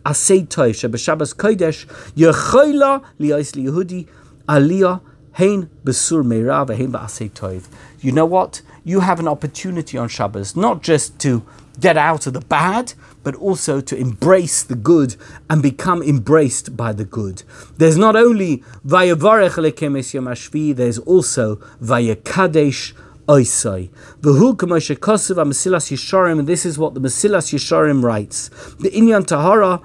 Meirav. 6.23 7.67
You 8.01 8.11
know 8.11 8.25
what? 8.25 8.61
You 8.83 9.01
have 9.01 9.19
an 9.19 9.27
opportunity 9.27 9.97
on 9.97 10.07
Shabbos 10.07 10.55
not 10.55 10.81
just 10.81 11.19
to 11.19 11.45
get 11.79 11.97
out 11.97 12.27
of 12.27 12.33
the 12.33 12.41
bad, 12.41 12.93
but 13.23 13.35
also 13.35 13.81
to 13.81 13.95
embrace 13.95 14.63
the 14.63 14.75
good 14.75 15.15
and 15.49 15.61
become 15.61 16.01
embraced 16.01 16.75
by 16.75 16.91
the 16.91 17.05
good. 17.05 17.43
There's 17.77 17.97
not 17.97 18.15
only 18.15 18.63
Vayavarech 18.85 19.51
lekemes 19.51 20.13
yom 20.13 20.75
there's 20.75 20.99
also 20.99 21.57
Vayakadesh 21.81 22.93
oisai. 23.27 23.89
V'hu 24.21 24.55
k'moshe 24.55 24.97
kosev 24.97 25.35
ha-Mesilas 25.35 25.91
Yesharim, 25.91 26.39
and 26.39 26.47
this 26.47 26.65
is 26.65 26.77
what 26.77 26.93
the 26.93 26.99
Mesilas 26.99 27.53
Yesharim 27.53 28.03
writes. 28.03 28.49
The 28.79 28.89
Inyan 28.89 29.25
Tahara 29.25 29.81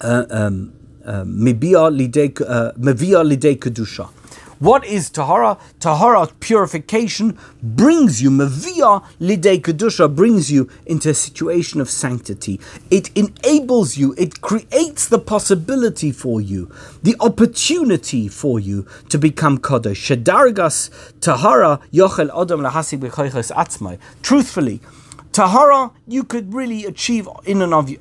uh, 0.00 0.24
um, 0.30 0.72
uh, 1.04 1.24
Mevia 1.24 1.90
lidei 1.90 3.58
kedusha. 3.58 4.08
What 4.58 4.86
is 4.86 5.10
Tahara? 5.10 5.58
Tahara, 5.80 6.28
purification, 6.40 7.38
brings 7.62 8.22
you, 8.22 8.30
Mavia 8.30 9.02
Lidei 9.20 9.60
Kedusha, 9.60 10.14
brings 10.14 10.50
you 10.50 10.68
into 10.86 11.10
a 11.10 11.14
situation 11.14 11.80
of 11.80 11.90
sanctity. 11.90 12.58
It 12.90 13.10
enables 13.14 13.96
you, 13.98 14.14
it 14.16 14.40
creates 14.40 15.08
the 15.08 15.18
possibility 15.18 16.10
for 16.10 16.40
you, 16.40 16.72
the 17.02 17.16
opportunity 17.20 18.28
for 18.28 18.58
you 18.58 18.86
to 19.10 19.18
become 19.18 19.58
Kodesh. 19.58 20.16
Shedargas 20.16 20.90
Tahara 21.20 21.80
Yochel 21.92 22.30
Odom 22.30 22.66
Lahasi 22.66 22.98
Atzmai. 22.98 23.98
Truthfully, 24.22 24.80
Tahara 25.32 25.90
you 26.06 26.24
could 26.24 26.54
really 26.54 26.86
achieve 26.86 27.28
in 27.44 27.60
and 27.60 27.74
of 27.74 27.94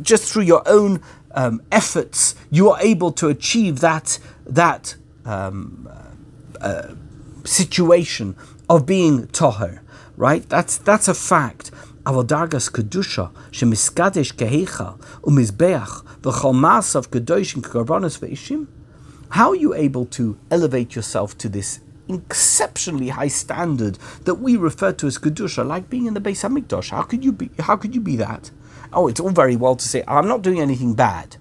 just 0.00 0.32
through 0.32 0.44
your 0.44 0.62
own 0.66 1.02
um, 1.34 1.60
efforts, 1.70 2.34
you 2.50 2.70
are 2.70 2.80
able 2.80 3.12
to 3.12 3.28
achieve 3.28 3.80
that 3.80 4.18
that 4.46 4.96
um, 5.24 5.88
uh, 6.60 6.94
situation 7.44 8.36
of 8.68 8.86
being 8.86 9.26
toher, 9.28 9.80
right? 10.16 10.48
That's 10.48 10.78
that's 10.78 11.08
a 11.08 11.14
fact. 11.14 11.70
Avodargas 12.04 12.70
kedusha 12.70 13.32
shemiskadesh 13.50 14.34
kehecha 14.34 14.98
umizbeach 15.22 16.04
v'chol 16.20 16.54
masav 16.54 17.08
kedoshim 17.08 17.62
korbanos 17.62 18.18
ve'ishim. 18.18 18.66
How 19.30 19.50
are 19.50 19.56
you 19.56 19.74
able 19.74 20.06
to 20.06 20.38
elevate 20.50 20.94
yourself 20.94 21.36
to 21.38 21.48
this 21.48 21.80
exceptionally 22.08 23.08
high 23.08 23.28
standard 23.28 23.98
that 24.24 24.34
we 24.36 24.56
refer 24.56 24.92
to 24.92 25.06
as 25.06 25.18
kedusha, 25.18 25.66
like 25.66 25.88
being 25.88 26.06
in 26.06 26.14
the 26.14 26.20
Beis 26.20 26.46
Hamikdash. 26.46 26.90
How 26.90 27.02
could 27.02 27.24
you 27.24 27.32
be? 27.32 27.50
How 27.58 27.76
could 27.76 27.94
you 27.94 28.00
be 28.00 28.16
that? 28.16 28.50
Oh, 28.92 29.08
it's 29.08 29.20
all 29.20 29.30
very 29.30 29.56
well 29.56 29.76
to 29.76 29.88
say 29.88 30.04
I'm 30.06 30.28
not 30.28 30.42
doing 30.42 30.60
anything 30.60 30.94
bad. 30.94 31.36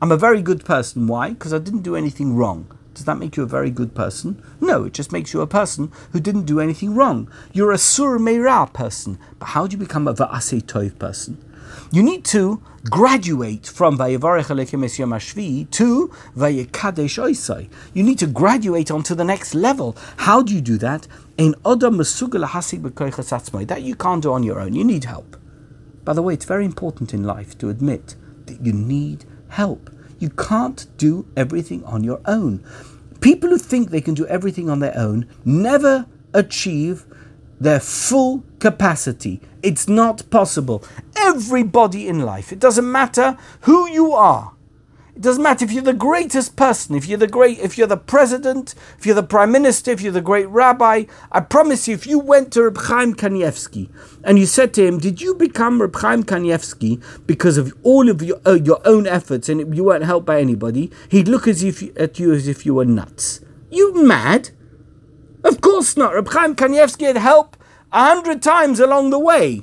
I'm 0.00 0.12
a 0.12 0.16
very 0.16 0.42
good 0.42 0.64
person. 0.64 1.06
Why? 1.06 1.30
Because 1.30 1.54
I 1.54 1.58
didn't 1.58 1.82
do 1.82 1.96
anything 1.96 2.36
wrong. 2.36 2.73
Does 2.94 3.04
that 3.04 3.18
make 3.18 3.36
you 3.36 3.42
a 3.42 3.46
very 3.46 3.70
good 3.70 3.94
person? 3.94 4.40
No, 4.60 4.84
it 4.84 4.94
just 4.94 5.12
makes 5.12 5.32
you 5.32 5.40
a 5.40 5.46
person 5.46 5.92
who 6.12 6.20
didn't 6.20 6.44
do 6.44 6.60
anything 6.60 6.94
wrong. 6.94 7.30
You're 7.52 7.72
a 7.72 7.78
sur 7.78 8.18
meira 8.18 8.72
person. 8.72 9.18
But 9.38 9.46
how 9.46 9.66
do 9.66 9.74
you 9.74 9.78
become 9.78 10.06
a 10.06 10.14
va'asei 10.14 10.62
toiv 10.62 10.98
person? 10.98 11.44
You 11.90 12.02
need 12.02 12.24
to 12.26 12.62
graduate 12.90 13.66
from 13.66 13.96
Yom 13.96 14.08
Hashvi 14.08 15.70
to 15.70 16.08
Vayikadesh 16.36 17.18
Oisai. 17.22 17.68
You 17.92 18.02
need 18.02 18.18
to 18.20 18.26
graduate 18.26 18.90
onto 18.90 19.14
the 19.14 19.24
next 19.24 19.54
level. 19.54 19.96
How 20.18 20.42
do 20.42 20.54
you 20.54 20.60
do 20.60 20.78
that? 20.78 21.06
In 21.36 21.54
Odom 21.64 21.96
Mesugel 21.96 22.46
Hasig 22.46 23.66
That 23.68 23.82
you 23.82 23.94
can't 23.94 24.22
do 24.22 24.32
on 24.32 24.42
your 24.42 24.60
own. 24.60 24.74
You 24.74 24.84
need 24.84 25.04
help. 25.04 25.36
By 26.04 26.12
the 26.12 26.22
way, 26.22 26.34
it's 26.34 26.44
very 26.44 26.64
important 26.64 27.14
in 27.14 27.24
life 27.24 27.56
to 27.58 27.70
admit 27.70 28.16
that 28.46 28.60
you 28.64 28.72
need 28.72 29.24
help. 29.48 29.90
You 30.18 30.30
can't 30.30 30.86
do 30.96 31.26
everything 31.36 31.84
on 31.84 32.04
your 32.04 32.20
own. 32.26 32.64
People 33.20 33.50
who 33.50 33.58
think 33.58 33.90
they 33.90 34.00
can 34.00 34.14
do 34.14 34.26
everything 34.26 34.68
on 34.68 34.80
their 34.80 34.96
own 34.96 35.26
never 35.44 36.06
achieve 36.32 37.04
their 37.60 37.80
full 37.80 38.44
capacity. 38.58 39.40
It's 39.62 39.88
not 39.88 40.28
possible. 40.30 40.84
Everybody 41.16 42.08
in 42.08 42.20
life, 42.20 42.52
it 42.52 42.58
doesn't 42.58 42.90
matter 42.90 43.38
who 43.62 43.88
you 43.88 44.12
are, 44.12 44.53
it 45.14 45.22
doesn't 45.22 45.44
matter 45.44 45.64
if 45.64 45.70
you're 45.70 45.82
the 45.82 45.92
greatest 45.92 46.56
person, 46.56 46.96
if 46.96 47.06
you're 47.06 47.18
the 47.18 47.28
great, 47.28 47.60
if 47.60 47.78
you're 47.78 47.86
the 47.86 47.96
president, 47.96 48.74
if 48.98 49.06
you're 49.06 49.14
the 49.14 49.22
prime 49.22 49.52
minister, 49.52 49.92
if 49.92 50.00
you're 50.00 50.10
the 50.10 50.20
great 50.20 50.48
rabbi. 50.48 51.04
I 51.30 51.40
promise 51.40 51.86
you, 51.86 51.94
if 51.94 52.04
you 52.04 52.18
went 52.18 52.52
to 52.52 52.64
Reb 52.64 52.78
Chaim 52.78 53.14
Kanievsky 53.14 53.90
and 54.24 54.40
you 54.40 54.46
said 54.46 54.74
to 54.74 54.84
him, 54.84 54.98
"Did 54.98 55.20
you 55.20 55.36
become 55.36 55.80
Reb 55.80 55.94
Chaim 55.94 56.24
Kanievsky 56.24 57.00
because 57.28 57.58
of 57.58 57.72
all 57.84 58.08
of 58.08 58.22
your 58.22 58.40
uh, 58.44 58.54
your 58.54 58.80
own 58.84 59.06
efforts 59.06 59.48
and 59.48 59.76
you 59.76 59.84
weren't 59.84 60.04
helped 60.04 60.26
by 60.26 60.40
anybody?" 60.40 60.90
He'd 61.08 61.28
look 61.28 61.46
as 61.46 61.62
if 61.62 61.96
at 61.96 62.18
you 62.18 62.32
as 62.32 62.48
if 62.48 62.66
you 62.66 62.74
were 62.74 62.84
nuts. 62.84 63.40
You 63.70 64.04
mad? 64.04 64.50
Of 65.44 65.60
course 65.60 65.96
not. 65.96 66.14
Reb 66.14 66.28
Chaim 66.28 66.56
Kanievsky 66.56 67.06
had 67.06 67.18
help 67.18 67.56
a 67.92 68.04
hundred 68.04 68.42
times 68.42 68.80
along 68.80 69.10
the 69.10 69.20
way, 69.20 69.62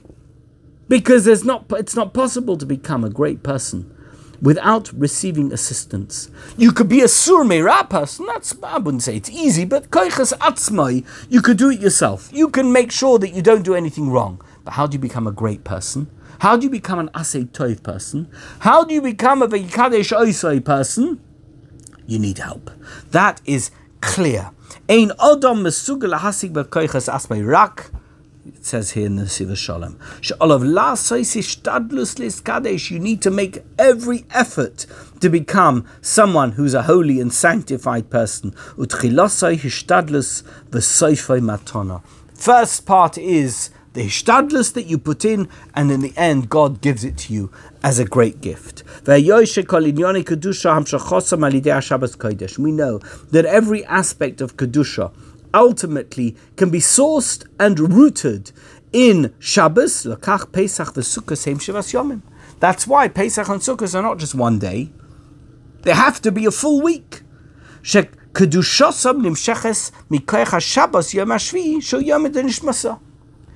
because 0.88 1.26
there's 1.26 1.43
not. 1.43 1.66
It's 1.72 1.95
not 1.95 2.14
possible 2.14 2.56
to 2.56 2.66
become 2.66 3.04
a 3.04 3.10
great 3.10 3.43
person 3.43 3.93
without 4.42 4.92
receiving 4.94 5.54
assistance. 5.54 6.30
You 6.58 6.72
could 6.72 6.89
be 6.89 7.02
a 7.02 7.08
sur 7.08 7.44
meira 7.44 7.88
person. 7.89 8.26
That's 8.26 8.56
I 8.64 8.80
wouldn't 8.80 9.04
say 9.04 9.16
it's 9.18 9.30
easy, 9.30 9.66
but 9.66 9.92
koiches 9.92 10.34
atzmai, 10.39 11.06
you 11.30 11.42
could 11.42 11.58
do 11.58 11.70
it 11.70 11.80
yourself. 11.80 12.30
You 12.34 12.50
can 12.50 12.72
make 12.72 12.92
sure 12.92 13.20
that 13.20 13.30
you 13.30 13.42
don't 13.42 13.64
do 13.64 13.76
anything 13.76 14.10
wrong. 14.10 14.42
But 14.64 14.74
how 14.74 14.88
do 14.88 14.96
you 14.96 15.00
become 15.00 15.28
a 15.28 15.32
great 15.32 15.64
person? 15.64 16.10
How 16.39 16.58
do 16.58 16.64
you 16.64 16.70
become 16.70 17.00
an 17.00 17.10
asay 17.10 17.48
toiv 17.50 17.84
person? 17.84 18.30
How 18.60 18.84
do 18.84 18.94
you 18.94 19.02
become 19.02 19.42
a 19.42 19.48
vekadesh 19.48 20.12
oisai 20.18 20.64
person? 20.66 21.22
You 22.08 22.20
need 22.20 22.39
help. 22.39 22.72
That 23.12 23.42
is 23.46 23.72
clear. 24.02 24.52
Ein 24.89 25.10
odom 25.20 25.62
mesugal 25.62 26.18
hasig 26.18 26.54
asmai 26.54 27.48
rak 27.48 27.92
says 28.64 28.91
here 28.91 29.05
in 29.05 29.16
the 29.16 29.28
Siva 29.28 29.55
Shalom. 29.55 29.97
You 32.91 32.99
need 32.99 33.22
to 33.22 33.32
make 33.32 33.64
every 33.78 34.26
effort 34.32 34.86
to 35.20 35.30
become 35.30 35.86
someone 36.01 36.51
who's 36.53 36.74
a 36.74 36.84
holy 36.84 37.20
and 37.20 37.34
sanctified 37.34 38.09
person. 38.09 38.51
First 42.34 42.86
part 42.86 43.18
is 43.18 43.70
the 43.93 44.05
hishtadlus 44.05 44.74
that 44.74 44.86
you 44.86 44.97
put 44.97 45.26
in, 45.26 45.49
and 45.76 45.91
in 45.91 45.99
the 45.99 46.14
end, 46.16 46.49
God 46.49 46.80
gives 46.82 47.03
it 47.03 47.18
to 47.18 47.34
you 47.34 47.51
as 47.84 47.99
a 47.99 48.05
great 48.05 48.39
gift. 48.41 48.84
We 49.05 49.14
know 52.72 52.99
that 53.32 53.45
every 53.45 53.86
aspect 53.86 54.41
of 54.41 54.55
Kedusha 54.55 55.12
ultimately 55.54 56.36
can 56.56 56.70
be 56.70 56.80
sourced 56.80 57.45
and 57.60 57.80
rooted 57.80 58.52
in 58.91 59.34
Shabbos, 59.39 60.06
Lakach, 60.06 60.52
Pesach, 60.52 60.93
the 60.93 61.02
Sukkah, 61.02 61.38
same 61.38 61.58
Shivas 61.60 61.93
Yomim. 61.93 62.22
That's 62.60 62.86
why 62.86 63.08
Pesach 63.08 63.47
and 63.47 63.62
Sukkot 63.62 63.95
are 63.95 64.02
not 64.02 64.20
just 64.20 64.36
one 64.36 64.60
day. 64.60 64.91
They 65.82 65.93
have 65.93 66.22
to 66.22 66.32
be 66.32 66.45
a 66.45 66.52
full 66.52 66.82
week. 66.82 67.24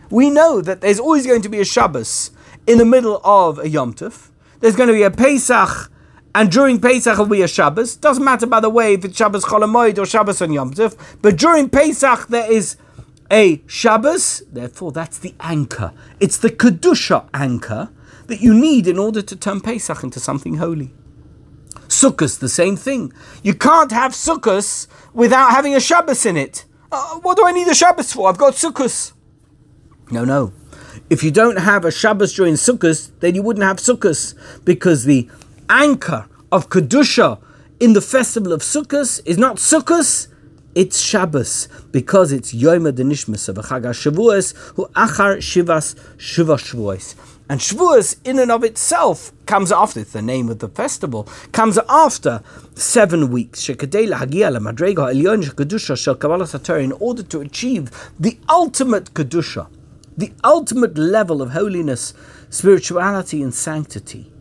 We 0.09 0.29
know 0.29 0.61
that 0.61 0.81
there's 0.81 0.99
always 0.99 1.27
going 1.27 1.41
to 1.41 1.49
be 1.49 1.59
a 1.59 1.65
Shabbos 1.65 2.31
in 2.65 2.77
the 2.77 2.85
middle 2.85 3.21
of 3.23 3.59
a 3.59 3.69
Yom 3.69 3.93
Tov. 3.93 4.29
There's 4.59 4.75
going 4.75 4.87
to 4.87 4.93
be 4.93 5.03
a 5.03 5.11
Pesach 5.11 5.91
and 6.35 6.51
during 6.51 6.81
Pesach 6.81 7.17
will 7.17 7.27
be 7.27 7.41
a 7.41 7.47
Shabbos. 7.47 7.95
Doesn't 7.95 8.23
matter, 8.23 8.45
by 8.45 8.59
the 8.59 8.69
way, 8.69 8.95
if 8.95 9.05
it's 9.05 9.17
Shabbos 9.17 9.45
Cholamoid 9.45 9.97
or 9.97 10.05
Shabbos 10.05 10.41
on 10.41 10.51
Yom 10.51 10.73
Tov. 10.73 10.97
But 11.21 11.37
during 11.37 11.69
Pesach 11.69 12.27
there 12.27 12.51
is 12.51 12.75
a 13.31 13.61
Shabbos. 13.67 14.43
Therefore, 14.51 14.91
that's 14.91 15.17
the 15.17 15.33
anchor. 15.39 15.93
It's 16.19 16.37
the 16.37 16.49
Kedusha 16.49 17.29
anchor 17.33 17.89
that 18.27 18.41
you 18.41 18.53
need 18.53 18.85
in 18.85 18.99
order 18.99 19.21
to 19.21 19.35
turn 19.35 19.61
Pesach 19.61 20.03
into 20.03 20.19
something 20.19 20.55
holy. 20.55 20.93
Sukkot, 21.87 22.39
the 22.39 22.49
same 22.49 22.75
thing. 22.75 23.13
You 23.41 23.53
can't 23.53 23.93
have 23.93 24.11
Sukkot 24.11 24.87
without 25.13 25.51
having 25.51 25.73
a 25.73 25.79
Shabbos 25.79 26.25
in 26.25 26.35
it. 26.35 26.65
Uh, 26.91 27.19
what 27.19 27.37
do 27.37 27.47
I 27.47 27.53
need 27.53 27.69
a 27.69 27.75
Shabbos 27.75 28.11
for? 28.11 28.27
I've 28.27 28.37
got 28.37 28.55
Sukkot. 28.55 29.13
No, 30.11 30.25
no. 30.25 30.51
If 31.09 31.23
you 31.23 31.31
don't 31.31 31.59
have 31.59 31.85
a 31.85 31.91
Shabbos 31.91 32.33
during 32.33 32.55
Sukkot, 32.55 33.11
then 33.21 33.35
you 33.35 33.41
wouldn't 33.41 33.63
have 33.63 33.77
Sukkot 33.77 34.65
because 34.65 35.05
the 35.05 35.29
anchor 35.69 36.27
of 36.51 36.69
Kedusha 36.69 37.39
in 37.79 37.93
the 37.93 38.01
festival 38.01 38.53
of 38.53 38.61
Sukkot 38.61 39.21
is 39.25 39.37
not 39.37 39.57
Sukkot, 39.57 40.27
it's 40.75 40.99
Shabbos, 40.99 41.67
because 41.91 42.31
it's 42.31 42.53
Yom 42.53 42.83
Nishmas 42.83 43.49
of 43.49 43.57
Chag 43.57 43.83
Shavuos, 43.83 44.55
who 44.75 44.85
Achar 44.87 45.37
Shivas 45.37 45.95
Shiva 46.17 46.55
Shavuos. 46.55 47.15
And 47.49 47.59
Shavuos, 47.59 48.17
in 48.23 48.39
and 48.39 48.51
of 48.51 48.63
itself, 48.63 49.31
comes 49.45 49.71
after, 49.71 49.99
it's 49.99 50.13
the 50.13 50.21
name 50.21 50.49
of 50.49 50.59
the 50.59 50.69
festival, 50.69 51.29
comes 51.51 51.77
after 51.87 52.41
seven 52.75 53.29
weeks. 53.29 53.69
In 53.69 53.75
order 56.99 57.23
to 57.23 57.39
achieve 57.41 58.11
the 58.19 58.39
ultimate 58.49 59.13
Kedusha, 59.13 59.67
the 60.17 60.33
ultimate 60.43 60.97
level 60.97 61.41
of 61.41 61.51
holiness, 61.51 62.13
spirituality, 62.49 63.43
and 63.43 63.53
sanctity 63.53 64.31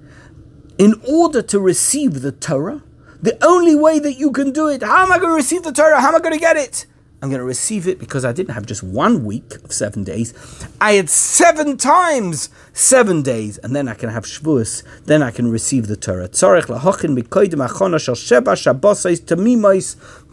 in 0.78 1.00
order 1.08 1.42
to 1.42 1.60
receive 1.60 2.22
the 2.22 2.32
Torah, 2.32 2.82
the 3.22 3.42
only 3.44 3.74
way 3.74 3.98
that 3.98 4.14
you 4.14 4.30
can 4.30 4.52
do 4.52 4.68
it, 4.68 4.82
how 4.82 5.04
am 5.04 5.12
I 5.12 5.18
going 5.18 5.30
to 5.30 5.36
receive 5.36 5.62
the 5.62 5.72
Torah? 5.72 6.00
How 6.00 6.08
am 6.08 6.16
I 6.16 6.18
going 6.18 6.34
to 6.34 6.38
get 6.38 6.56
it? 6.56 6.86
I'm 7.22 7.30
going 7.30 7.40
to 7.40 7.44
receive 7.46 7.88
it 7.88 7.98
because 7.98 8.22
I 8.22 8.32
didn't 8.32 8.52
have 8.52 8.66
just 8.66 8.82
one 8.82 9.24
week 9.24 9.54
of 9.64 9.72
seven 9.72 10.04
days. 10.04 10.34
I 10.78 10.92
had 10.92 11.08
seven 11.08 11.78
times 11.78 12.50
seven 12.74 13.22
days, 13.22 13.56
and 13.56 13.74
then 13.74 13.88
I 13.88 13.94
can 13.94 14.10
have 14.10 14.24
Shavuos. 14.24 14.82
Then 15.06 15.22
I 15.22 15.30
can 15.30 15.50
receive 15.50 15.86
the 15.86 15.96
Torah. 15.96 16.28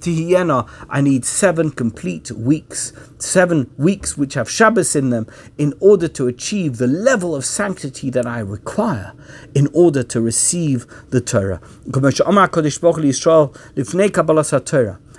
I 0.07 1.01
need 1.01 1.25
seven 1.25 1.71
complete 1.71 2.31
weeks, 2.31 2.93
seven 3.17 3.69
weeks 3.77 4.17
which 4.17 4.33
have 4.33 4.49
Shabbos 4.49 4.95
in 4.95 5.09
them, 5.09 5.27
in 5.57 5.73
order 5.79 6.07
to 6.09 6.27
achieve 6.27 6.77
the 6.77 6.87
level 6.87 7.35
of 7.35 7.45
sanctity 7.45 8.09
that 8.09 8.25
I 8.25 8.39
require 8.39 9.13
in 9.53 9.67
order 9.73 10.03
to 10.03 10.21
receive 10.21 10.85
the 11.09 11.21
Torah. 11.21 11.61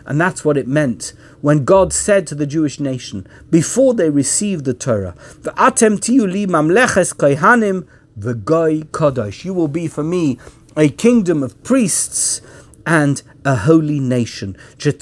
And 0.04 0.20
that's 0.20 0.44
what 0.44 0.56
it 0.56 0.66
meant 0.66 1.12
when 1.40 1.64
God 1.64 1.92
said 1.92 2.26
to 2.26 2.34
the 2.34 2.46
Jewish 2.46 2.80
nation 2.80 3.26
before 3.50 3.94
they 3.94 4.10
received 4.10 4.64
the 4.64 4.74
Torah, 4.74 5.14
the 5.42 5.52
Goy 8.34 8.82
Kodosh, 8.82 9.44
You 9.44 9.54
will 9.54 9.68
be 9.68 9.88
for 9.88 10.02
me 10.02 10.38
a 10.76 10.88
kingdom 10.88 11.42
of 11.42 11.62
priests 11.62 12.40
and 12.86 13.22
a 13.44 13.56
holy 13.56 14.00
nation. 14.00 14.56
You 14.78 14.92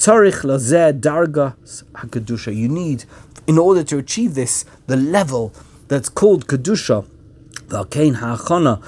need, 2.68 3.05
in 3.47 3.59
order 3.59 3.83
to 3.85 3.99
achieve 3.99 4.35
this, 4.35 4.64
the 4.87 4.97
level 4.97 5.53
that's 5.89 6.09
called 6.09 6.47
Kedusha 6.47 7.05
Hachana 7.71 8.81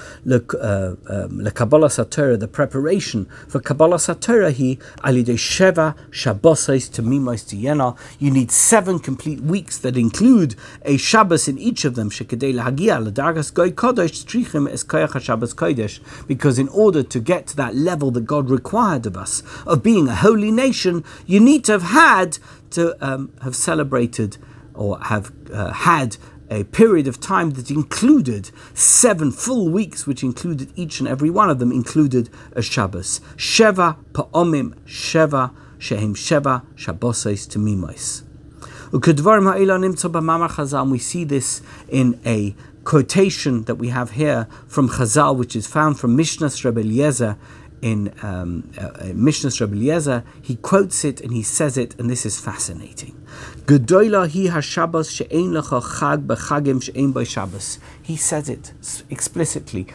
Saturah, 1.91 2.37
the 2.37 2.47
preparation 2.47 3.25
for 3.47 3.59
kabbalah 3.59 3.97
satorah, 3.97 4.51
he 4.51 4.77
alidei 5.03 5.35
sheva 5.35 5.95
shabbosais 6.11 6.89
tamimos 6.89 7.43
tiyena. 7.43 7.97
You 8.19 8.31
need 8.31 8.51
seven 8.51 8.99
complete 8.99 9.41
weeks 9.41 9.77
that 9.79 9.97
include 9.97 10.55
a 10.83 10.97
Shabbos 10.97 11.47
in 11.47 11.57
each 11.57 11.85
of 11.85 11.95
them. 11.95 12.09
Lahagia 12.09 13.05
ledargas 13.05 13.53
goy 13.53 13.71
kodesh 13.71 14.25
kodesh. 14.25 15.99
Because 16.27 16.59
in 16.59 16.67
order 16.69 17.03
to 17.03 17.19
get 17.19 17.47
to 17.47 17.55
that 17.57 17.75
level 17.75 18.11
that 18.11 18.25
God 18.25 18.49
required 18.49 19.05
of 19.05 19.17
us 19.17 19.43
of 19.65 19.83
being 19.83 20.07
a 20.07 20.15
holy 20.15 20.51
nation, 20.51 21.03
you 21.25 21.39
need 21.39 21.65
to 21.65 21.73
have 21.73 21.83
had 21.83 22.37
to 22.71 22.95
um, 23.05 23.31
have 23.41 23.55
celebrated 23.55 24.37
or 24.73 24.99
have 24.99 25.31
uh, 25.51 25.71
had 25.71 26.17
a 26.53 26.63
period 26.65 27.07
of 27.07 27.19
time 27.19 27.51
that 27.51 27.71
included 27.71 28.51
seven 28.73 29.31
full 29.31 29.69
weeks, 29.69 30.05
which 30.05 30.23
included 30.23 30.71
each 30.75 30.99
and 30.99 31.07
every 31.07 31.29
one 31.29 31.49
of 31.49 31.59
them 31.59 31.71
included 31.71 32.29
a 32.53 32.61
Shabbos. 32.61 33.19
Sheva 33.35 33.97
pa'omim 34.13 34.75
sheva 34.85 35.51
shehem 35.79 36.13
sheva 36.13 36.63
shabboses 36.75 37.47
temimos. 37.47 38.23
And 38.93 40.91
we 40.91 40.99
see 40.99 41.23
this 41.23 41.61
in 41.89 42.19
a 42.25 42.55
quotation 42.83 43.63
that 43.63 43.75
we 43.75 43.89
have 43.89 44.11
here 44.11 44.47
from 44.67 44.89
Chazal, 44.89 45.35
which 45.35 45.55
is 45.55 45.65
found 45.65 45.99
from 45.99 46.15
Mishnah 46.15 46.51
Rebbe 46.63 47.37
in 47.81 48.13
um, 48.21 48.71
uh, 48.77 48.81
uh 48.81 49.11
Mishnah 49.15 49.65
Rebbe. 49.65 50.23
He 50.41 50.57
quotes 50.57 51.03
it 51.03 51.21
and 51.21 51.33
he 51.33 51.41
says 51.41 51.77
it, 51.77 51.99
and 51.99 52.09
this 52.09 52.23
is 52.25 52.39
fascinating. 52.39 53.22
Gedoyla 53.65 54.27
hi 54.29 54.53
hashabbos 54.53 55.09
she'ein 55.15 55.51
lecha 55.51 55.81
chag 55.81 56.25
b'chagim 56.27 56.83
she'ein 56.83 57.11
by 57.11 57.23
Shabbos. 57.23 57.79
He 58.01 58.17
says 58.17 58.49
it 58.49 58.73
explicitly. 59.09 59.87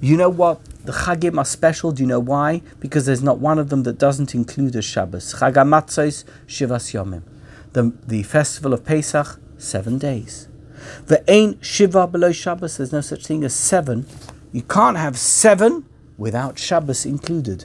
You 0.00 0.16
know 0.16 0.28
what? 0.28 0.64
The 0.84 0.92
chagim 0.92 1.38
are 1.38 1.44
special. 1.44 1.90
Do 1.90 2.04
you 2.04 2.06
know 2.06 2.20
why? 2.20 2.62
Because 2.78 3.06
there's 3.06 3.22
not 3.22 3.40
one 3.40 3.58
of 3.58 3.70
them 3.70 3.82
that 3.82 3.98
doesn't 3.98 4.34
include 4.34 4.76
a 4.76 4.82
Shabbos. 4.82 5.34
Chag 5.34 5.54
shivas 5.54 6.94
yomim. 6.94 7.22
The, 7.72 7.92
the 8.06 8.22
festival 8.22 8.72
of 8.72 8.84
Pesach, 8.84 9.40
seven 9.58 9.98
days. 9.98 10.48
The 11.06 11.24
ain't 11.28 11.64
shiva 11.64 12.06
below 12.06 12.30
Shabbos. 12.30 12.76
There's 12.76 12.92
no 12.92 13.00
such 13.00 13.26
thing 13.26 13.42
as 13.42 13.54
seven. 13.54 14.06
You 14.52 14.62
can't 14.62 14.96
have 14.96 15.18
seven 15.18 15.84
without 16.18 16.58
Shabbos 16.58 17.06
included. 17.06 17.64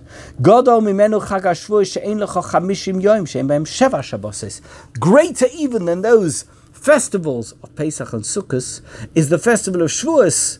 Greater 4.99 5.47
even 5.54 5.86
than 5.86 6.01
those 6.01 6.45
festivals 6.72 7.54
of 7.64 7.76
Pesach 7.76 8.14
and 8.14 8.24
Sukkot 8.24 8.82
is 9.16 9.30
the 9.30 9.39
festival 9.39 9.82
of 9.82 9.89
Shavuos, 9.89 10.60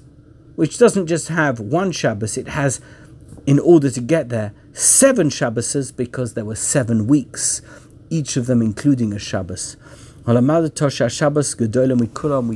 which 0.56 0.78
doesn't 0.78 1.08
just 1.08 1.28
have 1.28 1.60
one 1.60 1.92
Shabbos, 1.92 2.38
it 2.38 2.48
has, 2.50 2.82
in 3.46 3.60
order 3.60 3.90
to 3.92 4.02
get 4.02 4.30
there, 4.30 4.54
seven 4.74 5.30
Shabboses 5.30 5.96
because 5.96 6.34
there 6.34 6.46
were 6.46 6.56
seven 6.56 7.08
weeks, 7.08 7.62
each 8.10 8.38
of 8.38 8.48
them 8.48 8.62
including 8.62 9.14
a 9.14 9.20
Shabbos. 9.20 9.78
We 10.26 10.34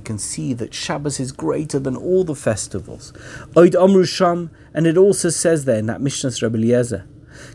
can 0.01 0.17
see 0.17 0.53
that 0.53 0.69
Shabbos 0.73 1.19
is 1.19 1.31
greater 1.33 1.79
than 1.79 1.97
all 1.97 2.23
the 2.23 2.33
festivals. 2.33 3.11
And 3.55 4.87
it 4.87 4.97
also 4.97 5.29
says 5.29 5.65
there 5.65 5.79
in 5.79 5.87
that 5.87 5.99
Mishnah 5.99 6.31
Rabbi 6.41 6.57
Eliezer. 6.57 7.05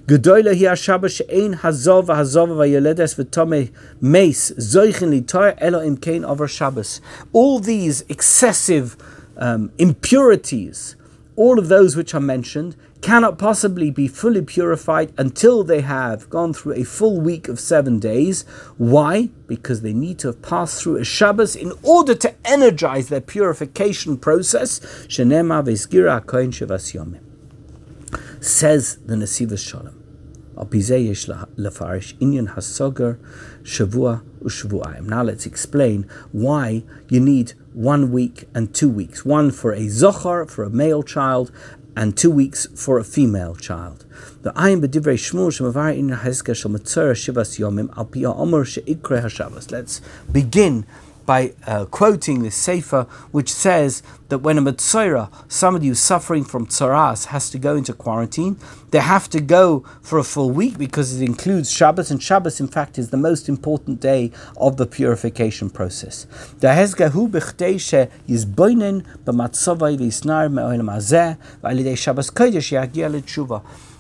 Gedoyle 0.07 0.55
hi 0.55 0.75
Shabbos 0.75 1.13
she'ein 1.17 1.55
hazov 1.55 2.07
hazov 2.07 2.49
v'yoledes 2.49 3.17
v'tome 3.17 3.73
meis 4.01 4.53
zoichin 4.53 5.19
litar 5.19 5.57
elo 5.59 5.83
im 5.83 5.97
kein 5.97 6.25
over 6.25 6.47
Shabbos. 6.47 7.01
All 7.33 7.59
these 7.59 8.03
excessive 8.09 8.97
um, 9.37 9.73
impurities, 9.79 10.95
all 11.37 11.59
of 11.59 11.69
those 11.69 11.97
which 11.97 12.15
are 12.15 12.21
mentioned, 12.21 12.77
cannot 13.03 13.37
possibly 13.37 13.91
be 13.91 14.09
fully 14.09 14.41
purified 14.43 15.13
until 15.19 15.65
they 15.65 15.81
have 15.81 16.31
gone 16.31 16.55
through 16.55 16.75
a 16.75 16.85
full 16.85 17.21
week 17.21 17.49
of 17.49 17.61
seven 17.61 17.99
days. 17.99 18.43
Why? 18.79 19.29
Because 19.47 19.83
they 19.83 19.93
need 19.93 20.21
to 20.21 20.29
have 20.29 20.41
passed 20.41 20.81
through 20.81 20.99
a 20.99 21.05
Shabbos 21.05 21.57
in 21.57 21.73
order 21.83 22.15
to 22.15 22.35
energize 22.45 23.09
their 23.09 23.21
purification 23.21 24.17
process. 24.17 24.81
Says 28.41 28.97
the 29.05 29.17
Nesivos 29.17 29.59
Shalom. 29.59 29.99
Now 35.07 35.23
let's 35.23 35.47
explain 35.47 36.07
why 36.31 36.85
you 37.09 37.21
need 37.21 37.53
one 37.73 38.13
week 38.13 38.45
and 38.55 38.75
two 38.75 38.89
weeks. 38.89 39.25
One 39.25 39.51
for 39.51 39.73
a 39.73 39.87
zochar, 39.87 40.49
for 40.49 40.63
a 40.65 40.71
male 40.71 41.03
child, 41.03 41.51
and 41.97 42.17
two 42.17 42.31
weeks 42.31 42.67
for 42.75 42.99
a 42.99 43.05
female 43.05 43.55
child. 43.55 44.05
The 44.43 44.53
ayin 44.53 44.81
b'divrei 44.81 45.19
shemavar 45.49 45.97
in 45.97 46.09
shivas 47.13 47.59
yomim 47.59 47.97
al 47.97 48.07
pi 48.07 48.21
ha'omer 48.21 48.65
she'ikre 48.65 49.23
hashavas. 49.23 49.71
Let's 49.71 50.01
begin 50.31 50.87
by 51.27 51.55
uh, 51.67 51.85
quoting 51.87 52.43
this 52.43 52.57
sefer, 52.57 53.05
which 53.31 53.53
says 53.53 54.03
that 54.29 54.39
when 54.39 54.59
a 54.59 54.63
Matzora, 54.63 55.31
somebody 55.51 55.89
who's 55.89 56.01
suffering 56.01 56.45
from 56.45 56.67
tsaras, 56.67 57.27
has 57.27 57.51
to 57.51 57.59
go 57.59 57.77
into 57.77 57.93
quarantine, 57.93 58.57
they 58.91 59.01
have 59.01 59.29
to 59.31 59.41
go 59.41 59.85
for 60.01 60.19
a 60.19 60.25
full 60.25 60.51
week 60.51 60.79
because 60.79 61.21
it 61.21 61.25
includes 61.25 61.71
Shabbos, 61.71 62.11
and 62.11 62.23
Shabbos, 62.23 62.61
in 62.61 62.69
fact, 62.69 62.99
is 62.99 63.11
the 63.11 63.17
most 63.17 63.49
important 63.49 64.01
day 64.01 64.31
of 64.57 64.77
the 64.77 64.87
purification 64.87 65.71
process. 65.71 66.27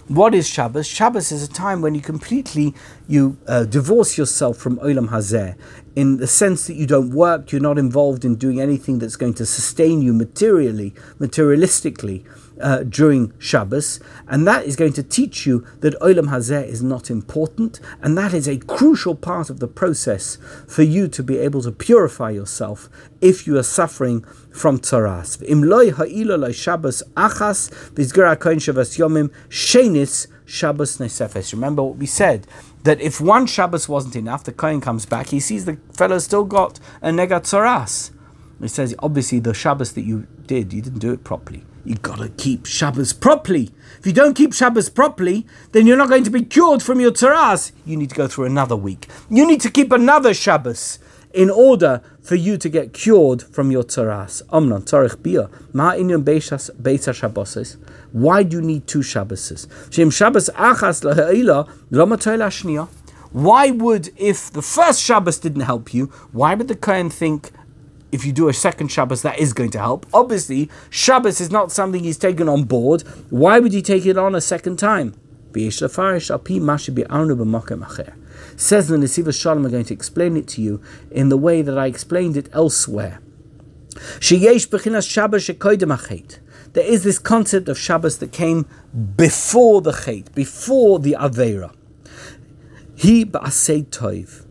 What 0.08 0.34
is 0.34 0.48
Shabbos? 0.48 0.86
Shabbos 0.86 1.30
is 1.30 1.44
a 1.44 1.48
time 1.48 1.80
when 1.80 1.94
you 1.94 2.00
completely 2.00 2.74
you 3.06 3.38
uh, 3.46 3.64
divorce 3.64 4.18
yourself 4.18 4.56
from 4.58 4.78
Olam 4.78 5.08
Hazeh 5.10 5.56
in 5.94 6.16
the 6.16 6.26
sense 6.26 6.66
that 6.66 6.74
you 6.74 6.86
don't 6.86 7.10
work, 7.10 7.52
you're 7.52 7.60
not 7.60 7.78
involved 7.78 8.24
in 8.24 8.34
doing 8.34 8.60
anything 8.60 8.98
that's 8.98 9.14
going 9.14 9.34
to 9.34 9.46
sustain 9.46 10.02
you 10.02 10.12
materially, 10.12 10.92
materialistically 11.20 12.24
uh, 12.62 12.84
during 12.84 13.32
Shabbos, 13.38 14.00
and 14.28 14.46
that 14.46 14.64
is 14.64 14.76
going 14.76 14.92
to 14.94 15.02
teach 15.02 15.44
you 15.46 15.66
that 15.80 15.98
Olam 16.00 16.28
Hazeh 16.28 16.66
is 16.66 16.82
not 16.82 17.10
important, 17.10 17.80
and 18.00 18.16
that 18.16 18.32
is 18.32 18.48
a 18.48 18.58
crucial 18.58 19.14
part 19.14 19.50
of 19.50 19.60
the 19.60 19.68
process 19.68 20.38
for 20.66 20.82
you 20.82 21.08
to 21.08 21.22
be 21.22 21.38
able 21.38 21.62
to 21.62 21.72
purify 21.72 22.30
yourself 22.30 22.88
if 23.20 23.46
you 23.46 23.58
are 23.58 23.62
suffering 23.62 24.22
from 24.52 24.78
tzaras. 24.78 25.38
Shabbos 26.54 27.02
achas 27.16 27.70
yomim 28.98 29.30
Shabbos 30.44 30.98
nesefes. 30.98 31.52
Remember 31.52 31.82
what 31.82 31.96
we 31.96 32.06
said 32.06 32.46
that 32.82 33.00
if 33.00 33.20
one 33.20 33.46
Shabbos 33.46 33.88
wasn't 33.88 34.16
enough, 34.16 34.44
the 34.44 34.52
Kohen 34.52 34.80
comes 34.80 35.06
back, 35.06 35.28
he 35.28 35.40
sees 35.40 35.64
the 35.64 35.78
fellow 35.94 36.18
still 36.18 36.44
got 36.44 36.78
a 37.00 37.08
negat 37.10 37.42
tzaras. 37.42 38.10
He 38.60 38.68
says, 38.68 38.94
obviously, 39.00 39.40
the 39.40 39.54
Shabbos 39.54 39.92
that 39.94 40.02
you 40.02 40.26
did, 40.46 40.72
you 40.72 40.82
didn't 40.82 41.00
do 41.00 41.12
it 41.12 41.24
properly. 41.24 41.64
You 41.84 41.96
gotta 41.96 42.28
keep 42.28 42.66
Shabbos 42.66 43.12
properly. 43.12 43.70
If 43.98 44.06
you 44.06 44.12
don't 44.12 44.34
keep 44.34 44.52
Shabbos 44.52 44.88
properly, 44.88 45.46
then 45.72 45.86
you're 45.86 45.96
not 45.96 46.08
going 46.08 46.24
to 46.24 46.30
be 46.30 46.42
cured 46.42 46.82
from 46.82 47.00
your 47.00 47.10
tzaras. 47.10 47.72
You 47.84 47.96
need 47.96 48.10
to 48.10 48.16
go 48.16 48.28
through 48.28 48.44
another 48.44 48.76
week. 48.76 49.08
You 49.28 49.46
need 49.46 49.60
to 49.62 49.70
keep 49.70 49.90
another 49.90 50.32
Shabbos 50.32 51.00
in 51.34 51.50
order 51.50 52.02
for 52.22 52.36
you 52.36 52.56
to 52.56 52.68
get 52.68 52.92
cured 52.92 53.42
from 53.42 53.70
your 53.70 53.82
tzaras. 53.82 54.42
Omnon 54.44 55.22
bia 55.22 55.50
ma. 55.72 55.94
Why 58.12 58.42
do 58.42 58.56
you 58.56 58.62
need 58.62 58.86
two 58.86 59.00
Shabboses? 59.00 59.92
Shem 59.92 60.10
Shabbos 60.10 60.50
achas 60.54 61.02
laha'ila 61.90 62.88
Why 63.32 63.70
would, 63.70 64.10
if 64.16 64.52
the 64.52 64.62
first 64.62 65.02
Shabbos 65.02 65.38
didn't 65.38 65.62
help 65.62 65.92
you, 65.94 66.06
why 66.30 66.54
would 66.54 66.68
the 66.68 66.76
Kohen 66.76 67.10
think 67.10 67.50
if 68.12 68.26
you 68.26 68.32
do 68.32 68.48
a 68.48 68.52
second 68.52 68.88
Shabbos, 68.88 69.22
that 69.22 69.38
is 69.38 69.54
going 69.54 69.70
to 69.70 69.78
help. 69.78 70.06
Obviously, 70.12 70.70
Shabbos 70.90 71.40
is 71.40 71.50
not 71.50 71.72
something 71.72 72.04
he's 72.04 72.18
taken 72.18 72.48
on 72.48 72.64
board. 72.64 73.02
Why 73.30 73.58
would 73.58 73.72
he 73.72 73.82
take 73.82 74.06
it 74.06 74.18
on 74.18 74.34
a 74.34 74.40
second 74.40 74.78
time? 74.78 75.14
Says 75.54 75.78
the 78.88 78.96
Nesivos 78.96 79.40
Shalom, 79.40 79.64
I'm 79.64 79.70
going 79.70 79.84
to 79.84 79.94
explain 79.94 80.36
it 80.36 80.48
to 80.48 80.60
you 80.62 80.82
in 81.10 81.30
the 81.30 81.38
way 81.38 81.62
that 81.62 81.78
I 81.78 81.86
explained 81.86 82.36
it 82.36 82.48
elsewhere. 82.52 83.20
There 86.72 86.84
is 86.84 87.04
this 87.04 87.18
concept 87.18 87.68
of 87.68 87.78
Shabbos 87.78 88.18
that 88.18 88.32
came 88.32 88.66
before 89.16 89.82
the 89.82 89.92
Chet, 89.92 90.34
before 90.34 90.98
the 90.98 91.16
Avera. 91.18 91.74
He 92.94 93.24
ba'asei 93.24 93.86
toiv. 93.86 94.41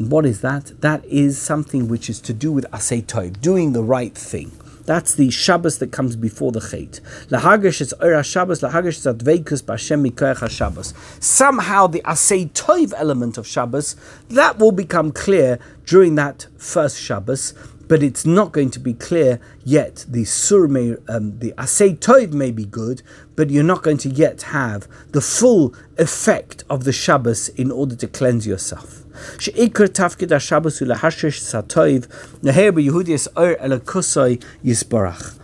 What 0.00 0.24
is 0.24 0.40
that? 0.40 0.80
That 0.80 1.04
is 1.04 1.36
something 1.36 1.86
which 1.86 2.08
is 2.08 2.20
to 2.22 2.32
do 2.32 2.50
with 2.50 2.64
asay 2.70 3.04
toiv, 3.04 3.38
doing 3.42 3.74
the 3.74 3.82
right 3.82 4.14
thing. 4.14 4.50
That's 4.86 5.14
the 5.14 5.28
Shabbos 5.28 5.76
that 5.76 5.92
comes 5.92 6.16
before 6.16 6.52
the 6.52 6.60
Chet. 6.60 7.00
Lahagish 7.28 7.82
is 7.82 7.92
Ora 8.00 8.24
Shabbos, 8.24 8.62
Lahagish 8.62 8.96
is 8.96 9.04
Adveikus 9.06 9.62
B'Hashem 9.62 10.08
Mikoyach 10.08 10.48
Shabbos. 10.48 10.94
Somehow 11.20 11.86
the 11.86 12.00
Asay 12.00 12.50
Toiv 12.52 12.94
element 12.96 13.36
of 13.36 13.46
Shabbos, 13.46 13.94
that 14.30 14.58
will 14.58 14.72
become 14.72 15.12
clear 15.12 15.58
during 15.84 16.14
that 16.14 16.46
first 16.56 16.98
Shabbos, 16.98 17.52
but 17.89 18.01
it's 18.01 18.25
not 18.25 18.51
going 18.51 18.71
to 18.71 18.79
be 18.79 18.93
clear 18.93 19.39
yet. 19.63 20.05
The 20.07 20.25
Sur 20.25 20.67
may, 20.67 20.95
um, 21.07 21.37
the 21.39 21.53
Asay 21.57 21.97
Toiv 21.97 22.33
may 22.33 22.51
be 22.51 22.65
good, 22.65 23.01
but 23.35 23.49
you're 23.49 23.63
not 23.63 23.83
going 23.83 23.97
to 23.99 24.09
yet 24.09 24.41
have 24.43 24.87
the 25.11 25.21
full 25.21 25.73
effect 25.97 26.63
of 26.69 26.83
the 26.83 26.91
Shabbos 26.91 27.49
in 27.49 27.71
order 27.71 27.95
to 27.95 28.07
cleanse 28.07 28.47
yourself. 28.47 29.01
שאיקר 29.39 29.87
תפקיד 29.87 30.33
השבס 30.33 30.79
הוא 30.79 30.87
להשריש 30.87 31.43
סטויב, 31.43 32.07
נהר 32.43 32.71
ביהודיס 32.71 33.27
אור 33.27 33.45
אל 33.59 33.73
הכוסוי 33.73 34.37
יסברך. 34.63 35.35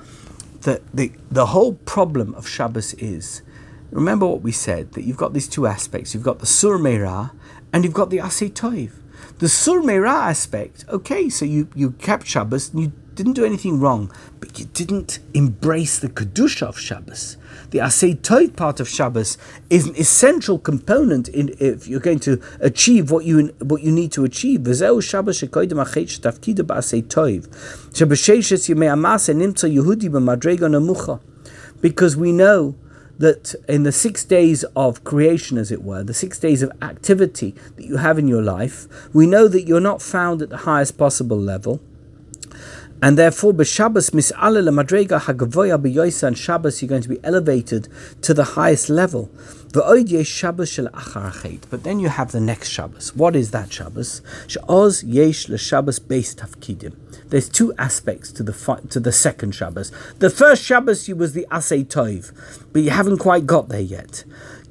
The, 0.62 0.80
the, 0.94 1.12
the 1.32 1.46
whole 1.48 1.74
problem 1.86 2.36
of 2.36 2.48
Shabbos 2.48 2.94
is, 2.96 3.42
remember 3.92 4.28
what 4.28 4.42
we 4.42 4.52
said, 4.52 4.92
that 4.94 5.04
you've 5.04 5.18
got 5.18 5.34
these 5.34 5.48
two 5.48 5.66
aspects. 5.66 6.14
You've 6.14 6.24
got 6.24 6.40
the 6.40 6.46
Sur 6.46 6.78
Meirah 6.78 7.32
and 7.74 7.84
you've 7.84 7.94
got 7.94 8.10
the 8.10 8.18
Asay 8.18 8.52
Toiv. 8.52 8.92
The 9.39 9.49
Sur 9.51 9.83
Meira 9.83 10.31
aspect, 10.31 10.87
okay, 10.89 11.29
so 11.29 11.45
you, 11.45 11.69
you 11.75 11.91
kept 11.91 12.27
Shabbos, 12.27 12.73
and 12.73 12.81
you 12.81 12.93
didn't 13.15 13.35
do 13.35 13.45
anything 13.45 13.79
wrong, 13.81 14.11
but 14.41 14.59
you 14.59 14.65
didn't 14.65 15.19
embrace 15.35 15.99
the 15.99 16.09
Kedusha 16.09 16.63
of 16.63 16.79
Shabbos. 16.79 17.37
The 17.71 17.81
Asay 17.81 18.17
Tov 18.17 18.57
part 18.57 18.81
of 18.81 18.89
Shabbos 18.89 19.37
is 19.69 19.89
an 19.89 19.97
essential 19.97 20.59
component 20.59 21.29
in 21.29 21.55
if 21.59 21.87
you're 21.87 22.01
going 22.01 22.21
to 22.21 22.41
achieve 22.61 23.11
what 23.11 23.27
you 23.27 23.49
what 23.59 23.83
you 23.83 23.93
need 23.93 24.13
to 24.13 24.25
achieve. 24.25 24.61
V'zeu 24.61 25.03
Shabbos 25.03 25.41
shekoidem 25.41 25.85
achet 25.85 26.19
shtafkida 26.19 26.61
ba'asay. 26.61 27.03
Shabboshes 27.03 28.69
yimei 28.69 28.89
amase 28.91 29.35
nimtza 29.35 29.69
Yehudi 29.71 30.09
b'madrega. 30.09 31.21
Because 31.83 32.17
we 32.17 32.33
know 32.33 32.75
that 33.19 33.55
in 33.69 33.83
the 33.83 33.93
six 33.93 34.25
days 34.25 34.65
of 34.75 35.05
creation, 35.05 35.59
as 35.59 35.73
it 35.73 35.83
were, 35.83 36.03
the 36.03 36.15
six 36.15 36.39
days 36.39 36.63
of 36.63 36.71
activity 36.83 37.55
that 37.77 37.85
you 37.85 37.97
have 37.97 38.19
in 38.19 38.29
your 38.29 38.43
life, 38.43 38.87
we 39.15 39.27
know 39.27 39.49
that 39.49 39.63
you're 39.63 39.81
not 39.81 40.03
found 40.03 40.43
at 40.43 40.51
the 40.51 40.59
highest 40.59 40.99
possible 40.99 41.39
level. 41.39 41.81
And 43.03 43.19
therefore, 43.19 43.53
b'Shabbos 43.53 44.11
mis'ale 44.13 44.71
madrega 44.71 45.21
hagavoya 45.21 45.79
b'yoisa, 45.81 46.29
and 46.29 46.39
Shabbos 46.39 46.81
you're 46.81 46.89
going 46.89 47.03
to 47.03 47.09
be 47.09 47.21
elevated 47.23 47.89
to 48.23 48.33
the 48.33 48.45
highest 48.45 48.89
level. 48.89 49.31
But 49.73 49.87
then 51.83 51.99
you 52.01 52.09
have 52.09 52.33
the 52.33 52.41
next 52.41 52.69
Shabbos. 52.71 53.15
What 53.15 53.37
is 53.37 53.51
that 53.51 53.71
Shabbos? 53.71 54.23
She'oz 54.47 55.05
yesh 55.05 55.51
l'Shabbos 55.51 56.01
beis 56.01 56.35
tafkidim. 56.35 56.95
There's 57.29 57.49
two 57.49 57.75
aspects 57.77 58.31
to 58.33 58.43
the 58.43 58.53
to 58.89 59.01
the 59.01 59.13
second 59.13 59.53
Shabbos. 59.53 59.91
The 60.21 60.31
first 60.31 60.63
Shabbos 60.63 61.09
you 61.09 61.17
was 61.17 61.33
the 61.33 61.47
Asay 61.51 61.85
Tov, 61.85 62.33
but 62.73 62.83
you 62.83 62.91
haven't 62.91 63.19
quite 63.19 63.47
got 63.47 63.69
there 63.69 63.81
yet. 63.81 64.25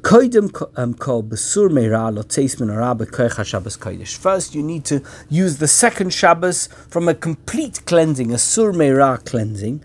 Um, 0.07 0.93
First, 4.19 4.53
you 4.53 4.61
need 4.61 4.85
to 4.85 5.01
use 5.29 5.57
the 5.57 5.67
second 5.67 6.13
Shabbos 6.13 6.69
from 6.89 7.07
a 7.07 7.15
complete 7.15 7.83
cleansing, 7.87 8.31
a 8.31 8.37
sur 8.37 8.71
meira 8.71 9.25
cleansing. 9.25 9.81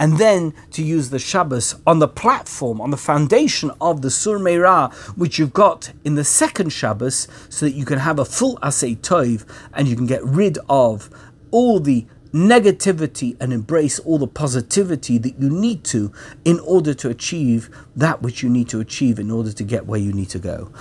And 0.00 0.18
then 0.18 0.54
to 0.70 0.82
use 0.82 1.10
the 1.10 1.18
Shabbos 1.18 1.74
on 1.86 1.98
the 1.98 2.08
platform, 2.08 2.80
on 2.80 2.90
the 2.90 2.96
foundation 2.96 3.70
of 3.82 4.00
the 4.00 4.10
sur 4.10 4.38
meira, 4.38 4.90
which 5.14 5.38
you've 5.38 5.52
got 5.52 5.92
in 6.06 6.14
the 6.14 6.24
second 6.24 6.70
Shabbos, 6.70 7.28
so 7.50 7.66
that 7.66 7.74
you 7.74 7.84
can 7.84 7.98
have 7.98 8.18
a 8.18 8.24
full 8.24 8.56
asay 8.62 8.96
toiv 8.96 9.44
and 9.74 9.88
you 9.88 9.94
can 9.94 10.06
get 10.06 10.24
rid 10.24 10.56
of 10.70 11.10
all 11.50 11.80
the 11.80 12.06
negativity 12.34 13.36
and 13.40 13.52
embrace 13.52 14.00
all 14.00 14.18
the 14.18 14.26
positivity 14.26 15.18
that 15.18 15.38
you 15.38 15.48
need 15.48 15.84
to 15.84 16.12
in 16.44 16.58
order 16.60 16.92
to 16.92 17.08
achieve 17.08 17.70
that 17.94 18.22
which 18.22 18.42
you 18.42 18.50
need 18.50 18.68
to 18.68 18.80
achieve 18.80 19.20
in 19.20 19.30
order 19.30 19.52
to 19.52 19.62
get 19.62 19.86
where 19.86 20.00
you 20.00 20.12
need 20.12 20.28
to 20.28 20.40
go. 20.40 20.72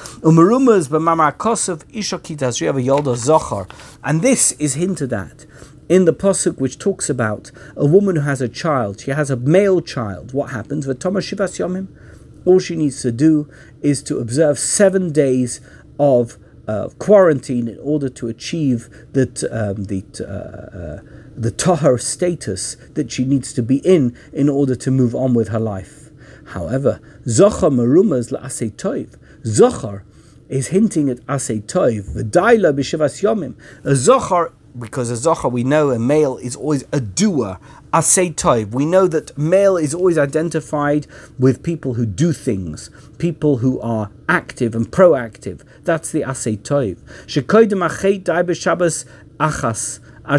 And 4.03 4.21
this 4.21 4.51
is 4.53 4.73
hinted 4.73 5.13
at 5.13 5.45
in 5.89 6.05
the 6.05 6.13
posuk 6.13 6.57
which 6.57 6.79
talks 6.79 7.07
about 7.07 7.51
a 7.75 7.85
woman 7.85 8.15
who 8.15 8.21
has 8.21 8.41
a 8.41 8.49
child. 8.49 9.01
She 9.01 9.11
has 9.11 9.29
a 9.29 9.35
male 9.35 9.79
child. 9.81 10.33
What 10.33 10.49
happens? 10.49 10.87
All 10.87 12.59
she 12.59 12.75
needs 12.75 13.01
to 13.03 13.11
do 13.11 13.49
is 13.81 14.01
to 14.03 14.17
observe 14.17 14.57
seven 14.57 15.11
days 15.11 15.61
of 15.99 16.37
uh, 16.67 16.89
quarantine 16.97 17.67
in 17.67 17.79
order 17.79 18.09
to 18.09 18.27
achieve 18.27 18.89
that 19.11 19.43
um, 19.51 19.83
the 19.85 20.03
uh, 20.19 20.77
uh, 20.77 21.12
the 21.35 21.51
tahar 21.51 21.97
status 21.97 22.75
that 22.93 23.11
she 23.11 23.25
needs 23.25 23.53
to 23.53 23.63
be 23.63 23.77
in 23.77 24.15
in 24.31 24.49
order 24.49 24.75
to 24.75 24.91
move 24.91 25.15
on 25.15 25.33
with 25.33 25.49
her 25.49 25.59
life. 25.59 26.09
However, 26.47 26.99
Zochar 27.25 27.71
Marumas 27.71 28.31
la'asei 28.31 28.71
toiv. 28.71 29.15
Zochar 29.45 30.03
is 30.49 30.67
hinting 30.67 31.09
at 31.09 31.17
asei 31.25 31.61
toiv. 31.61 32.15
V'daila 32.15 32.73
b'shivas 32.73 33.23
yomim. 33.23 33.55
A 33.83 33.91
Zochar, 33.91 34.51
because 34.77 35.09
a 35.09 35.13
Zochar 35.13 35.51
we 35.51 35.63
know 35.63 35.91
a 35.91 35.99
male 35.99 36.37
is 36.37 36.55
always 36.55 36.83
a 36.91 36.99
doer. 36.99 37.59
Asei 37.91 38.33
toiv. 38.33 38.71
We 38.71 38.85
know 38.85 39.07
that 39.07 39.37
male 39.37 39.77
is 39.77 39.93
always 39.93 40.17
identified 40.17 41.07
with 41.39 41.63
people 41.63 41.93
who 41.93 42.05
do 42.05 42.33
things, 42.33 42.89
people 43.17 43.57
who 43.57 43.79
are 43.81 44.11
active 44.27 44.75
and 44.75 44.91
proactive. 44.91 45.61
That's 45.83 46.11
the 46.11 46.21
asei 46.21 46.57
toiv. 46.57 46.97
Shekoidim 47.25 47.87
achet 47.87 48.25
dai 48.25 48.43
b'shabbos 48.43 49.05
achas. 49.39 49.99
One 50.25 50.37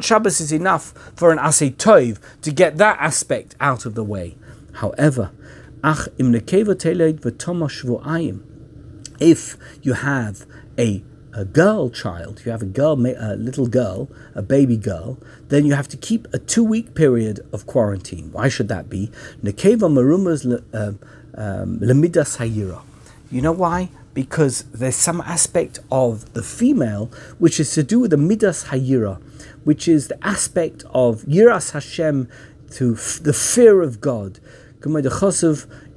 Shabbos 0.00 0.40
is 0.40 0.52
enough 0.52 0.92
for 1.16 1.32
an 1.32 1.38
asay 1.38 2.18
to 2.42 2.52
get 2.52 2.76
that 2.78 2.98
aspect 3.00 3.56
out 3.60 3.86
of 3.86 3.94
the 3.94 4.04
way. 4.04 4.36
However, 4.74 5.30
if 9.20 9.56
you 9.82 9.92
have 9.94 10.46
a 10.78 11.02
a 11.34 11.46
girl 11.46 11.88
child, 11.88 12.42
you 12.44 12.52
have 12.52 12.60
a 12.60 12.66
girl, 12.66 13.06
a 13.06 13.36
little 13.36 13.66
girl, 13.66 14.10
a 14.34 14.42
baby 14.42 14.76
girl, 14.76 15.18
then 15.48 15.64
you 15.64 15.72
have 15.74 15.88
to 15.88 15.96
keep 15.96 16.28
a 16.34 16.38
two 16.38 16.62
week 16.62 16.94
period 16.94 17.40
of 17.52 17.66
quarantine. 17.66 18.30
Why 18.32 18.48
should 18.48 18.68
that 18.68 18.90
be? 18.90 19.10
Nekeva 19.42 19.88
marumas 19.90 20.44
um, 20.74 20.98
hayira. 22.36 22.82
You 23.30 23.40
know 23.40 23.52
why? 23.52 23.88
Because 24.14 24.64
there's 24.72 24.96
some 24.96 25.20
aspect 25.22 25.78
of 25.90 26.32
the 26.34 26.42
female 26.42 27.10
which 27.38 27.58
is 27.58 27.72
to 27.74 27.82
do 27.82 28.00
with 28.00 28.10
the 28.10 28.16
midas 28.16 28.64
hayira, 28.64 29.20
which 29.64 29.88
is 29.88 30.08
the 30.08 30.26
aspect 30.26 30.84
of 30.90 31.22
yiras 31.22 31.72
Hashem 31.72 32.28
to 32.72 32.94
f- 32.94 33.20
the 33.22 33.32
fear 33.32 33.82
of 33.82 34.00
God. 34.00 34.38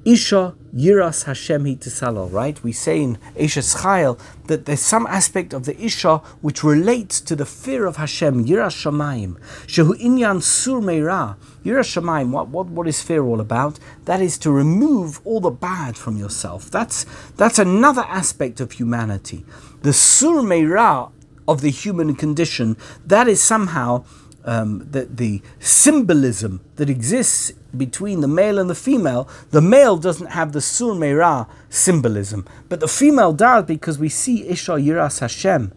Isha 0.05 0.53
Yiras 0.75 1.23
Hashem 1.23 1.63
Hitisalo, 1.63 2.31
right? 2.31 2.63
We 2.63 2.71
say 2.71 3.01
in 3.01 3.17
Eshes 3.35 3.77
Chayil 3.77 4.19
that 4.45 4.65
there's 4.65 4.81
some 4.81 5.07
aspect 5.07 5.51
of 5.51 5.65
the 5.65 5.75
Isha 5.83 6.17
which 6.41 6.63
relates 6.63 7.19
to 7.21 7.35
the 7.35 7.45
fear 7.45 7.87
of 7.87 7.95
Hashem, 7.95 8.45
Yiras 8.45 8.75
Shamayim. 8.83 9.39
Shehu 9.65 9.99
Inyan 9.99 10.43
Sur 10.43 10.79
Meira. 10.79 11.37
Yiras 11.63 11.99
Shamayim, 11.99 12.29
what, 12.29 12.49
what, 12.49 12.67
what 12.67 12.87
is 12.87 13.01
fear 13.01 13.23
all 13.23 13.41
about? 13.41 13.79
That 14.05 14.21
is 14.21 14.37
to 14.39 14.51
remove 14.51 15.21
all 15.25 15.39
the 15.39 15.49
bad 15.49 15.97
from 15.97 16.17
yourself. 16.17 16.69
That's, 16.69 17.07
that's 17.35 17.57
another 17.57 18.03
aspect 18.03 18.59
of 18.59 18.73
humanity. 18.73 19.43
The 19.81 19.93
Sur 19.93 20.43
Meira 20.43 21.11
of 21.47 21.61
the 21.61 21.71
human 21.71 22.15
condition, 22.15 22.77
that 23.05 23.27
is 23.27 23.41
somehow 23.41 24.05
um, 24.45 24.87
the, 24.89 25.05
the 25.05 25.41
symbolism 25.59 26.61
that 26.77 26.89
exists 26.89 27.51
between 27.75 28.21
the 28.21 28.27
male 28.27 28.57
and 28.57 28.69
the 28.69 28.75
female, 28.75 29.27
the 29.51 29.61
male 29.61 29.97
doesn't 29.97 30.27
have 30.27 30.53
the 30.53 30.61
sur 30.61 30.93
meira 30.93 31.47
symbolism, 31.69 32.45
but 32.69 32.79
the 32.79 32.87
female 32.87 33.33
does 33.33 33.65
because 33.65 33.99
we 33.99 34.07
see 34.07 34.47
Isha 34.47 34.73
Yiras 34.73 35.19
Hashem, 35.19 35.73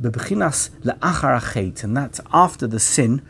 bebechinas 0.00 0.70
le'achar 0.82 1.82
and 1.82 1.96
that's 1.96 2.20
after 2.32 2.66
the 2.66 2.78
sin, 2.80 3.22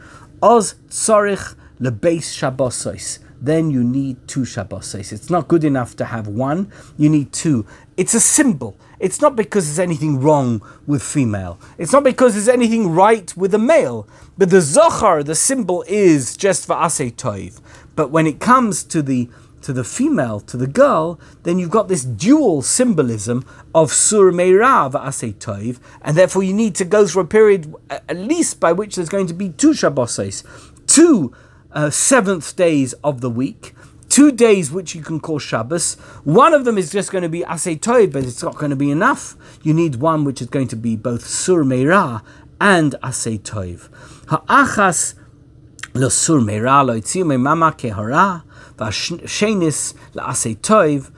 oz 0.43 0.75
tzorich 0.89 1.55
lebeis 1.81 2.29
shabbosois 2.37 3.21
then 3.41 3.71
you 3.71 3.83
need 3.83 4.29
two 4.29 4.45
Shabbos. 4.45 4.95
It's 4.95 5.31
not 5.31 5.49
good 5.49 5.65
enough 5.65 5.97
to 5.97 6.05
have 6.05 6.29
one, 6.29 6.71
you 6.97 7.09
need 7.09 7.33
two. 7.33 7.67
It's 7.97 8.15
a 8.15 8.21
symbol. 8.21 8.79
It's 8.99 9.21
not 9.21 9.35
because 9.35 9.65
there's 9.67 9.79
anything 9.79 10.21
wrong 10.21 10.63
with 10.87 11.03
female. 11.03 11.59
It's 11.79 11.93
not 11.93 12.05
because 12.05 12.35
there's 12.35 12.49
anything 12.49 12.91
right 12.91 13.35
with 13.37 13.53
the 13.53 13.59
male. 13.59 14.07
But 14.37 14.51
the 14.51 14.59
Zochar, 14.59 15.25
the 15.25 15.35
symbol 15.35 15.85
is 15.89 16.37
just 16.37 16.67
for 16.67 16.77
Asay 16.77 17.15
Toiv. 17.15 17.61
But 17.97 18.11
when 18.11 18.27
it 18.27 18.41
comes 18.41 18.85
to 18.85 19.03
the 19.03 19.31
to 19.63 19.75
the 19.75 19.85
female, 19.85 20.41
to 20.41 20.57
the 20.57 20.67
girl, 20.67 21.21
then 21.43 21.59
you've 21.59 21.71
got 21.71 21.89
this 21.89 22.03
dual 22.03 22.63
symbolism 22.63 23.45
of 23.75 23.93
Sur 23.93 24.33
Meirav 24.33 24.93
Asay 24.93 25.35
Toiv, 25.35 25.79
and 26.01 26.17
therefore 26.17 26.43
you 26.43 26.55
need 26.55 26.75
to 26.77 26.85
go 26.87 27.07
through 27.07 27.23
a 27.23 27.27
period 27.27 27.75
at 27.91 28.17
least 28.17 28.59
by 28.59 28.73
which 28.73 28.97
there's 28.97 29.11
going 29.11 29.27
to 29.27 29.35
be 29.35 29.51
two 29.51 29.75
Shabbos, 29.75 30.45
two 30.87 31.35
uh, 31.73 31.91
seventh 31.91 32.57
days 32.57 32.93
of 33.05 33.21
the 33.21 33.31
week, 33.31 33.75
two 34.09 34.33
days 34.33 34.71
which 34.71 34.95
you 34.95 35.03
can 35.03 35.21
call 35.21 35.39
Shabbos. 35.39 35.95
One 36.25 36.53
of 36.53 36.65
them 36.65 36.77
is 36.77 36.91
just 36.91 37.13
going 37.13 37.23
to 37.23 37.29
be 37.29 37.41
Asay 37.41 37.79
Toiv, 37.79 38.13
but 38.13 38.25
it's 38.25 38.43
not 38.43 38.57
going 38.57 38.71
to 38.71 38.77
be 38.77 38.91
enough. 38.91 39.37
You 39.63 39.73
need 39.73 39.97
one 39.97 40.25
which 40.25 40.41
is 40.41 40.49
going 40.49 40.69
to 40.69 40.77
be 40.77 40.97
both 40.97 41.27
Sur 41.27 41.65
Meira 41.65 42.23
and 42.61 42.95
Asay 43.03 43.41
Toiv. 43.41 43.89
Ha'achas 44.29 45.15
lo 45.95 46.09
Sur 46.09 46.41
Meira 46.41 46.85
lo 46.85 47.01
me 47.25 47.37
mama 47.37 47.73
kehara, 47.73 48.43
Toiv, 50.57 51.11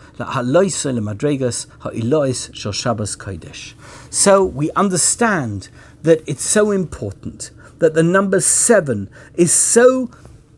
Shabbos 2.72 3.16
Kodesh. 3.16 3.74
So 4.10 4.44
we 4.44 4.70
understand 4.72 5.68
that 6.02 6.22
it's 6.26 6.42
so 6.42 6.70
important 6.70 7.50
that 7.78 7.94
the 7.94 8.02
number 8.02 8.40
seven 8.40 9.10
is 9.34 9.52
so 9.52 10.10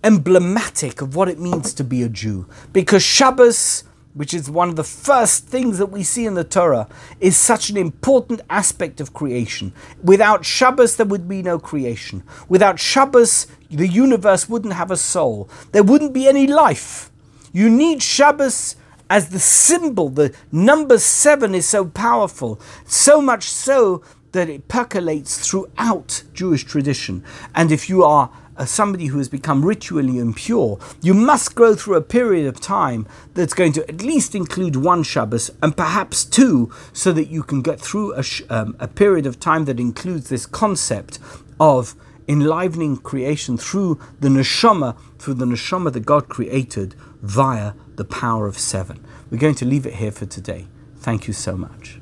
emblematic 0.05 1.01
of 1.01 1.17
what 1.17 1.29
it 1.29 1.41
means 1.41 1.75
to 1.75 1.83
be 1.83 2.03
a 2.03 2.09
Jew. 2.09 2.47
Because 2.73 3.03
Shabbos 3.03 3.85
which 4.15 4.33
is 4.33 4.49
one 4.49 4.69
of 4.69 4.77
the 4.77 4.85
first 4.85 5.47
things 5.47 5.79
that 5.79 5.87
we 5.87 6.03
see 6.03 6.25
in 6.25 6.35
the 6.35 6.45
Torah, 6.45 6.89
is 7.21 7.37
such 7.37 7.69
an 7.69 7.77
important 7.77 8.41
aspect 8.49 9.01
of 9.01 9.13
creation. 9.13 9.73
Without 10.03 10.45
Shabbos, 10.45 10.97
there 10.97 11.07
would 11.07 11.29
be 11.29 11.43
no 11.43 11.59
creation. 11.59 12.23
Without 12.49 12.79
Shabbos, 12.79 13.49
the 13.71 13.89
universe 13.89 14.49
wouldn't 14.49 14.75
have 14.75 14.93
a 14.93 14.97
soul. 14.97 15.51
There 15.73 15.83
wouldn't 15.83 16.15
be 16.15 16.29
any 16.29 16.47
life. 16.47 17.11
You 17.53 17.69
need 17.69 18.03
Shabbos 18.03 18.77
as 19.11 19.31
the 19.31 19.41
symbol. 19.41 20.09
The 20.09 20.33
number 20.53 20.99
seven 20.99 21.55
is 21.55 21.69
so 21.69 21.85
powerful, 21.85 22.61
so 22.87 23.21
much 23.21 23.45
so 23.45 24.03
that 24.31 24.49
it 24.49 24.69
percolates 24.69 25.49
throughout 25.49 26.23
Jewish 26.33 26.65
tradition. 26.65 27.25
And 27.55 27.71
if 27.71 27.89
you 27.89 28.05
are 28.05 28.31
uh, 28.57 28.65
somebody 28.65 29.07
who 29.07 29.19
has 29.19 29.29
become 29.29 29.65
ritually 29.65 30.19
impure, 30.19 30.79
you 31.03 31.15
must 31.15 31.55
go 31.55 31.75
through 31.75 31.97
a 31.97 32.03
period 32.03 32.47
of 32.47 32.61
time 32.61 33.07
that's 33.35 33.55
going 33.55 33.73
to 33.73 33.89
at 33.89 34.03
least 34.03 34.35
include 34.35 34.77
one 34.77 35.03
Shabbos 35.03 35.51
and 35.63 35.77
perhaps 35.77 36.25
two, 36.25 36.73
so 36.93 37.13
that 37.13 37.29
you 37.29 37.43
can 37.43 37.63
get 37.63 37.81
through 37.81 38.13
a, 38.15 38.23
sh- 38.23 38.43
um, 38.51 38.77
a 38.79 38.89
period 38.89 39.27
of 39.27 39.41
time 39.41 39.65
that 39.67 39.81
includes 39.81 40.29
this 40.29 40.47
concept 40.47 41.19
of 41.59 41.95
enlivening 42.29 42.97
creation 42.97 43.57
through 43.57 43.99
the 44.21 44.29
neshama, 44.29 44.97
through 45.19 45.35
the 45.35 45.45
neshama 45.45 45.93
that 45.93 46.07
God 46.07 46.29
created 46.29 46.95
via 47.23 47.75
the 47.97 48.05
power 48.05 48.47
of 48.47 48.59
seven. 48.59 49.05
We're 49.31 49.39
going 49.39 49.55
to 49.57 49.65
leave 49.65 49.87
it 49.87 49.95
here 49.95 50.13
for 50.13 50.27
today. 50.27 50.67
Thank 50.97 51.27
you 51.27 51.35
so 51.35 51.57
much. 51.57 52.01